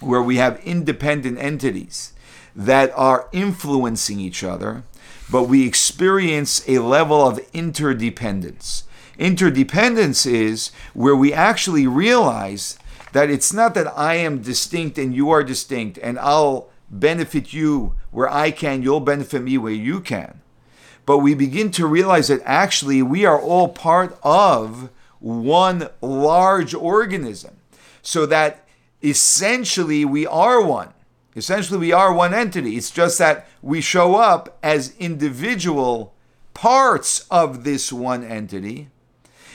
where 0.00 0.22
we 0.22 0.36
have 0.36 0.60
independent 0.64 1.38
entities 1.38 2.12
that 2.54 2.92
are 2.94 3.28
influencing 3.32 4.20
each 4.20 4.44
other, 4.44 4.84
but 5.30 5.44
we 5.44 5.66
experience 5.66 6.66
a 6.68 6.78
level 6.78 7.26
of 7.26 7.40
interdependence. 7.52 8.84
Interdependence 9.18 10.26
is 10.26 10.70
where 10.94 11.16
we 11.16 11.32
actually 11.32 11.86
realize 11.86 12.78
that 13.12 13.30
it's 13.30 13.52
not 13.52 13.74
that 13.74 13.86
I 13.96 14.14
am 14.14 14.42
distinct 14.42 14.98
and 14.98 15.14
you 15.14 15.30
are 15.30 15.44
distinct 15.44 15.98
and 16.02 16.18
I'll 16.18 16.70
benefit 16.90 17.52
you 17.52 17.94
where 18.10 18.30
I 18.30 18.50
can, 18.50 18.82
you'll 18.82 19.00
benefit 19.00 19.42
me 19.42 19.58
where 19.58 19.72
you 19.72 20.00
can. 20.00 20.40
But 21.04 21.18
we 21.18 21.34
begin 21.34 21.70
to 21.72 21.86
realize 21.86 22.28
that 22.28 22.42
actually 22.44 23.02
we 23.02 23.24
are 23.24 23.40
all 23.40 23.68
part 23.68 24.18
of 24.22 24.90
one 25.18 25.88
large 26.00 26.74
organism. 26.74 27.56
So 28.02 28.26
that 28.26 28.66
essentially 29.02 30.04
we 30.04 30.26
are 30.26 30.60
one. 30.62 30.92
Essentially, 31.34 31.78
we 31.78 31.92
are 31.92 32.12
one 32.12 32.34
entity. 32.34 32.76
It's 32.76 32.90
just 32.90 33.18
that 33.18 33.46
we 33.62 33.80
show 33.80 34.16
up 34.16 34.58
as 34.62 34.94
individual 34.98 36.14
parts 36.52 37.26
of 37.30 37.64
this 37.64 37.92
one 37.92 38.22
entity. 38.22 38.88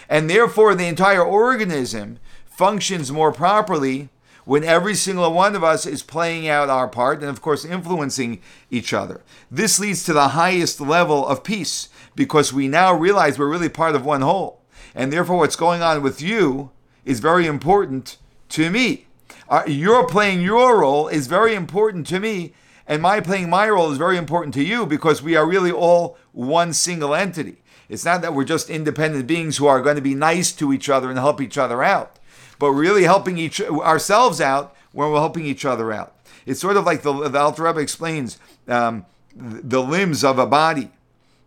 And 0.10 0.30
therefore, 0.30 0.74
the 0.74 0.88
entire 0.88 1.24
organism 1.24 2.20
functions 2.46 3.12
more 3.12 3.32
properly 3.32 4.10
when 4.46 4.64
every 4.64 4.96
single 4.96 5.32
one 5.34 5.56
of 5.56 5.64
us 5.64 5.86
is 5.86 6.02
playing 6.02 6.48
out 6.48 6.70
our 6.70 6.88
part 6.88 7.20
and, 7.20 7.30
of 7.30 7.42
course, 7.42 7.66
influencing 7.66 8.42
each 8.72 8.94
other. 8.94 9.22
This 9.52 9.78
leads 9.78 10.04
to 10.06 10.14
the 10.14 10.30
highest 10.30 10.80
level 10.80 11.28
of 11.28 11.44
peace 11.44 11.90
because 12.16 12.54
we 12.54 12.68
now 12.68 12.94
realize 12.94 13.38
we're 13.38 13.50
really 13.50 13.70
part 13.70 13.94
of 13.94 14.06
one 14.06 14.22
whole. 14.22 14.62
And 14.96 15.12
therefore, 15.12 15.38
what's 15.38 15.58
going 15.58 15.82
on 15.82 16.02
with 16.02 16.22
you 16.22 16.72
is 17.06 17.20
very 17.20 17.46
important 17.46 18.18
to 18.50 18.72
me 18.72 19.07
uh, 19.50 19.64
your 19.68 20.08
playing 20.08 20.42
your 20.42 20.80
role 20.80 21.08
is 21.08 21.28
very 21.28 21.56
important 21.56 22.08
to 22.08 22.20
me, 22.20 22.54
and 22.88 23.02
my 23.02 23.20
playing 23.22 23.50
my 23.50 23.70
role 23.70 23.92
is 23.92 23.98
very 23.98 24.18
important 24.18 24.54
to 24.56 24.64
you 24.64 24.86
because 24.86 25.22
we 25.22 25.36
are 25.36 25.46
really 25.46 25.72
all 25.72 26.18
one 26.32 26.74
single 26.74 27.16
entity. 27.16 27.58
It's 27.90 28.06
not 28.06 28.22
that 28.22 28.34
we're 28.34 28.44
just 28.44 28.70
independent 28.70 29.28
beings 29.28 29.58
who 29.58 29.68
are 29.68 29.82
going 29.82 29.96
to 29.96 30.02
be 30.02 30.16
nice 30.16 30.52
to 30.54 30.74
each 30.74 30.90
other 30.90 31.10
and 31.10 31.18
help 31.18 31.40
each 31.40 31.58
other 31.58 31.84
out, 31.84 32.20
but 32.60 32.72
really 32.72 33.04
helping 33.04 33.38
each 33.38 33.62
ourselves 33.62 34.42
out 34.42 34.76
when 34.92 35.12
we're 35.12 35.20
helping 35.20 35.46
each 35.46 35.64
other 35.64 35.92
out. 35.92 36.14
It's 36.46 36.60
sort 36.60 36.78
of 36.78 36.86
like 36.86 37.02
the, 37.02 37.30
the 37.30 37.40
Alter 37.40 37.64
Rebbe 37.64 37.80
explains 37.80 38.40
um, 38.68 39.06
the 39.36 39.82
limbs 39.82 40.24
of 40.24 40.40
a 40.40 40.46
body. 40.46 40.92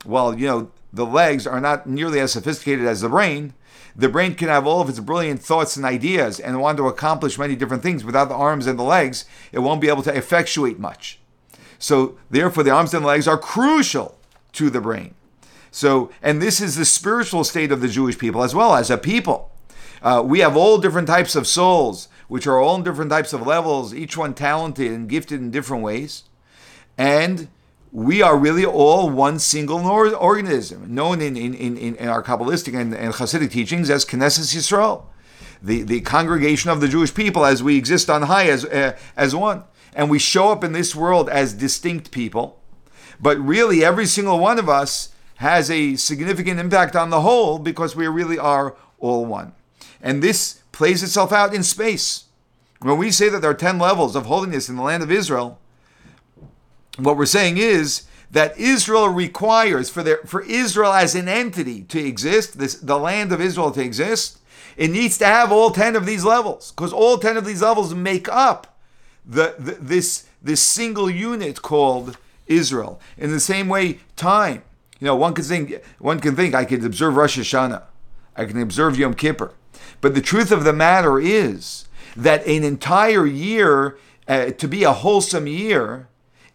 Well, 0.04 0.38
you 0.38 0.46
know, 0.46 0.70
the 0.92 1.06
legs 1.06 1.46
are 1.46 1.60
not 1.60 1.86
nearly 1.86 2.20
as 2.20 2.32
sophisticated 2.32 2.86
as 2.86 3.00
the 3.02 3.08
brain, 3.08 3.54
the 3.94 4.08
brain 4.08 4.34
can 4.34 4.48
have 4.48 4.66
all 4.66 4.80
of 4.80 4.88
its 4.88 5.00
brilliant 5.00 5.42
thoughts 5.42 5.76
and 5.76 5.84
ideas 5.84 6.40
and 6.40 6.60
want 6.60 6.78
to 6.78 6.88
accomplish 6.88 7.38
many 7.38 7.56
different 7.56 7.82
things 7.82 8.04
without 8.04 8.28
the 8.28 8.34
arms 8.34 8.66
and 8.66 8.78
the 8.78 8.84
legs, 8.84 9.24
it 9.52 9.60
won't 9.60 9.80
be 9.80 9.88
able 9.88 10.02
to 10.02 10.16
effectuate 10.16 10.78
much. 10.78 11.18
So, 11.78 12.18
therefore, 12.30 12.62
the 12.62 12.70
arms 12.70 12.92
and 12.92 13.04
legs 13.04 13.26
are 13.26 13.38
crucial 13.38 14.18
to 14.52 14.70
the 14.70 14.80
brain. 14.80 15.14
So, 15.70 16.10
and 16.22 16.42
this 16.42 16.60
is 16.60 16.76
the 16.76 16.84
spiritual 16.84 17.44
state 17.44 17.72
of 17.72 17.80
the 17.80 17.88
Jewish 17.88 18.18
people 18.18 18.42
as 18.42 18.54
well 18.54 18.74
as 18.74 18.90
a 18.90 18.98
people. 18.98 19.50
Uh, 20.02 20.22
we 20.24 20.40
have 20.40 20.56
all 20.56 20.78
different 20.78 21.08
types 21.08 21.36
of 21.36 21.46
souls, 21.46 22.08
which 22.28 22.46
are 22.46 22.58
all 22.58 22.80
different 22.80 23.10
types 23.10 23.32
of 23.32 23.46
levels, 23.46 23.94
each 23.94 24.16
one 24.16 24.34
talented 24.34 24.90
and 24.90 25.08
gifted 25.08 25.40
in 25.40 25.50
different 25.50 25.82
ways. 25.82 26.24
And 26.96 27.48
we 27.92 28.22
are 28.22 28.36
really 28.36 28.64
all 28.64 29.10
one 29.10 29.38
single 29.38 29.84
organism, 29.86 30.94
known 30.94 31.20
in, 31.20 31.36
in, 31.36 31.54
in, 31.54 31.76
in 31.76 32.08
our 32.08 32.22
Kabbalistic 32.22 32.78
and, 32.78 32.94
and 32.94 33.14
Hasidic 33.14 33.50
teachings 33.50 33.90
as 33.90 34.04
Knesset 34.04 34.54
Yisrael, 34.54 35.04
the, 35.60 35.82
the 35.82 36.00
congregation 36.02 36.70
of 36.70 36.80
the 36.80 36.88
Jewish 36.88 37.12
people 37.12 37.44
as 37.44 37.62
we 37.62 37.76
exist 37.76 38.08
on 38.08 38.22
high 38.22 38.48
as, 38.48 38.64
uh, 38.64 38.96
as 39.16 39.34
one. 39.34 39.64
And 39.92 40.08
we 40.08 40.20
show 40.20 40.52
up 40.52 40.62
in 40.62 40.72
this 40.72 40.94
world 40.94 41.28
as 41.28 41.52
distinct 41.52 42.12
people, 42.12 42.60
but 43.20 43.38
really 43.38 43.84
every 43.84 44.06
single 44.06 44.38
one 44.38 44.58
of 44.58 44.68
us 44.68 45.12
has 45.36 45.70
a 45.70 45.96
significant 45.96 46.60
impact 46.60 46.94
on 46.94 47.10
the 47.10 47.22
whole 47.22 47.58
because 47.58 47.96
we 47.96 48.06
really 48.06 48.38
are 48.38 48.76
all 49.00 49.24
one. 49.24 49.52
And 50.00 50.22
this 50.22 50.60
plays 50.70 51.02
itself 51.02 51.32
out 51.32 51.54
in 51.54 51.64
space. 51.64 52.26
When 52.80 52.98
we 52.98 53.10
say 53.10 53.28
that 53.28 53.40
there 53.40 53.50
are 53.50 53.54
10 53.54 53.78
levels 53.78 54.14
of 54.14 54.26
holiness 54.26 54.68
in 54.68 54.76
the 54.76 54.82
land 54.82 55.02
of 55.02 55.10
Israel, 55.10 55.59
what 57.04 57.16
we're 57.16 57.26
saying 57.26 57.56
is 57.56 58.04
that 58.30 58.56
Israel 58.58 59.08
requires 59.08 59.90
for 59.90 60.02
their 60.02 60.18
for 60.18 60.42
Israel 60.42 60.92
as 60.92 61.14
an 61.14 61.28
entity 61.28 61.82
to 61.82 62.00
exist, 62.00 62.58
this 62.58 62.74
the 62.74 62.98
land 62.98 63.32
of 63.32 63.40
Israel 63.40 63.70
to 63.72 63.82
exist, 63.82 64.38
it 64.76 64.90
needs 64.90 65.18
to 65.18 65.26
have 65.26 65.50
all 65.50 65.70
10 65.70 65.96
of 65.96 66.06
these 66.06 66.24
levels 66.24 66.72
because 66.72 66.92
all 66.92 67.18
10 67.18 67.36
of 67.36 67.44
these 67.44 67.62
levels 67.62 67.94
make 67.94 68.28
up 68.28 68.78
the, 69.26 69.54
the, 69.58 69.72
this 69.72 70.26
this 70.42 70.62
single 70.62 71.10
unit 71.10 71.60
called 71.60 72.16
Israel. 72.46 73.00
In 73.18 73.30
the 73.30 73.40
same 73.40 73.68
way, 73.68 74.00
time. 74.16 74.62
You 74.98 75.06
know, 75.06 75.16
one 75.16 75.34
can 75.34 75.44
think 75.44 75.82
one 75.98 76.20
can 76.20 76.36
think 76.36 76.54
I 76.54 76.64
could 76.64 76.84
observe 76.84 77.16
Rosh 77.16 77.38
Hashanah, 77.38 77.82
I 78.36 78.44
can 78.44 78.60
observe 78.60 78.98
Yom 78.98 79.14
Kippur, 79.14 79.52
but 80.00 80.14
the 80.14 80.20
truth 80.20 80.52
of 80.52 80.64
the 80.64 80.72
matter 80.72 81.18
is 81.18 81.88
that 82.16 82.46
an 82.46 82.64
entire 82.64 83.26
year 83.26 83.98
uh, 84.28 84.50
to 84.50 84.68
be 84.68 84.84
a 84.84 84.92
wholesome 84.92 85.46
year 85.46 86.08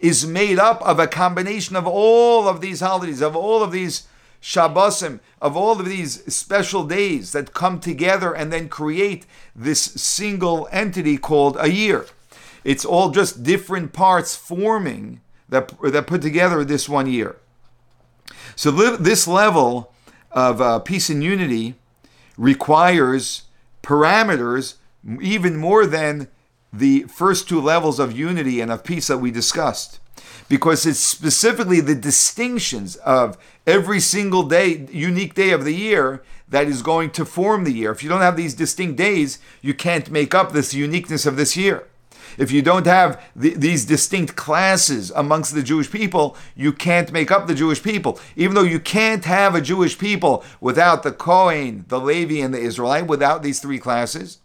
is 0.06 0.28
made 0.28 0.60
up 0.60 0.82
of 0.84 1.00
a 1.00 1.08
combination 1.08 1.76
of 1.76 1.88
all 1.88 2.48
of 2.48 2.62
these 2.62 2.80
holidays, 2.80 3.22
of 3.22 3.36
all 3.36 3.64
of 3.64 3.72
these 3.72 4.08
Shabbosim, 4.40 5.20
of 5.42 5.58
all 5.58 5.80
of 5.80 5.86
these 5.86 6.24
special 6.32 6.86
days 6.86 7.32
that 7.32 7.56
come 7.56 7.80
together 7.80 8.32
and 8.32 8.54
then 8.54 8.70
create 8.70 9.26
this 9.56 9.82
single 9.82 10.70
entity 10.72 11.18
called 11.18 11.58
a 11.60 11.72
year. 11.72 12.06
It's 12.64 12.86
all 12.86 13.10
just 13.10 13.42
different 13.42 13.94
parts 13.94 14.36
forming 14.36 15.22
that, 15.50 15.74
that 15.82 16.06
put 16.06 16.22
together 16.22 16.64
this 16.64 16.88
one 16.88 17.08
year. 17.08 17.38
So 18.56 18.70
this 18.72 19.28
level 19.28 19.92
of 20.32 20.62
uh, 20.62 20.80
peace 20.80 21.10
and 21.10 21.24
unity 21.24 21.74
requires 22.38 23.44
parameters 23.82 24.76
even 25.22 25.58
more 25.58 25.88
than 25.88 26.28
the 26.72 27.04
first 27.04 27.48
two 27.48 27.62
levels 27.62 28.00
of 28.00 28.18
unity 28.18 28.60
and 28.62 28.72
of 28.72 28.84
peace 28.84 29.08
that 29.08 29.20
we 29.20 29.32
discussed 29.32 30.00
because 30.48 30.86
it's 30.86 31.00
specifically 31.00 31.80
the 31.80 31.96
distinctions 31.96 32.96
of 32.98 33.38
every 33.66 34.00
single 34.00 34.44
day, 34.44 34.88
unique 34.92 35.34
day 35.34 35.52
of 35.52 35.64
the 35.64 35.74
year 35.74 36.24
that 36.48 36.68
is 36.68 36.82
going 36.82 37.10
to 37.12 37.26
form 37.26 37.64
the 37.64 37.74
year. 37.74 37.92
If 37.92 38.04
you 38.04 38.10
don't 38.10 38.22
have 38.22 38.38
these 38.38 38.54
distinct 38.54 38.98
days, 38.98 39.40
you 39.62 39.74
can't 39.74 40.12
make 40.12 40.36
up 40.36 40.52
this 40.52 40.74
uniqueness 40.74 41.26
of 41.26 41.38
this 41.38 41.58
year. 41.58 41.88
If 42.38 42.52
you 42.52 42.62
don't 42.62 42.86
have 42.86 43.24
the, 43.36 43.54
these 43.54 43.86
distinct 43.86 44.36
classes 44.36 45.12
amongst 45.16 45.56
the 45.56 45.64
Jewish 45.64 45.90
people, 45.90 46.36
you 46.56 46.74
can't 46.74 47.12
make 47.12 47.32
up 47.32 47.48
the 47.48 47.56
Jewish 47.56 47.82
people. 47.82 48.20
Even 48.36 48.56
though 48.56 48.64
you 48.64 48.80
can't 48.80 49.24
have 49.26 49.56
a 49.56 49.62
Jewish 49.62 49.98
people 49.98 50.44
without 50.60 51.04
the 51.04 51.12
Kohen, 51.12 51.86
the 51.88 52.00
Levi, 52.00 52.44
and 52.44 52.54
the 52.54 52.60
Israelite, 52.60 53.08
without 53.08 53.42
these 53.42 53.60
three 53.60 53.80
classes, 53.80 54.40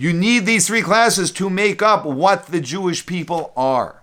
you 0.00 0.14
need 0.14 0.46
these 0.46 0.66
three 0.66 0.80
classes 0.80 1.30
to 1.30 1.50
make 1.50 1.82
up 1.82 2.06
what 2.06 2.46
the 2.46 2.58
Jewish 2.62 3.04
people 3.04 3.52
are. 3.54 4.00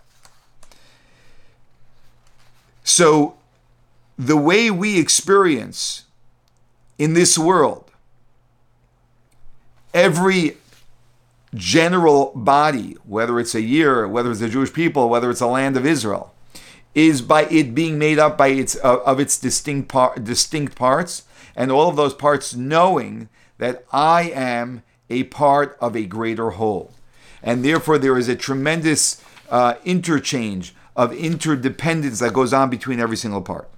So, 2.83 3.35
the 4.15 4.37
way 4.37 4.69
we 4.69 4.99
experience 4.99 6.03
in 6.99 7.15
this 7.15 7.35
world, 7.35 7.89
every 9.91 10.57
general 11.55 12.31
body, 12.35 12.95
whether 13.03 13.39
it's 13.39 13.55
a 13.55 13.61
year, 13.63 14.07
whether 14.07 14.29
it's 14.29 14.39
the 14.39 14.49
Jewish 14.49 14.71
people, 14.71 15.09
whether 15.09 15.31
it's 15.31 15.41
a 15.41 15.47
land 15.47 15.75
of 15.77 15.85
Israel, 15.87 16.31
is 16.93 17.23
by 17.23 17.45
it 17.45 17.73
being 17.73 17.97
made 17.97 18.19
up 18.19 18.37
by 18.37 18.49
its 18.49 18.77
uh, 18.83 18.99
of 19.03 19.19
its 19.19 19.39
distinct 19.39 19.89
par- 19.89 20.13
distinct 20.19 20.75
parts, 20.75 21.23
and 21.55 21.71
all 21.71 21.89
of 21.89 21.95
those 21.95 22.13
parts 22.13 22.53
knowing 22.53 23.29
that 23.57 23.83
I 23.91 24.29
am 24.29 24.83
a 25.09 25.23
part 25.23 25.77
of 25.79 25.95
a 25.95 26.05
greater 26.05 26.51
whole. 26.51 26.91
And 27.41 27.63
therefore, 27.63 27.97
there 27.97 28.17
is 28.17 28.27
a 28.27 28.35
tremendous 28.35 29.21
uh, 29.49 29.75
interchange 29.85 30.75
of 30.95 31.13
interdependence 31.13 32.19
that 32.19 32.33
goes 32.33 32.53
on 32.53 32.69
between 32.69 32.99
every 32.99 33.17
single 33.17 33.41
part. 33.41 33.69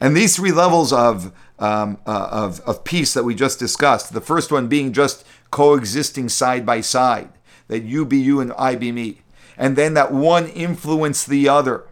And 0.00 0.16
these 0.16 0.36
three 0.36 0.52
levels 0.52 0.92
of, 0.92 1.32
um, 1.58 1.98
uh, 2.06 2.28
of, 2.30 2.60
of 2.60 2.84
peace 2.84 3.14
that 3.14 3.24
we 3.24 3.34
just 3.34 3.58
discussed, 3.58 4.12
the 4.12 4.20
first 4.20 4.52
one 4.52 4.68
being 4.68 4.92
just 4.92 5.24
coexisting 5.50 6.28
side 6.28 6.66
by 6.66 6.80
side, 6.80 7.30
that 7.68 7.82
you 7.82 8.04
be 8.04 8.18
you 8.18 8.40
and 8.40 8.52
I 8.58 8.74
be 8.74 8.92
me, 8.92 9.22
and 9.56 9.76
then 9.76 9.94
that 9.94 10.12
one 10.12 10.48
influence 10.48 11.24
the 11.24 11.48
other. 11.48 11.84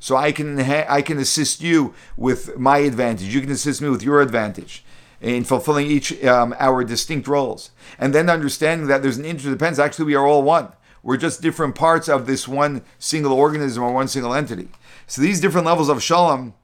So 0.00 0.16
I 0.16 0.30
can 0.30 0.60
I 0.60 1.02
can 1.02 1.18
assist 1.18 1.60
you 1.60 1.92
with 2.16 2.56
my 2.56 2.78
advantage. 2.78 3.34
You 3.34 3.40
can 3.40 3.50
assist 3.50 3.82
me 3.82 3.88
with 3.88 4.02
your 4.02 4.20
advantage 4.20 4.84
in 5.20 5.44
fulfilling 5.44 5.86
each 5.86 6.24
um, 6.24 6.54
our 6.58 6.84
distinct 6.84 7.26
roles, 7.26 7.70
and 7.98 8.14
then 8.14 8.30
understanding 8.30 8.86
that 8.86 9.02
there's 9.02 9.18
an 9.18 9.24
interdependence. 9.24 9.78
Actually, 9.78 10.06
we 10.06 10.14
are 10.14 10.26
all 10.26 10.42
one. 10.42 10.72
We're 11.02 11.16
just 11.16 11.42
different 11.42 11.74
parts 11.74 12.08
of 12.08 12.26
this 12.26 12.46
one 12.46 12.82
single 12.98 13.32
organism 13.32 13.82
or 13.82 13.92
one 13.92 14.08
single 14.08 14.34
entity. 14.34 14.68
So 15.06 15.22
these 15.22 15.40
different 15.40 15.66
levels 15.66 15.88
of 15.88 16.02
shalom 16.02 16.54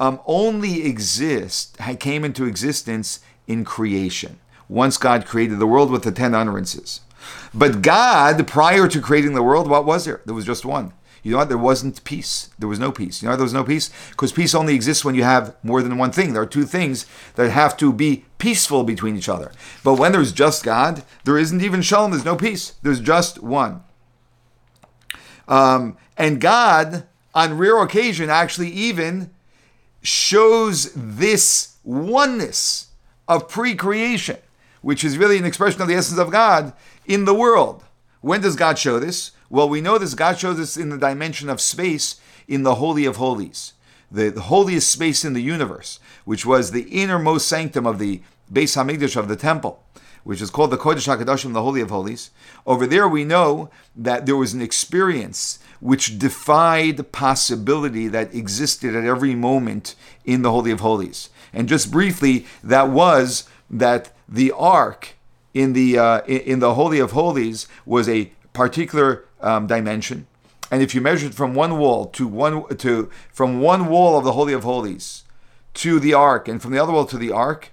um, 0.00 0.20
only 0.26 0.84
exist 0.84 1.78
came 2.00 2.24
into 2.24 2.46
existence 2.46 3.20
in 3.46 3.64
creation. 3.64 4.40
Once 4.68 4.96
God 4.96 5.26
created 5.26 5.58
the 5.58 5.66
world 5.66 5.90
with 5.90 6.02
the 6.02 6.12
ten 6.12 6.34
utterances. 6.34 7.00
But 7.52 7.82
God, 7.82 8.46
prior 8.48 8.88
to 8.88 9.00
creating 9.00 9.34
the 9.34 9.42
world, 9.42 9.68
what 9.68 9.84
was 9.84 10.04
there? 10.04 10.20
There 10.24 10.34
was 10.34 10.44
just 10.44 10.64
one. 10.64 10.92
You 11.24 11.32
know 11.32 11.38
what? 11.38 11.48
There 11.48 11.56
wasn't 11.56 12.04
peace. 12.04 12.50
There 12.58 12.68
was 12.68 12.78
no 12.78 12.92
peace. 12.92 13.22
You 13.22 13.26
know 13.26 13.32
why 13.32 13.36
there 13.36 13.44
was 13.44 13.54
no 13.54 13.64
peace? 13.64 13.90
Because 14.10 14.30
peace 14.30 14.54
only 14.54 14.74
exists 14.74 15.06
when 15.06 15.14
you 15.14 15.24
have 15.24 15.56
more 15.62 15.82
than 15.82 15.96
one 15.96 16.12
thing. 16.12 16.34
There 16.34 16.42
are 16.42 16.46
two 16.46 16.64
things 16.64 17.06
that 17.36 17.50
have 17.50 17.78
to 17.78 17.94
be 17.94 18.26
peaceful 18.36 18.84
between 18.84 19.16
each 19.16 19.28
other. 19.28 19.50
But 19.82 19.94
when 19.94 20.12
there's 20.12 20.32
just 20.32 20.62
God, 20.62 21.02
there 21.24 21.38
isn't 21.38 21.62
even 21.62 21.80
shalom. 21.80 22.10
There's 22.10 22.26
no 22.26 22.36
peace. 22.36 22.74
There's 22.82 23.00
just 23.00 23.42
one. 23.42 23.82
Um, 25.48 25.96
and 26.18 26.42
God, 26.42 27.06
on 27.34 27.56
rare 27.56 27.82
occasion, 27.82 28.28
actually 28.28 28.70
even 28.70 29.30
shows 30.02 30.92
this 30.94 31.76
oneness 31.84 32.88
of 33.26 33.48
pre 33.48 33.74
creation, 33.74 34.36
which 34.82 35.02
is 35.02 35.16
really 35.16 35.38
an 35.38 35.46
expression 35.46 35.80
of 35.80 35.88
the 35.88 35.94
essence 35.94 36.18
of 36.18 36.30
God 36.30 36.74
in 37.06 37.24
the 37.24 37.34
world. 37.34 37.82
When 38.20 38.42
does 38.42 38.56
God 38.56 38.78
show 38.78 38.98
this? 38.98 39.30
Well, 39.54 39.68
we 39.68 39.80
know 39.80 39.98
this. 39.98 40.14
God 40.14 40.36
shows 40.36 40.58
us 40.58 40.76
in 40.76 40.88
the 40.88 40.98
dimension 40.98 41.48
of 41.48 41.60
space 41.60 42.16
in 42.48 42.64
the 42.64 42.74
Holy 42.74 43.04
of 43.04 43.18
Holies, 43.18 43.74
the, 44.10 44.28
the 44.28 44.40
holiest 44.40 44.90
space 44.90 45.24
in 45.24 45.32
the 45.32 45.40
universe, 45.40 46.00
which 46.24 46.44
was 46.44 46.72
the 46.72 46.82
innermost 46.90 47.46
sanctum 47.46 47.86
of 47.86 48.00
the 48.00 48.20
Beis 48.52 48.74
Hamikdash 48.74 49.14
of 49.14 49.28
the 49.28 49.36
temple, 49.36 49.80
which 50.24 50.42
is 50.42 50.50
called 50.50 50.72
the 50.72 50.76
Kodesh 50.76 51.06
Hakadoshim, 51.06 51.52
the 51.52 51.62
Holy 51.62 51.80
of 51.80 51.90
Holies. 51.90 52.32
Over 52.66 52.84
there, 52.84 53.06
we 53.06 53.24
know 53.24 53.70
that 53.94 54.26
there 54.26 54.34
was 54.34 54.54
an 54.54 54.60
experience 54.60 55.60
which 55.78 56.18
defied 56.18 57.12
possibility 57.12 58.08
that 58.08 58.34
existed 58.34 58.96
at 58.96 59.04
every 59.04 59.36
moment 59.36 59.94
in 60.24 60.42
the 60.42 60.50
Holy 60.50 60.72
of 60.72 60.80
Holies. 60.80 61.30
And 61.52 61.68
just 61.68 61.92
briefly, 61.92 62.44
that 62.64 62.88
was 62.88 63.48
that 63.70 64.10
the 64.28 64.50
ark 64.50 65.14
in 65.54 65.74
the 65.74 65.96
uh, 65.96 66.22
in 66.22 66.58
the 66.58 66.74
Holy 66.74 66.98
of 66.98 67.12
Holies 67.12 67.68
was 67.86 68.08
a 68.08 68.32
particular 68.52 69.26
um, 69.44 69.66
dimension, 69.66 70.26
and 70.70 70.82
if 70.82 70.94
you 70.94 71.00
measure 71.00 71.28
it 71.28 71.34
from 71.34 71.54
one 71.54 71.78
wall 71.78 72.06
to 72.06 72.26
one 72.26 72.76
to 72.76 73.10
from 73.32 73.60
one 73.60 73.86
wall 73.86 74.18
of 74.18 74.24
the 74.24 74.32
Holy 74.32 74.52
of 74.52 74.64
Holies 74.64 75.24
to 75.74 76.00
the 76.00 76.14
ark, 76.14 76.48
and 76.48 76.60
from 76.60 76.72
the 76.72 76.78
other 76.78 76.92
wall 76.92 77.06
to 77.06 77.18
the 77.18 77.30
ark, 77.30 77.70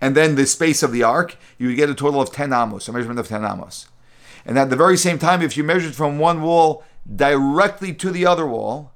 and 0.00 0.14
then 0.16 0.34
the 0.34 0.46
space 0.46 0.82
of 0.82 0.92
the 0.92 1.02
ark, 1.02 1.36
you 1.58 1.68
would 1.68 1.76
get 1.76 1.90
a 1.90 1.94
total 1.94 2.20
of 2.20 2.32
ten 2.32 2.52
amos, 2.52 2.88
a 2.88 2.92
measurement 2.92 3.18
of 3.18 3.28
ten 3.28 3.44
amos. 3.44 3.88
And 4.46 4.58
at 4.58 4.70
the 4.70 4.76
very 4.76 4.96
same 4.96 5.18
time, 5.18 5.42
if 5.42 5.56
you 5.56 5.64
measured 5.64 5.94
from 5.94 6.18
one 6.18 6.40
wall 6.40 6.84
directly 7.14 7.92
to 7.94 8.10
the 8.10 8.24
other 8.24 8.46
wall, 8.46 8.92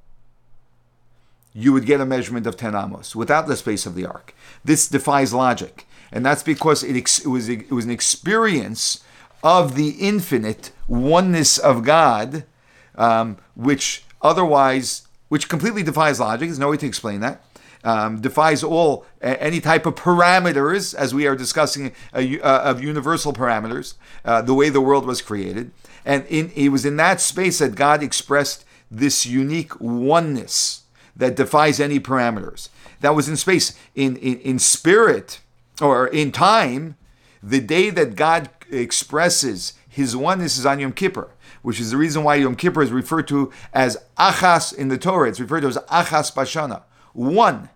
you 1.52 1.72
would 1.72 1.86
get 1.86 2.00
a 2.00 2.06
measurement 2.06 2.46
of 2.46 2.56
10 2.56 2.74
amos 2.74 3.16
without 3.16 3.48
the 3.48 3.56
space 3.56 3.86
of 3.86 3.94
the 3.94 4.06
ark. 4.06 4.34
This 4.64 4.88
defies 4.88 5.34
logic. 5.34 5.86
And 6.12 6.24
that's 6.24 6.42
because 6.42 6.82
it, 6.82 6.96
it, 6.96 7.26
was, 7.26 7.48
it 7.48 7.70
was 7.70 7.84
an 7.84 7.90
experience 7.90 9.02
of 9.42 9.74
the 9.74 9.90
infinite 9.90 10.72
oneness 10.88 11.58
of 11.58 11.84
God, 11.84 12.44
um, 12.96 13.38
which 13.54 14.04
otherwise, 14.20 15.08
which 15.28 15.48
completely 15.48 15.82
defies 15.82 16.20
logic. 16.20 16.48
There's 16.48 16.58
no 16.58 16.70
way 16.70 16.76
to 16.76 16.86
explain 16.86 17.20
that. 17.20 17.44
Um, 17.82 18.20
defies 18.20 18.62
all 18.62 19.06
any 19.22 19.58
type 19.58 19.86
of 19.86 19.94
parameters, 19.94 20.94
as 20.94 21.14
we 21.14 21.26
are 21.26 21.34
discussing 21.34 21.92
uh, 22.12 22.18
uh, 22.18 22.62
of 22.64 22.82
universal 22.82 23.32
parameters, 23.32 23.94
uh, 24.22 24.42
the 24.42 24.52
way 24.52 24.68
the 24.68 24.82
world 24.82 25.06
was 25.06 25.22
created. 25.22 25.70
And 26.04 26.26
in, 26.26 26.50
it 26.54 26.68
was 26.68 26.84
in 26.84 26.96
that 26.96 27.22
space 27.22 27.58
that 27.60 27.74
God 27.74 28.02
expressed 28.02 28.66
this 28.90 29.24
unique 29.24 29.80
oneness 29.80 30.82
that 31.16 31.36
defies 31.36 31.80
any 31.80 31.98
parameters. 32.00 32.68
That 33.00 33.14
was 33.14 33.28
in 33.28 33.36
space. 33.36 33.74
In, 33.94 34.16
in, 34.16 34.40
in 34.40 34.58
spirit 34.58 35.40
or 35.80 36.06
in 36.08 36.32
time, 36.32 36.96
the 37.42 37.60
day 37.60 37.88
that 37.88 38.14
God 38.14 38.50
expresses 38.72 39.74
his 39.88 40.16
oneness 40.16 40.56
is 40.56 40.64
on 40.64 40.78
Yom 40.78 40.92
Kippur, 40.92 41.30
which 41.62 41.80
is 41.80 41.90
the 41.90 41.96
reason 41.96 42.22
why 42.22 42.36
Yom 42.36 42.54
Kippur 42.54 42.82
is 42.82 42.92
referred 42.92 43.26
to 43.28 43.52
as 43.72 43.98
Achas 44.16 44.74
in 44.74 44.88
the 44.88 44.98
Torah. 44.98 45.28
It's 45.28 45.40
referred 45.40 45.62
to 45.62 45.68
as 45.68 45.76
Achas 45.76 46.32
Bashana, 46.32 46.82
one 47.12 47.70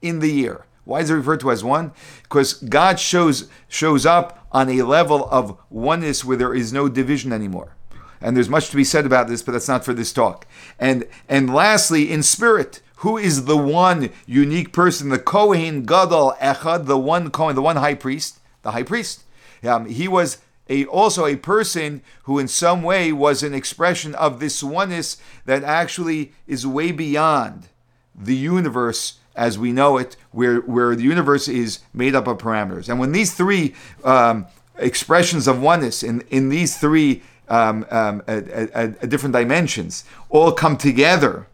in 0.00 0.20
the 0.20 0.30
year. 0.30 0.64
Why 0.84 1.00
is 1.00 1.10
it 1.10 1.14
referred 1.14 1.40
to 1.40 1.50
as 1.50 1.62
one? 1.62 1.92
Because 2.22 2.54
God 2.54 2.98
shows 2.98 3.48
shows 3.68 4.06
up 4.06 4.46
on 4.50 4.70
a 4.70 4.82
level 4.82 5.28
of 5.30 5.58
oneness 5.68 6.24
where 6.24 6.38
there 6.38 6.54
is 6.54 6.72
no 6.72 6.88
division 6.88 7.30
anymore. 7.30 7.76
And 8.20 8.34
there's 8.34 8.48
much 8.48 8.70
to 8.70 8.76
be 8.76 8.84
said 8.84 9.04
about 9.04 9.28
this, 9.28 9.42
but 9.42 9.52
that's 9.52 9.68
not 9.68 9.84
for 9.84 9.92
this 9.92 10.12
talk. 10.12 10.46
And 10.78 11.06
and 11.28 11.52
lastly, 11.54 12.10
in 12.10 12.22
spirit, 12.22 12.80
who 12.96 13.18
is 13.18 13.44
the 13.44 13.56
one 13.56 14.10
unique 14.26 14.72
person, 14.72 15.10
the 15.10 15.18
Kohen 15.18 15.84
Gadol 15.84 16.34
Echad, 16.40 16.86
the 16.86 16.98
one 16.98 17.30
Kohen, 17.30 17.54
the 17.54 17.62
one 17.62 17.76
high 17.76 17.94
priest, 17.94 18.38
the 18.62 18.72
high 18.72 18.82
priest. 18.82 19.24
Um, 19.62 19.86
he 19.86 20.08
was 20.08 20.38
a, 20.68 20.84
also 20.86 21.26
a 21.26 21.36
person 21.36 22.02
who 22.24 22.38
in 22.38 22.48
some 22.48 22.82
way 22.82 23.12
was 23.12 23.42
an 23.42 23.54
expression 23.54 24.14
of 24.14 24.40
this 24.40 24.62
oneness 24.62 25.16
that 25.46 25.64
actually 25.64 26.32
is 26.46 26.66
way 26.66 26.92
beyond 26.92 27.68
the 28.14 28.36
universe 28.36 29.18
as 29.34 29.56
we 29.56 29.70
know 29.72 29.96
it, 29.96 30.16
where, 30.32 30.56
where 30.62 30.96
the 30.96 31.04
universe 31.04 31.46
is 31.46 31.78
made 31.94 32.14
up 32.14 32.26
of 32.26 32.38
parameters. 32.38 32.88
And 32.88 32.98
when 32.98 33.12
these 33.12 33.32
three 33.32 33.74
um, 34.02 34.46
expressions 34.76 35.46
of 35.46 35.62
oneness 35.62 36.02
in, 36.02 36.22
in 36.22 36.48
these 36.48 36.76
three 36.76 37.22
um, 37.48 37.86
um, 37.90 38.22
different 38.26 39.32
dimensions 39.32 40.04
all 40.28 40.52
come 40.52 40.76
together, 40.76 41.46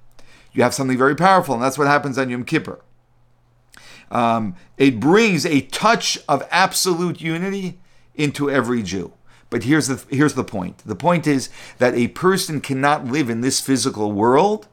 you 0.54 0.62
have 0.62 0.72
something 0.72 0.96
very 0.96 1.14
powerful, 1.14 1.54
and 1.54 1.62
that's 1.62 1.76
what 1.76 1.86
happens 1.86 2.16
on 2.16 2.30
Yom 2.30 2.44
Kippur. 2.44 2.80
Um, 4.10 4.56
it 4.78 4.98
brings 4.98 5.44
a 5.44 5.60
touch 5.62 6.18
of 6.28 6.46
absolute 6.50 7.20
unity 7.20 7.78
into 8.14 8.50
every 8.50 8.82
Jew. 8.82 9.12
But 9.50 9.64
here's 9.64 9.86
the 9.86 10.04
here's 10.14 10.34
the 10.34 10.44
point. 10.44 10.78
The 10.78 10.96
point 10.96 11.26
is 11.26 11.48
that 11.78 11.94
a 11.94 12.08
person 12.08 12.60
cannot 12.60 13.06
live 13.06 13.30
in 13.30 13.40
this 13.40 13.60
physical 13.60 14.12
world 14.12 14.66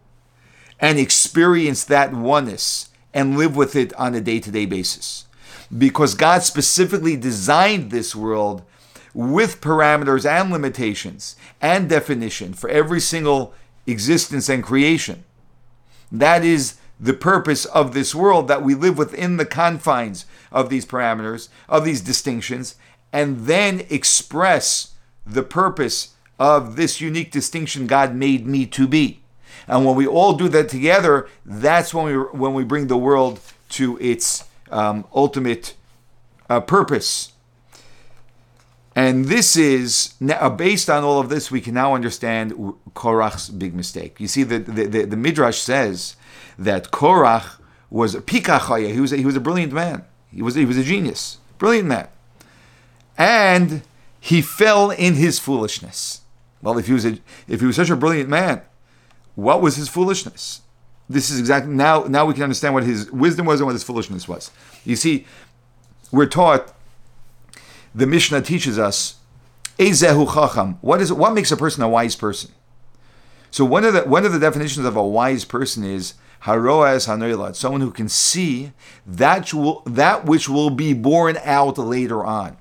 and 0.80 0.98
experience 0.98 1.84
that 1.84 2.14
oneness 2.14 2.90
and 3.14 3.38
live 3.38 3.56
with 3.56 3.76
it 3.76 3.94
on 3.94 4.16
a 4.16 4.22
day-to-day 4.22 4.66
basis. 4.66 5.26
Because 5.76 6.16
God 6.16 6.44
specifically 6.44 7.16
designed 7.16 7.92
this 7.92 8.16
world 8.16 8.64
with 9.14 9.62
parameters 9.62 10.26
and 10.26 10.52
limitations 10.52 11.36
and 11.62 11.90
definition 11.90 12.54
for 12.54 12.70
every 12.70 13.00
single 13.00 13.54
existence 13.86 14.50
and 14.50 14.64
creation. 14.64 15.24
That 16.12 16.44
is 16.44 16.76
the 17.00 17.14
purpose 17.14 17.66
of 17.66 17.94
this 17.94 18.14
world 18.14 18.48
that 18.48 18.62
we 18.64 18.76
live 18.76 18.98
within 18.98 19.38
the 19.38 19.46
confines 19.46 20.26
of 20.52 20.70
these 20.70 20.86
parameters, 20.86 21.50
of 21.68 21.84
these 21.84 22.02
distinctions, 22.02 22.76
and 23.12 23.46
then 23.46 23.86
express 23.90 24.94
the 25.26 25.44
purpose 25.44 26.16
of 26.40 26.76
this 26.76 27.00
unique 27.00 27.32
distinction 27.32 27.88
God 27.88 28.16
made 28.16 28.48
me 28.48 28.66
to 28.68 28.88
be. 28.88 29.22
And 29.68 29.86
when 29.86 29.96
we 29.96 30.08
all 30.08 30.34
do 30.34 30.50
that 30.50 30.70
together, 30.70 31.28
that's 31.46 31.94
when 31.94 32.06
we 32.06 32.14
when 32.14 32.54
we 32.54 32.64
bring 32.64 32.88
the 32.88 32.98
world 32.98 33.40
to 33.70 33.98
its 34.00 34.46
um, 34.72 35.06
ultimate 35.14 35.76
uh, 36.50 36.60
purpose. 36.62 37.34
And 38.96 39.26
this 39.26 39.56
is 39.56 40.16
now, 40.20 40.50
based 40.50 40.90
on 40.90 41.04
all 41.04 41.20
of 41.20 41.30
this, 41.30 41.50
we 41.50 41.62
can 41.62 41.74
now 41.74 41.96
understand 41.96 42.52
Korach's 42.94 43.50
big 43.50 43.74
mistake. 43.74 44.20
You 44.20 44.28
see, 44.28 44.44
the, 44.44 44.60
the, 44.60 44.86
the, 44.86 45.06
the 45.06 45.16
Midrash 45.16 45.60
says 45.60 46.18
that 46.60 46.92
Korach 46.92 47.62
was 47.90 48.16
a 48.16 48.22
pikachaya. 48.22 48.92
He 48.92 49.00
was 49.00 49.14
a, 49.14 49.18
he 49.18 49.26
was 49.26 49.36
a 49.36 49.40
brilliant 49.40 49.72
man. 49.72 50.04
He 50.34 50.42
was 50.42 50.56
he 50.56 50.66
was 50.66 50.78
a 50.78 50.84
genius, 50.84 51.38
brilliant 51.58 51.88
man, 51.88 52.08
and 53.18 53.82
he 54.20 54.42
fell 54.42 54.92
in 54.92 55.16
his 55.16 55.40
foolishness. 55.40 56.22
Well, 56.62 56.78
if 56.78 56.88
he 56.88 56.94
was 56.94 57.06
a, 57.06 57.18
if 57.48 57.60
he 57.60 57.66
was 57.66 57.76
such 57.76 57.90
a 57.90 57.96
brilliant 57.96 58.30
man, 58.30 58.62
what 59.36 59.62
was 59.62 59.76
his 59.76 59.90
foolishness? 59.90 60.62
This 61.10 61.30
is 61.30 61.40
exactly 61.40 61.74
now. 61.74 62.04
Now 62.04 62.26
we 62.26 62.34
can 62.34 62.44
understand 62.44 62.74
what 62.74 62.84
his 62.84 63.12
wisdom 63.12 63.46
was 63.46 63.60
and 63.60 63.68
what 63.68 63.74
his 63.74 63.84
foolishness 63.84 64.28
was. 64.28 64.52
You 64.86 64.96
see, 64.96 65.26
we're 66.12 66.28
taught. 66.28 66.74
The 67.94 68.08
Mishnah 68.08 68.42
teaches 68.44 68.80
us, 68.80 69.16
"Ezehu 69.78 70.34
chacham." 70.34 70.78
What 70.82 71.02
is 71.02 71.12
what 71.12 71.34
makes 71.34 71.52
a 71.52 71.58
person 71.58 71.84
a 71.84 71.90
wise 71.90 72.16
person? 72.16 72.52
So 73.50 73.66
one 73.66 73.84
of 73.84 73.94
the 73.94 74.04
one 74.04 74.26
of 74.26 74.32
the 74.32 74.40
definitions 74.40 74.86
of 74.86 74.96
a 74.96 75.04
wise 75.04 75.44
person 75.44 75.84
is 75.84 76.14
haroas 76.44 77.08
hanoilad, 77.08 77.56
someone 77.56 77.82
who 77.82 77.92
can 77.92 78.08
see 78.08 78.72
that 79.06 79.54
will, 79.54 79.82
that 79.86 80.26
which 80.26 80.48
will 80.48 80.70
be 80.70 80.94
born 80.94 81.38
out 81.44 81.78
later 81.78 82.24
on. 82.24 82.58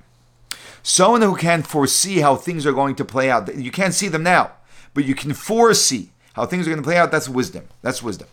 Someone 0.83 1.21
who 1.21 1.35
can 1.35 1.63
foresee 1.63 2.19
how 2.19 2.35
things 2.35 2.65
are 2.65 2.73
going 2.73 2.95
to 2.95 3.05
play 3.05 3.29
out. 3.29 3.53
You 3.55 3.71
can't 3.71 3.93
see 3.93 4.07
them 4.07 4.23
now, 4.23 4.51
but 4.93 5.05
you 5.05 5.15
can 5.15 5.33
foresee 5.33 6.09
how 6.33 6.45
things 6.45 6.65
are 6.67 6.71
going 6.71 6.81
to 6.81 6.87
play 6.87 6.97
out. 6.97 7.11
That's 7.11 7.29
wisdom. 7.29 7.67
That's 7.81 8.01
wisdom. 8.01 8.27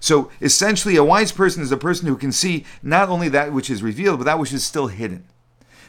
So 0.00 0.30
essentially, 0.40 0.96
a 0.96 1.04
wise 1.04 1.32
person 1.32 1.62
is 1.62 1.72
a 1.72 1.76
person 1.76 2.06
who 2.06 2.16
can 2.16 2.30
see 2.30 2.64
not 2.82 3.08
only 3.08 3.28
that 3.30 3.52
which 3.52 3.68
is 3.68 3.82
revealed, 3.82 4.20
but 4.20 4.24
that 4.24 4.38
which 4.38 4.52
is 4.52 4.64
still 4.64 4.86
hidden. 4.86 5.24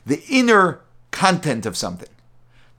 The 0.05 0.23
inner 0.29 0.81
content 1.11 1.65
of 1.65 1.77
something. 1.77 2.09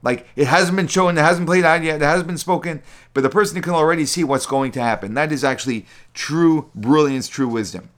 Like 0.03 0.27
it 0.35 0.47
hasn't 0.47 0.75
been 0.75 0.87
shown, 0.87 1.17
it 1.17 1.21
hasn't 1.21 1.47
played 1.47 1.63
out 1.63 1.83
yet, 1.83 2.01
it 2.01 2.05
hasn't 2.05 2.27
been 2.27 2.37
spoken, 2.37 2.81
but 3.13 3.21
the 3.21 3.29
person 3.29 3.61
can 3.61 3.73
already 3.73 4.05
see 4.05 4.23
what's 4.23 4.47
going 4.47 4.71
to 4.73 4.81
happen. 4.81 5.13
That 5.13 5.31
is 5.31 5.43
actually 5.43 5.85
true 6.13 6.71
brilliance, 6.73 7.27
true 7.27 7.47
wisdom. 7.47 7.89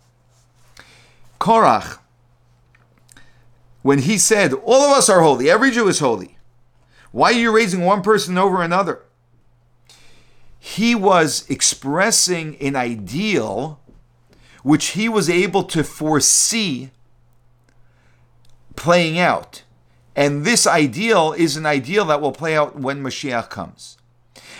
Korach, 1.40 2.00
when 3.84 4.00
he 4.00 4.18
said, 4.18 4.54
All 4.54 4.82
of 4.82 4.98
us 4.98 5.10
are 5.10 5.22
holy, 5.22 5.50
every 5.50 5.70
Jew 5.70 5.88
is 5.88 6.00
holy, 6.00 6.38
why 7.12 7.30
are 7.30 7.40
you 7.40 7.56
raising 7.56 7.82
one 7.82 8.02
person 8.02 8.38
over 8.40 8.64
another? 8.64 9.04
He 10.58 10.96
was 10.96 11.48
expressing 11.50 12.56
an 12.58 12.76
ideal 12.76 13.80
which 14.64 14.88
he 14.92 15.08
was 15.08 15.30
able 15.30 15.64
to 15.66 15.84
foresee 15.84 16.90
playing 18.76 19.20
out. 19.20 19.64
And 20.16 20.46
this 20.46 20.66
ideal 20.66 21.34
is 21.34 21.58
an 21.58 21.66
ideal 21.66 22.06
that 22.06 22.22
will 22.22 22.32
play 22.32 22.56
out 22.56 22.80
when 22.80 23.04
Mashiach 23.04 23.50
comes. 23.50 23.98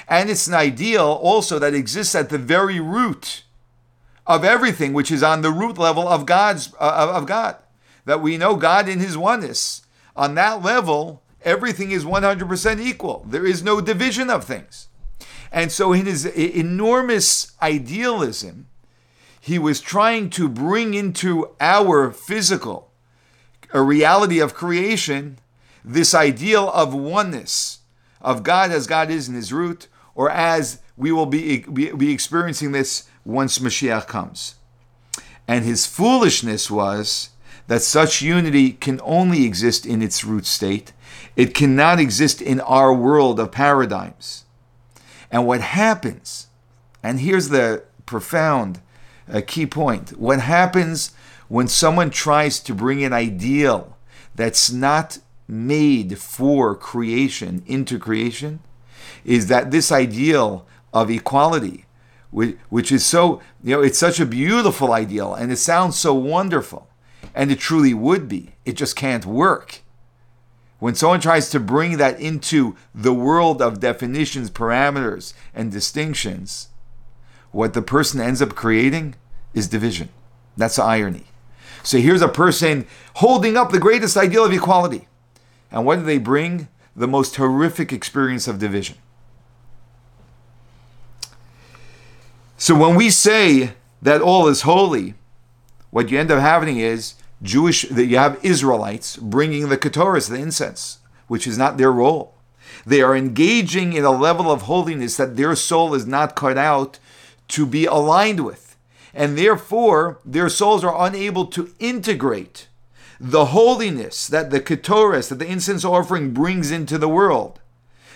And 0.08 0.30
it's 0.30 0.48
an 0.48 0.54
ideal 0.54 1.06
also 1.06 1.58
that 1.60 1.74
exists 1.74 2.16
at 2.16 2.30
the 2.30 2.38
very 2.38 2.80
root 2.80 3.44
of 4.28 4.44
everything, 4.44 4.94
which 4.94 5.12
is 5.12 5.24
on 5.24 5.42
the 5.42 5.52
root 5.52 5.78
level 5.78 6.08
of 6.08 6.26
God's 6.26 6.74
uh, 6.80 7.14
of 7.16 7.26
God. 7.26 7.58
That 8.06 8.22
we 8.22 8.38
know 8.38 8.56
God 8.56 8.88
in 8.88 9.00
His 9.00 9.18
oneness. 9.18 9.82
On 10.16 10.36
that 10.36 10.62
level, 10.62 11.24
everything 11.44 11.92
is 11.92 12.06
100% 12.06 12.80
equal. 12.80 13.26
There 13.28 13.46
is 13.46 13.64
no 13.64 13.82
division 13.82 14.30
of 14.30 14.44
things. 14.44 14.88
And 15.54 15.72
so, 15.72 15.94
in 15.94 16.08
his 16.08 16.26
enormous 16.26 17.52
idealism, 17.62 18.68
he 19.40 19.60
was 19.60 19.80
trying 19.80 20.32
to 20.32 20.50
bring 20.50 20.96
into 20.96 21.52
our 21.60 22.12
physical 22.12 22.92
a 23.72 23.82
reality 23.82 24.40
of 24.40 24.56
creation 24.56 25.38
this 25.86 26.16
ideal 26.16 26.72
of 26.72 26.94
oneness 26.94 27.80
of 28.20 28.42
God 28.42 28.72
as 28.72 28.88
God 28.88 29.12
is 29.12 29.28
in 29.28 29.36
his 29.36 29.54
root, 29.54 29.88
or 30.16 30.30
as 30.30 30.80
we 30.96 31.12
will 31.12 31.26
be, 31.26 31.60
be, 31.60 31.92
be 31.92 32.12
experiencing 32.12 32.72
this 32.72 33.08
once 33.26 33.60
Mashiach 33.60 34.08
comes. 34.08 34.56
And 35.48 35.66
his 35.66 35.86
foolishness 35.86 36.72
was 36.72 37.30
that 37.68 37.82
such 37.82 38.22
unity 38.22 38.72
can 38.72 39.00
only 39.04 39.46
exist 39.46 39.86
in 39.86 40.02
its 40.02 40.24
root 40.24 40.46
state. 40.46 40.92
It 41.36 41.54
cannot 41.54 42.00
exist 42.00 42.42
in 42.42 42.60
our 42.62 42.94
world 42.94 43.40
of 43.40 43.52
paradigms. 43.52 44.46
And 45.32 45.48
what 45.48 45.62
happens, 45.62 46.48
and 47.02 47.20
here's 47.20 47.50
the 47.50 47.84
profound 48.06 48.82
uh, 49.32 49.42
key 49.46 49.66
point 49.66 50.10
what 50.20 50.40
happens 50.40 51.14
when 51.48 51.68
someone 51.68 52.10
tries 52.10 52.60
to 52.60 52.74
bring 52.74 53.04
an 53.04 53.14
ideal 53.14 53.98
that's 54.36 54.72
not 54.72 55.20
made 55.48 56.18
for 56.18 56.76
creation 56.76 57.64
into 57.66 57.98
creation 58.00 58.60
is 59.24 59.48
that 59.48 59.72
this 59.72 59.92
ideal 59.92 60.66
of 60.94 61.10
equality 61.10 61.86
which 62.32 62.92
is 62.92 63.06
so 63.06 63.40
you 63.64 63.76
know 63.76 63.82
it's 63.82 64.00
such 64.00 64.20
a 64.20 64.26
beautiful 64.26 64.92
ideal 64.92 65.34
and 65.34 65.52
it 65.52 65.58
sounds 65.58 65.98
so 65.98 66.14
wonderful 66.14 66.88
and 67.34 67.52
it 67.52 67.60
truly 67.60 67.94
would 67.94 68.28
be. 68.28 68.56
It 68.66 68.74
just 68.74 68.96
can't 68.96 69.26
work. 69.26 69.82
When 70.80 70.96
someone 70.96 71.22
tries 71.22 71.50
to 71.52 71.60
bring 71.60 71.98
that 71.98 72.20
into 72.20 72.76
the 72.94 73.14
world 73.14 73.62
of 73.62 73.80
definitions 73.80 74.52
parameters 74.52 75.34
and 75.54 75.72
distinctions 75.72 76.70
what 77.54 77.74
the 77.74 77.82
person 77.82 78.20
ends 78.20 78.42
up 78.42 78.56
creating 78.56 79.16
is 79.54 79.70
division. 79.70 80.10
That's 80.58 80.76
the 80.76 80.84
irony. 80.84 81.26
So 81.84 82.00
here's 82.00 82.22
a 82.22 82.28
person 82.28 82.88
holding 83.16 83.56
up 83.56 83.72
the 83.72 83.80
greatest 83.80 84.18
ideal 84.18 84.44
of 84.44 84.52
equality. 84.52 85.08
And 85.72 85.86
what 85.86 85.98
do 85.98 86.04
they 86.04 86.18
bring? 86.18 86.68
The 86.96 87.08
most 87.08 87.36
horrific 87.36 87.94
experience 87.94 88.48
of 88.48 88.60
division. 88.60 88.98
So 92.58 92.76
when 92.76 92.96
we 92.96 93.10
say 93.10 93.74
that 94.02 94.22
all 94.22 94.48
is 94.48 94.62
holy, 94.62 95.16
what 95.92 96.10
you 96.10 96.20
end 96.20 96.32
up 96.32 96.40
having 96.40 96.78
is 96.78 97.16
Jewish, 97.44 97.84
that 97.84 98.06
you 98.06 98.18
have 98.18 98.44
Israelites 98.44 99.18
bringing 99.18 99.70
the 99.70 99.78
Ketores, 99.78 100.30
the 100.30 100.38
incense, 100.38 101.00
which 101.28 101.46
is 101.46 101.58
not 101.58 101.78
their 101.78 101.92
role. 101.92 102.34
They 102.86 103.02
are 103.02 103.16
engaging 103.16 103.94
in 103.94 104.06
a 104.06 104.12
level 104.12 104.50
of 104.50 104.64
holiness 104.64 105.18
that 105.18 105.36
their 105.36 105.56
soul 105.56 105.94
is 105.94 106.08
not 106.08 106.36
cut 106.36 106.58
out 106.58 107.00
to 107.50 107.66
be 107.66 107.86
aligned 107.86 108.46
with. 108.46 108.76
And 109.14 109.38
therefore, 109.38 110.20
their 110.26 110.50
souls 110.50 110.84
are 110.84 111.06
unable 111.06 111.46
to 111.48 111.72
integrate 111.80 112.68
the 113.20 113.46
holiness 113.46 114.28
that 114.28 114.50
the 114.50 114.60
Ketores, 114.60 115.30
that 115.30 115.36
the 115.40 115.46
incense 115.46 115.86
offering 115.86 116.34
brings 116.34 116.72
into 116.72 116.98
the 116.98 117.10
world. 117.10 117.60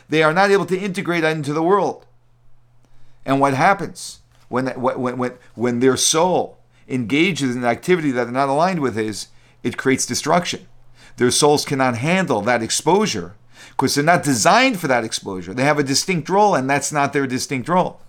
They 0.09 0.23
are 0.23 0.33
not 0.33 0.51
able 0.51 0.65
to 0.65 0.79
integrate 0.79 1.23
into 1.23 1.53
the 1.53 1.63
world. 1.63 2.05
And 3.25 3.39
what 3.39 3.53
happens 3.53 4.19
when, 4.47 4.67
when, 4.67 5.17
when, 5.17 5.33
when 5.53 5.79
their 5.81 5.97
soul 5.97 6.56
engages 6.87 7.55
in 7.55 7.63
an 7.63 7.69
activity 7.69 8.11
that 8.11 8.25
they're 8.25 8.33
not 8.33 8.49
aligned 8.49 8.79
with 8.79 8.97
is 8.97 9.27
it 9.63 9.77
creates 9.77 10.05
destruction. 10.05 10.67
Their 11.17 11.31
souls 11.31 11.65
cannot 11.65 11.97
handle 11.97 12.41
that 12.41 12.63
exposure 12.63 13.35
because 13.71 13.95
they're 13.95 14.03
not 14.03 14.23
designed 14.23 14.79
for 14.79 14.87
that 14.87 15.03
exposure. 15.03 15.53
They 15.53 15.63
have 15.63 15.79
a 15.79 15.83
distinct 15.83 16.29
role, 16.29 16.55
and 16.55 16.69
that's 16.69 16.91
not 16.91 17.13
their 17.13 17.27
distinct 17.27 17.69
role. 17.69 17.99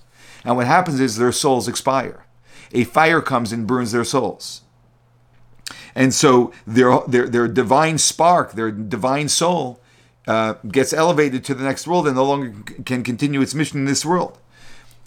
And 0.44 0.56
what 0.56 0.66
happens 0.66 1.00
is 1.00 1.16
their 1.16 1.32
souls 1.32 1.68
expire. 1.68 2.24
a 2.72 2.84
fire 2.84 3.20
comes 3.22 3.52
and 3.52 3.66
burns 3.66 3.92
their 3.92 4.04
souls. 4.04 4.62
And 5.94 6.12
so 6.14 6.52
their, 6.66 7.00
their, 7.08 7.28
their 7.28 7.48
divine 7.48 7.98
spark, 7.98 8.52
their 8.52 8.70
divine 8.70 9.28
soul, 9.28 9.80
uh, 10.26 10.54
gets 10.70 10.92
elevated 10.92 11.44
to 11.46 11.54
the 11.54 11.64
next 11.64 11.86
world 11.86 12.06
and 12.06 12.14
no 12.14 12.24
longer 12.24 12.54
can 12.84 13.02
continue 13.02 13.40
its 13.40 13.54
mission 13.54 13.78
in 13.78 13.84
this 13.86 14.04
world. 14.04 14.38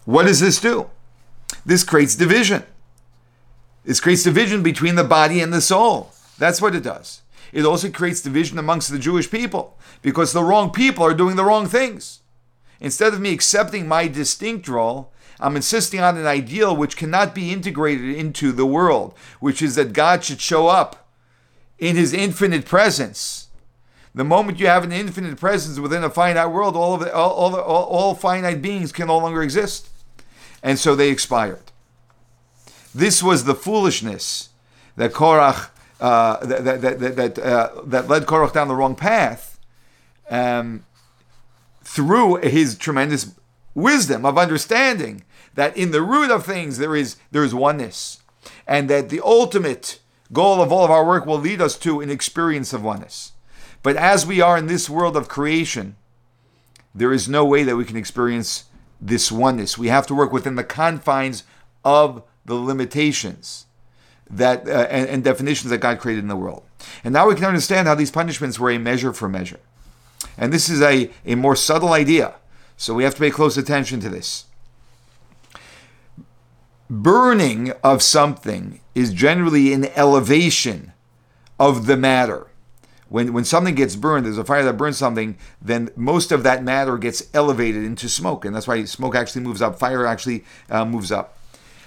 What 0.05 0.25
does 0.25 0.39
this 0.39 0.59
do? 0.59 0.89
This 1.65 1.83
creates 1.83 2.15
division. 2.15 2.63
This 3.83 3.99
creates 3.99 4.23
division 4.23 4.63
between 4.63 4.95
the 4.95 5.03
body 5.03 5.41
and 5.41 5.51
the 5.51 5.61
soul. 5.61 6.11
That's 6.37 6.61
what 6.61 6.75
it 6.75 6.83
does. 6.83 7.21
It 7.51 7.65
also 7.65 7.89
creates 7.89 8.21
division 8.21 8.57
amongst 8.57 8.91
the 8.91 8.99
Jewish 8.99 9.29
people 9.29 9.77
because 10.01 10.33
the 10.33 10.43
wrong 10.43 10.71
people 10.71 11.05
are 11.05 11.13
doing 11.13 11.35
the 11.35 11.43
wrong 11.43 11.67
things. 11.67 12.19
Instead 12.79 13.13
of 13.13 13.21
me 13.21 13.33
accepting 13.33 13.87
my 13.87 14.07
distinct 14.07 14.67
role, 14.67 15.11
I'm 15.39 15.55
insisting 15.55 15.99
on 15.99 16.17
an 16.17 16.27
ideal 16.27 16.75
which 16.75 16.95
cannot 16.95 17.35
be 17.35 17.51
integrated 17.51 18.15
into 18.15 18.51
the 18.51 18.65
world, 18.65 19.13
which 19.39 19.61
is 19.61 19.75
that 19.75 19.93
God 19.93 20.23
should 20.23 20.39
show 20.39 20.67
up 20.67 21.09
in 21.79 21.95
his 21.95 22.13
infinite 22.13 22.65
presence. 22.65 23.47
The 24.13 24.23
moment 24.23 24.59
you 24.59 24.67
have 24.67 24.83
an 24.83 24.91
infinite 24.91 25.39
presence 25.39 25.79
within 25.79 26.03
a 26.03 26.09
finite 26.09 26.51
world, 26.51 26.75
all 26.75 26.95
of 26.95 27.01
the, 27.01 27.13
all, 27.13 27.31
all, 27.31 27.55
all, 27.55 27.83
all 27.85 28.15
finite 28.15 28.61
beings 28.61 28.91
can 28.91 29.07
no 29.07 29.17
longer 29.17 29.41
exist. 29.41 29.89
And 30.61 30.77
so 30.77 30.95
they 30.95 31.09
expired. 31.09 31.70
This 32.93 33.23
was 33.23 33.45
the 33.45 33.55
foolishness 33.55 34.49
that 34.95 35.13
Korach 35.13 35.69
uh, 35.99 36.45
that 36.45 36.81
that 36.81 36.99
that 36.99 37.15
that, 37.15 37.39
uh, 37.39 37.81
that 37.85 38.07
led 38.07 38.25
Korach 38.25 38.53
down 38.53 38.67
the 38.67 38.75
wrong 38.75 38.95
path. 38.95 39.59
Um, 40.29 40.85
through 41.83 42.37
his 42.37 42.77
tremendous 42.77 43.35
wisdom 43.75 44.25
of 44.25 44.37
understanding 44.37 45.23
that 45.55 45.75
in 45.75 45.91
the 45.91 46.01
root 46.01 46.31
of 46.31 46.45
things 46.45 46.77
there 46.77 46.95
is 46.95 47.17
there 47.31 47.43
is 47.43 47.53
oneness, 47.53 48.21
and 48.65 48.89
that 48.89 49.09
the 49.09 49.21
ultimate 49.23 49.99
goal 50.31 50.61
of 50.61 50.71
all 50.71 50.85
of 50.85 50.91
our 50.91 51.05
work 51.05 51.25
will 51.25 51.39
lead 51.39 51.61
us 51.61 51.77
to 51.77 51.99
an 51.99 52.09
experience 52.09 52.71
of 52.71 52.83
oneness. 52.83 53.33
But 53.83 53.97
as 53.97 54.25
we 54.25 54.39
are 54.39 54.57
in 54.57 54.67
this 54.67 54.89
world 54.89 55.17
of 55.17 55.27
creation, 55.27 55.95
there 56.95 57.11
is 57.11 57.27
no 57.27 57.43
way 57.43 57.63
that 57.63 57.75
we 57.75 57.85
can 57.85 57.97
experience 57.97 58.65
this 59.01 59.31
oneness. 59.31 59.77
We 59.77 59.87
have 59.87 60.07
to 60.07 60.15
work 60.15 60.31
within 60.31 60.55
the 60.55 60.63
confines 60.63 61.43
of 61.83 62.23
the 62.45 62.55
limitations 62.55 63.65
that 64.29 64.67
uh, 64.67 64.87
and, 64.89 65.09
and 65.09 65.23
definitions 65.23 65.69
that 65.69 65.79
God 65.79 65.99
created 65.99 66.23
in 66.23 66.27
the 66.27 66.35
world. 66.35 66.63
And 67.03 67.13
now 67.13 67.27
we 67.27 67.35
can 67.35 67.45
understand 67.45 67.87
how 67.87 67.95
these 67.95 68.11
punishments 68.11 68.59
were 68.59 68.71
a 68.71 68.77
measure 68.77 69.13
for 69.13 69.27
measure. 69.29 69.59
And 70.37 70.53
this 70.53 70.69
is 70.69 70.81
a, 70.81 71.11
a 71.25 71.35
more 71.35 71.55
subtle 71.55 71.93
idea. 71.93 72.35
So 72.77 72.93
we 72.93 73.03
have 73.03 73.13
to 73.15 73.19
pay 73.19 73.29
close 73.29 73.57
attention 73.57 73.99
to 74.01 74.09
this. 74.09 74.45
Burning 76.89 77.71
of 77.83 78.01
something 78.01 78.81
is 78.95 79.13
generally 79.13 79.73
an 79.73 79.85
elevation 79.95 80.93
of 81.59 81.85
the 81.85 81.95
matter. 81.95 82.47
When, 83.07 83.33
when 83.33 83.43
something 83.43 83.75
gets 83.75 83.95
burned, 83.95 84.25
there's 84.25 84.37
a 84.37 84.43
fire 84.43 84.63
that 84.63 84.77
burns 84.77 84.97
something, 84.97 85.37
then 85.61 85.89
most 85.95 86.31
of 86.31 86.43
that 86.43 86.63
matter 86.63 86.97
gets 86.97 87.27
elevated 87.33 87.83
into 87.83 88.07
smoke. 88.07 88.45
And 88.45 88.55
that's 88.55 88.67
why 88.67 88.83
smoke 88.85 89.15
actually 89.15 89.41
moves 89.41 89.61
up, 89.61 89.77
fire 89.77 90.05
actually 90.05 90.45
uh, 90.69 90.85
moves 90.85 91.11
up. 91.11 91.37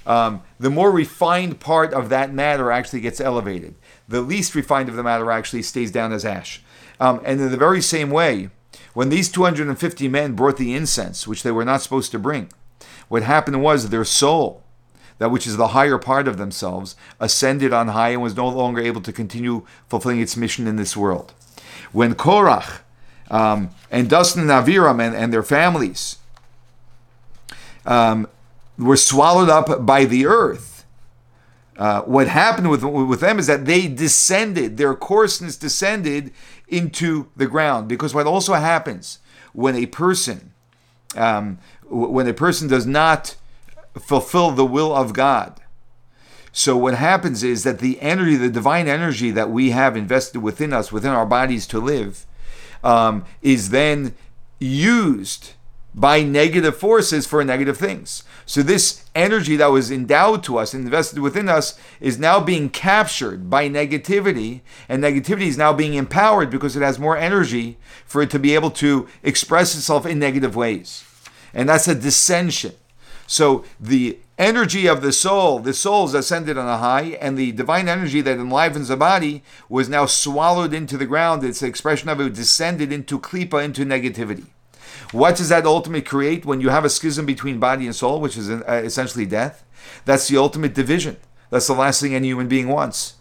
Um, 0.07 0.43
the 0.59 0.71
more 0.71 0.91
refined 0.91 1.61
part 1.61 1.95
of 1.95 2.09
that 2.11 2.33
matter 2.33 2.71
actually 2.71 3.01
gets 3.01 3.21
elevated. 3.21 3.75
The 4.07 4.21
least 4.21 4.55
refined 4.55 4.89
of 4.89 4.97
the 4.97 5.03
matter 5.03 5.31
actually 5.31 5.63
stays 5.63 5.91
down 5.91 6.13
as 6.13 6.25
ash. 6.25 6.63
Um, 7.01 7.21
and 7.25 7.41
in 7.41 7.51
the 7.51 7.57
very 7.57 7.81
same 7.81 8.11
way, 8.11 8.51
when 8.93 9.09
these 9.09 9.31
250 9.31 10.09
men 10.09 10.35
brought 10.35 10.57
the 10.57 10.75
incense, 10.75 11.27
which 11.27 11.43
they 11.43 11.51
were 11.51 11.65
not 11.65 11.83
supposed 11.83 12.13
to 12.13 12.19
bring, 12.19 12.51
what 13.09 13.23
happened 13.23 13.63
was 13.63 13.89
their 13.89 14.05
soul, 14.05 14.63
that 15.19 15.31
which 15.31 15.47
is 15.47 15.57
the 15.57 15.69
higher 15.69 15.99
part 15.99 16.29
of 16.29 16.37
themselves, 16.37 16.97
ascended 17.19 17.73
on 17.73 17.89
high 17.89 18.11
and 18.11 18.23
was 18.23 18.37
no 18.37 18.49
longer 18.49 18.81
able 18.81 19.01
to 19.01 19.13
continue 19.13 19.67
fulfilling 19.89 20.21
its 20.21 20.37
mission 20.37 20.67
in 20.67 20.77
this 20.77 20.97
world. 20.97 21.33
When 21.93 22.15
Korach 22.15 22.81
um, 23.31 23.71
and 23.91 24.09
Dasan 24.09 24.43
and 24.43 24.51
Aviram 24.51 25.01
and, 25.01 25.15
and 25.15 25.33
their 25.33 25.43
families 25.43 26.19
um, 27.87 28.29
were 28.79 28.97
swallowed 28.97 29.49
up 29.49 29.85
by 29.87 30.05
the 30.05 30.27
earth, 30.27 30.85
uh, 31.77 32.03
what 32.03 32.29
happened 32.29 32.71
with, 32.71 32.85
with 32.85 33.21
them 33.21 33.39
is 33.39 33.47
that 33.47 33.65
they 33.67 33.89
descended, 33.89 34.77
their 34.77 34.95
coarseness 34.95 35.57
descended 35.57 36.33
into 36.69 37.29
the 37.37 37.47
ground. 37.47 37.89
Because 37.89 38.15
what 38.15 38.27
also 38.27 38.55
happens 38.55 39.19
when 39.53 39.75
a 39.75 39.87
person, 39.87 40.53
um, 41.17 41.59
when 41.89 42.29
a 42.29 42.35
person 42.35 42.69
does 42.69 42.87
not 42.87 43.37
fulfill 43.99 44.51
the 44.51 44.65
will 44.65 44.95
of 44.95 45.13
God, 45.13 45.61
so 46.53 46.77
what 46.77 46.95
happens 46.95 47.43
is 47.43 47.65
that 47.65 47.81
the 47.81 48.01
energy, 48.01 48.37
the 48.37 48.49
divine 48.49 48.87
energy 48.87 49.33
that 49.33 49.51
we 49.51 49.71
have 49.71 49.97
invested 49.97 50.41
within 50.41 50.73
us, 50.73 50.93
within 50.93 51.11
our 51.11 51.27
bodies 51.27 51.67
to 51.67 51.81
live, 51.81 52.27
um, 52.85 53.25
is 53.43 53.71
then 53.71 54.15
used 54.61 55.55
by 55.95 56.23
negative 56.23 56.77
forces 56.77 57.27
for 57.27 57.45
negative 57.45 57.77
things. 57.77 58.25
So 58.47 58.63
this 58.63 59.05
energy 59.15 59.57
that 59.57 59.69
was 59.69 59.91
endowed 59.91 60.43
to 60.45 60.59
us, 60.59 60.75
invested 60.75 61.21
within 61.21 61.49
us, 61.49 61.79
is 62.01 62.19
now 62.19 62.41
being 62.41 62.69
captured 62.69 63.49
by 63.49 63.69
negativity, 63.69 64.61
and 64.89 65.03
negativity 65.03 65.47
is 65.47 65.57
now 65.57 65.73
being 65.73 65.95
empowered 65.95 66.51
because 66.51 66.77
it 66.77 66.83
has 66.83 66.99
more 66.99 67.17
energy 67.17 67.79
for 68.05 68.23
it 68.23 68.31
to 68.31 68.39
be 68.39 68.55
able 68.55 68.71
to 68.73 69.09
express 69.23 69.75
itself 69.75 70.05
in 70.05 70.19
negative 70.19 70.57
ways. 70.57 71.05
And 71.55 71.69
that's 71.69 71.89
a 71.89 71.95
dissension. 71.95 72.75
So 73.27 73.65
the 73.81 74.19
energy 74.37 74.87
of 74.87 75.01
the 75.01 75.13
soul, 75.13 75.61
the 75.61 75.73
soul 75.73 76.15
ascended 76.15 76.59
on 76.59 76.69
a 76.69 76.79
high, 76.79 77.17
and 77.21 77.39
the 77.39 77.53
divine 77.53 77.89
energy 77.89 78.21
that 78.21 78.39
enlivens 78.39 78.89
the 78.89 78.97
body 78.97 79.43
was 79.69 79.89
now 79.89 80.07
swallowed 80.07 80.75
into 80.75 80.99
the 80.99 81.07
ground. 81.07 81.45
It's 81.45 81.63
expression 81.63 82.09
of 82.09 82.21
it 82.21 82.35
descended 82.35 82.93
into 82.93 83.19
klipa, 83.19 83.65
into 83.65 83.87
negativity. 83.87 84.47
What 85.13 85.37
does 85.37 85.49
that 85.49 85.67
ultimately 85.67 86.03
create 86.03 86.45
when 86.45 86.61
you 86.61 86.69
have 86.71 86.85
a 86.85 86.91
schism 86.91 87.27
between 87.27 87.59
body 87.59 87.87
and 87.87 87.95
soul, 87.95 88.21
which 88.21 88.37
is 88.37 88.51
uh, 88.51 88.63
essentially 88.85 89.27
death? 89.27 89.65
That's 90.05 90.29
the 90.29 90.37
ultimate 90.37 90.75
division. 90.75 91.17
That's 91.51 91.67
the 91.67 91.75
last 91.75 92.01
thing 92.01 92.15
any 92.15 92.29
human 92.29 92.49
being 92.49 92.69
wants. 92.69 93.15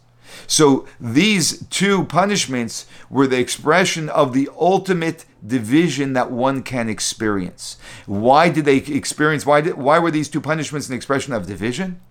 So 0.47 0.87
these 0.99 1.65
two 1.67 2.05
punishments 2.05 2.85
were 3.09 3.27
the 3.27 3.39
expression 3.39 4.09
of 4.09 4.33
the 4.33 4.49
ultimate 4.59 5.25
division 5.45 6.13
that 6.13 6.31
one 6.31 6.63
can 6.63 6.89
experience. 6.89 7.77
Why 8.05 8.49
did 8.49 8.65
they 8.65 8.77
experience? 8.77 9.45
Why 9.45 9.61
did? 9.61 9.75
Why 9.75 9.99
were 9.99 10.11
these 10.11 10.29
two 10.29 10.41
punishments 10.41 10.89
an 10.89 10.95
expression 10.95 11.33
of 11.33 11.45
division? 11.45 12.01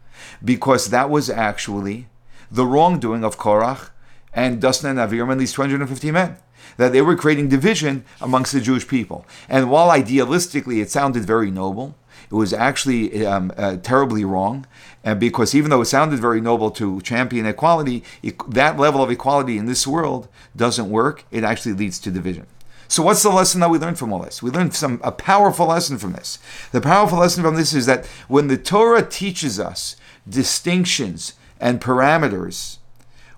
Because 0.44 0.90
that 0.90 1.10
was 1.10 1.28
actually 1.28 2.08
the 2.50 2.66
wrongdoing 2.66 3.24
of 3.24 3.38
Korach 3.38 3.90
and 4.32 4.62
Dasan 4.62 4.90
and 4.90 4.98
Aviram 4.98 5.38
these 5.38 5.52
250 5.52 6.10
men 6.10 6.36
that 6.76 6.92
they 6.92 7.02
were 7.02 7.16
creating 7.16 7.48
division 7.48 8.04
amongst 8.20 8.52
the 8.52 8.60
Jewish 8.60 8.86
people. 8.86 9.26
And 9.48 9.70
while 9.70 9.88
idealistically 9.88 10.82
it 10.82 10.90
sounded 10.90 11.24
very 11.24 11.50
noble, 11.50 11.96
it 12.30 12.34
was 12.34 12.52
actually 12.52 13.26
um, 13.26 13.52
uh, 13.56 13.76
terribly 13.76 14.24
wrong. 14.24 14.66
And 15.04 15.20
because 15.20 15.54
even 15.54 15.70
though 15.70 15.82
it 15.82 15.86
sounded 15.86 16.18
very 16.18 16.40
noble 16.40 16.70
to 16.72 17.00
champion 17.02 17.46
equality, 17.46 18.04
it, 18.22 18.38
that 18.50 18.78
level 18.78 19.02
of 19.02 19.10
equality 19.10 19.58
in 19.58 19.66
this 19.66 19.86
world 19.86 20.28
doesn't 20.56 20.88
work. 20.88 21.24
It 21.30 21.44
actually 21.44 21.74
leads 21.74 21.98
to 22.00 22.10
division. 22.10 22.46
So 22.88 23.02
what's 23.02 23.22
the 23.22 23.30
lesson 23.30 23.60
that 23.60 23.70
we 23.70 23.78
learned 23.78 23.98
from 23.98 24.12
all 24.12 24.22
this? 24.22 24.42
We 24.42 24.50
learned 24.50 24.74
some 24.74 25.00
a 25.02 25.12
powerful 25.12 25.66
lesson 25.66 25.96
from 25.96 26.12
this. 26.12 26.38
The 26.72 26.80
powerful 26.82 27.18
lesson 27.18 27.42
from 27.42 27.56
this 27.56 27.72
is 27.72 27.86
that 27.86 28.04
when 28.28 28.48
the 28.48 28.58
Torah 28.58 29.02
teaches 29.02 29.58
us 29.58 29.96
distinctions 30.28 31.32
and 31.58 31.80
parameters, 31.80 32.78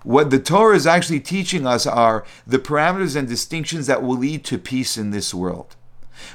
what 0.05 0.29
the 0.29 0.39
Torah 0.39 0.75
is 0.75 0.85
actually 0.85 1.19
teaching 1.19 1.65
us 1.65 1.87
are 1.87 2.23
the 2.45 2.59
parameters 2.59 3.15
and 3.15 3.27
distinctions 3.27 3.87
that 3.87 4.03
will 4.03 4.17
lead 4.17 4.45
to 4.45 4.57
peace 4.57 4.97
in 4.97 5.09
this 5.09 5.33
world. 5.33 5.75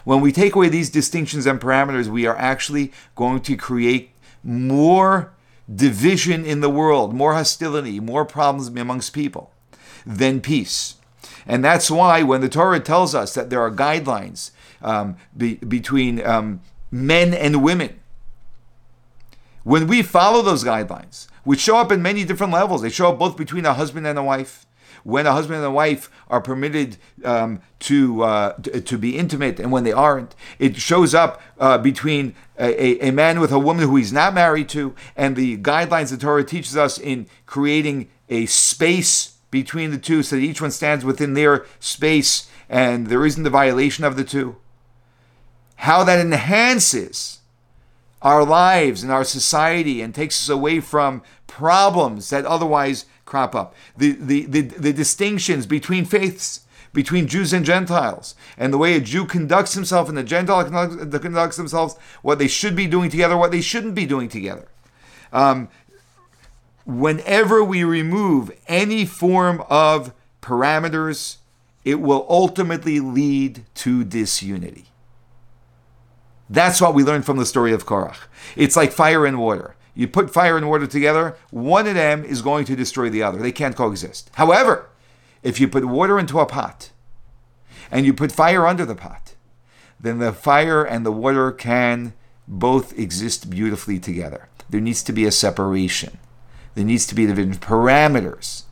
When 0.04 0.20
we 0.20 0.32
take 0.32 0.54
away 0.54 0.68
these 0.68 0.90
distinctions 0.90 1.46
and 1.46 1.60
parameters, 1.60 2.08
we 2.08 2.26
are 2.26 2.36
actually 2.36 2.92
going 3.14 3.40
to 3.42 3.56
create 3.56 4.10
more 4.42 5.32
division 5.72 6.44
in 6.44 6.60
the 6.60 6.68
world, 6.68 7.14
more 7.14 7.34
hostility, 7.34 8.00
more 8.00 8.24
problems 8.24 8.68
amongst 8.68 9.12
people 9.12 9.52
than 10.04 10.40
peace. 10.40 10.96
And 11.46 11.64
that's 11.64 11.90
why 11.90 12.22
when 12.22 12.40
the 12.40 12.48
Torah 12.48 12.80
tells 12.80 13.14
us 13.14 13.34
that 13.34 13.50
there 13.50 13.60
are 13.60 13.70
guidelines 13.70 14.50
um, 14.82 15.16
be, 15.36 15.56
between 15.56 16.24
um, 16.26 16.60
men 16.90 17.32
and 17.32 17.62
women, 17.62 18.00
when 19.62 19.86
we 19.86 20.02
follow 20.02 20.42
those 20.42 20.64
guidelines, 20.64 21.28
which 21.44 21.60
show 21.60 21.76
up 21.76 21.92
in 21.92 22.02
many 22.02 22.24
different 22.24 22.52
levels. 22.52 22.82
They 22.82 22.90
show 22.90 23.10
up 23.10 23.18
both 23.18 23.36
between 23.36 23.66
a 23.66 23.74
husband 23.74 24.06
and 24.06 24.18
a 24.18 24.22
wife. 24.22 24.66
When 25.02 25.26
a 25.26 25.32
husband 25.32 25.56
and 25.56 25.66
a 25.66 25.70
wife 25.70 26.10
are 26.28 26.42
permitted 26.42 26.98
um, 27.24 27.62
to, 27.80 28.22
uh, 28.22 28.52
to 28.58 28.98
be 28.98 29.16
intimate, 29.16 29.58
and 29.58 29.72
when 29.72 29.84
they 29.84 29.92
aren't, 29.92 30.34
it 30.58 30.76
shows 30.76 31.14
up 31.14 31.40
uh, 31.58 31.78
between 31.78 32.34
a, 32.58 33.08
a 33.08 33.10
man 33.10 33.40
with 33.40 33.50
a 33.50 33.58
woman 33.58 33.88
who 33.88 33.96
he's 33.96 34.12
not 34.12 34.34
married 34.34 34.68
to, 34.70 34.94
and 35.16 35.36
the 35.36 35.56
guidelines 35.56 36.10
the 36.10 36.18
Torah 36.18 36.44
teaches 36.44 36.76
us 36.76 36.98
in 36.98 37.26
creating 37.46 38.10
a 38.28 38.44
space 38.46 39.38
between 39.50 39.90
the 39.90 39.98
two, 39.98 40.22
so 40.22 40.36
that 40.36 40.42
each 40.42 40.60
one 40.60 40.70
stands 40.70 41.04
within 41.04 41.34
their 41.34 41.64
space, 41.78 42.50
and 42.68 43.06
there 43.06 43.24
isn't 43.24 43.42
the 43.42 43.50
violation 43.50 44.04
of 44.04 44.16
the 44.16 44.24
two. 44.24 44.56
How 45.76 46.04
that 46.04 46.20
enhances 46.20 47.39
our 48.22 48.44
lives 48.44 49.02
and 49.02 49.10
our 49.10 49.24
society 49.24 50.02
and 50.02 50.14
takes 50.14 50.42
us 50.42 50.48
away 50.48 50.80
from 50.80 51.22
problems 51.46 52.30
that 52.30 52.44
otherwise 52.44 53.06
crop 53.24 53.54
up. 53.54 53.74
The, 53.96 54.12
the, 54.12 54.46
the, 54.46 54.60
the 54.62 54.92
distinctions 54.92 55.66
between 55.66 56.04
faiths, 56.04 56.66
between 56.92 57.28
Jews 57.28 57.52
and 57.52 57.64
Gentiles, 57.64 58.34
and 58.58 58.72
the 58.72 58.78
way 58.78 58.94
a 58.94 59.00
Jew 59.00 59.24
conducts 59.24 59.74
himself 59.74 60.08
and 60.08 60.18
the 60.18 60.22
Gentile 60.22 60.64
conducts, 60.64 61.18
conducts 61.18 61.56
themselves, 61.56 61.96
what 62.22 62.38
they 62.38 62.48
should 62.48 62.76
be 62.76 62.86
doing 62.86 63.10
together, 63.10 63.36
what 63.36 63.52
they 63.52 63.60
shouldn't 63.60 63.94
be 63.94 64.06
doing 64.06 64.28
together. 64.28 64.68
Um, 65.32 65.68
whenever 66.84 67.62
we 67.62 67.84
remove 67.84 68.50
any 68.66 69.06
form 69.06 69.62
of 69.70 70.12
parameters, 70.42 71.36
it 71.84 72.00
will 72.00 72.26
ultimately 72.28 73.00
lead 73.00 73.64
to 73.76 74.04
disunity. 74.04 74.86
That's 76.50 76.80
what 76.80 76.94
we 76.94 77.04
learned 77.04 77.24
from 77.24 77.36
the 77.36 77.46
story 77.46 77.72
of 77.72 77.86
Korach. 77.86 78.18
It's 78.56 78.76
like 78.76 78.90
fire 78.90 79.24
and 79.24 79.38
water. 79.38 79.76
You 79.94 80.08
put 80.08 80.32
fire 80.32 80.56
and 80.56 80.68
water 80.68 80.86
together, 80.88 81.36
one 81.50 81.86
of 81.86 81.94
them 81.94 82.24
is 82.24 82.42
going 82.42 82.64
to 82.66 82.76
destroy 82.76 83.08
the 83.08 83.22
other. 83.22 83.38
They 83.38 83.52
can't 83.52 83.76
coexist. 83.76 84.30
However, 84.34 84.88
if 85.44 85.60
you 85.60 85.68
put 85.68 85.84
water 85.84 86.18
into 86.18 86.40
a 86.40 86.46
pot 86.46 86.90
and 87.90 88.04
you 88.04 88.12
put 88.12 88.32
fire 88.32 88.66
under 88.66 88.84
the 88.84 88.96
pot, 88.96 89.34
then 90.00 90.18
the 90.18 90.32
fire 90.32 90.82
and 90.82 91.06
the 91.06 91.12
water 91.12 91.52
can 91.52 92.14
both 92.48 92.98
exist 92.98 93.48
beautifully 93.48 94.00
together. 94.00 94.48
There 94.68 94.80
needs 94.80 95.04
to 95.04 95.12
be 95.12 95.26
a 95.26 95.32
separation. 95.32 96.18
There 96.74 96.84
needs 96.84 97.06
to 97.06 97.14
be 97.14 97.26
division 97.26 97.54
parameters. 97.54 98.64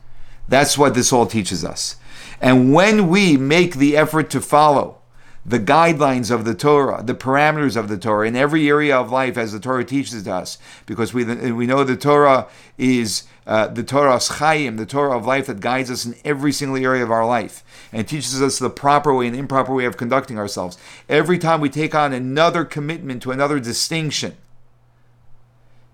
That's 0.49 0.77
what 0.77 0.95
this 0.95 1.13
all 1.13 1.27
teaches 1.27 1.63
us. 1.63 1.95
And 2.41 2.73
when 2.73 3.07
we 3.07 3.37
make 3.37 3.75
the 3.75 3.95
effort 3.95 4.29
to 4.31 4.41
follow 4.41 4.98
the 5.45 5.59
guidelines 5.59 6.29
of 6.29 6.45
the 6.45 6.53
Torah, 6.53 7.01
the 7.01 7.15
parameters 7.15 7.75
of 7.75 7.87
the 7.87 7.97
Torah 7.97 8.27
in 8.27 8.35
every 8.35 8.67
area 8.67 8.95
of 8.95 9.11
life 9.11 9.37
as 9.37 9.51
the 9.51 9.59
Torah 9.59 9.85
teaches 9.85 10.27
us, 10.27 10.57
because 10.85 11.13
we, 11.13 11.23
we 11.51 11.65
know 11.65 11.83
the 11.83 11.95
Torah 11.95 12.47
is 12.77 13.23
uh, 13.47 13.67
the 13.67 13.83
Torah 13.83 14.19
Chaim, 14.19 14.75
the 14.77 14.85
Torah 14.85 15.17
of 15.17 15.25
life 15.25 15.47
that 15.47 15.59
guides 15.59 15.89
us 15.89 16.05
in 16.05 16.15
every 16.23 16.51
single 16.51 16.77
area 16.77 17.03
of 17.03 17.09
our 17.09 17.25
life 17.25 17.63
and 17.91 18.07
teaches 18.07 18.41
us 18.41 18.59
the 18.59 18.69
proper 18.69 19.13
way 19.13 19.27
and 19.27 19.35
improper 19.35 19.73
way 19.73 19.85
of 19.85 19.97
conducting 19.97 20.37
ourselves. 20.37 20.77
Every 21.07 21.39
time 21.39 21.61
we 21.61 21.69
take 21.69 21.95
on 21.95 22.13
another 22.13 22.63
commitment 22.63 23.23
to 23.23 23.31
another 23.31 23.59
distinction 23.59 24.37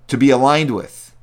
to 0.08 0.18
be 0.18 0.32
aligned 0.32 0.76
with, 0.76 1.16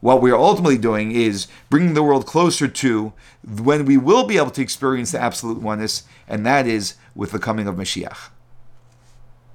what 0.00 0.22
we 0.22 0.30
are 0.30 0.38
ultimately 0.38 0.78
doing 0.78 1.12
is 1.12 1.46
bringing 1.68 1.92
the 1.92 2.02
world 2.02 2.24
closer 2.24 2.66
to 2.66 3.12
when 3.46 3.84
we 3.84 3.98
will 3.98 4.24
be 4.24 4.38
able 4.38 4.50
to 4.52 4.62
experience 4.62 5.12
the 5.12 5.20
absolute 5.20 5.60
oneness, 5.60 6.04
and 6.26 6.46
that 6.46 6.66
is 6.66 6.94
with 7.14 7.32
the 7.32 7.38
coming 7.38 7.66
of 7.66 7.76
Mashiach. 7.76 8.30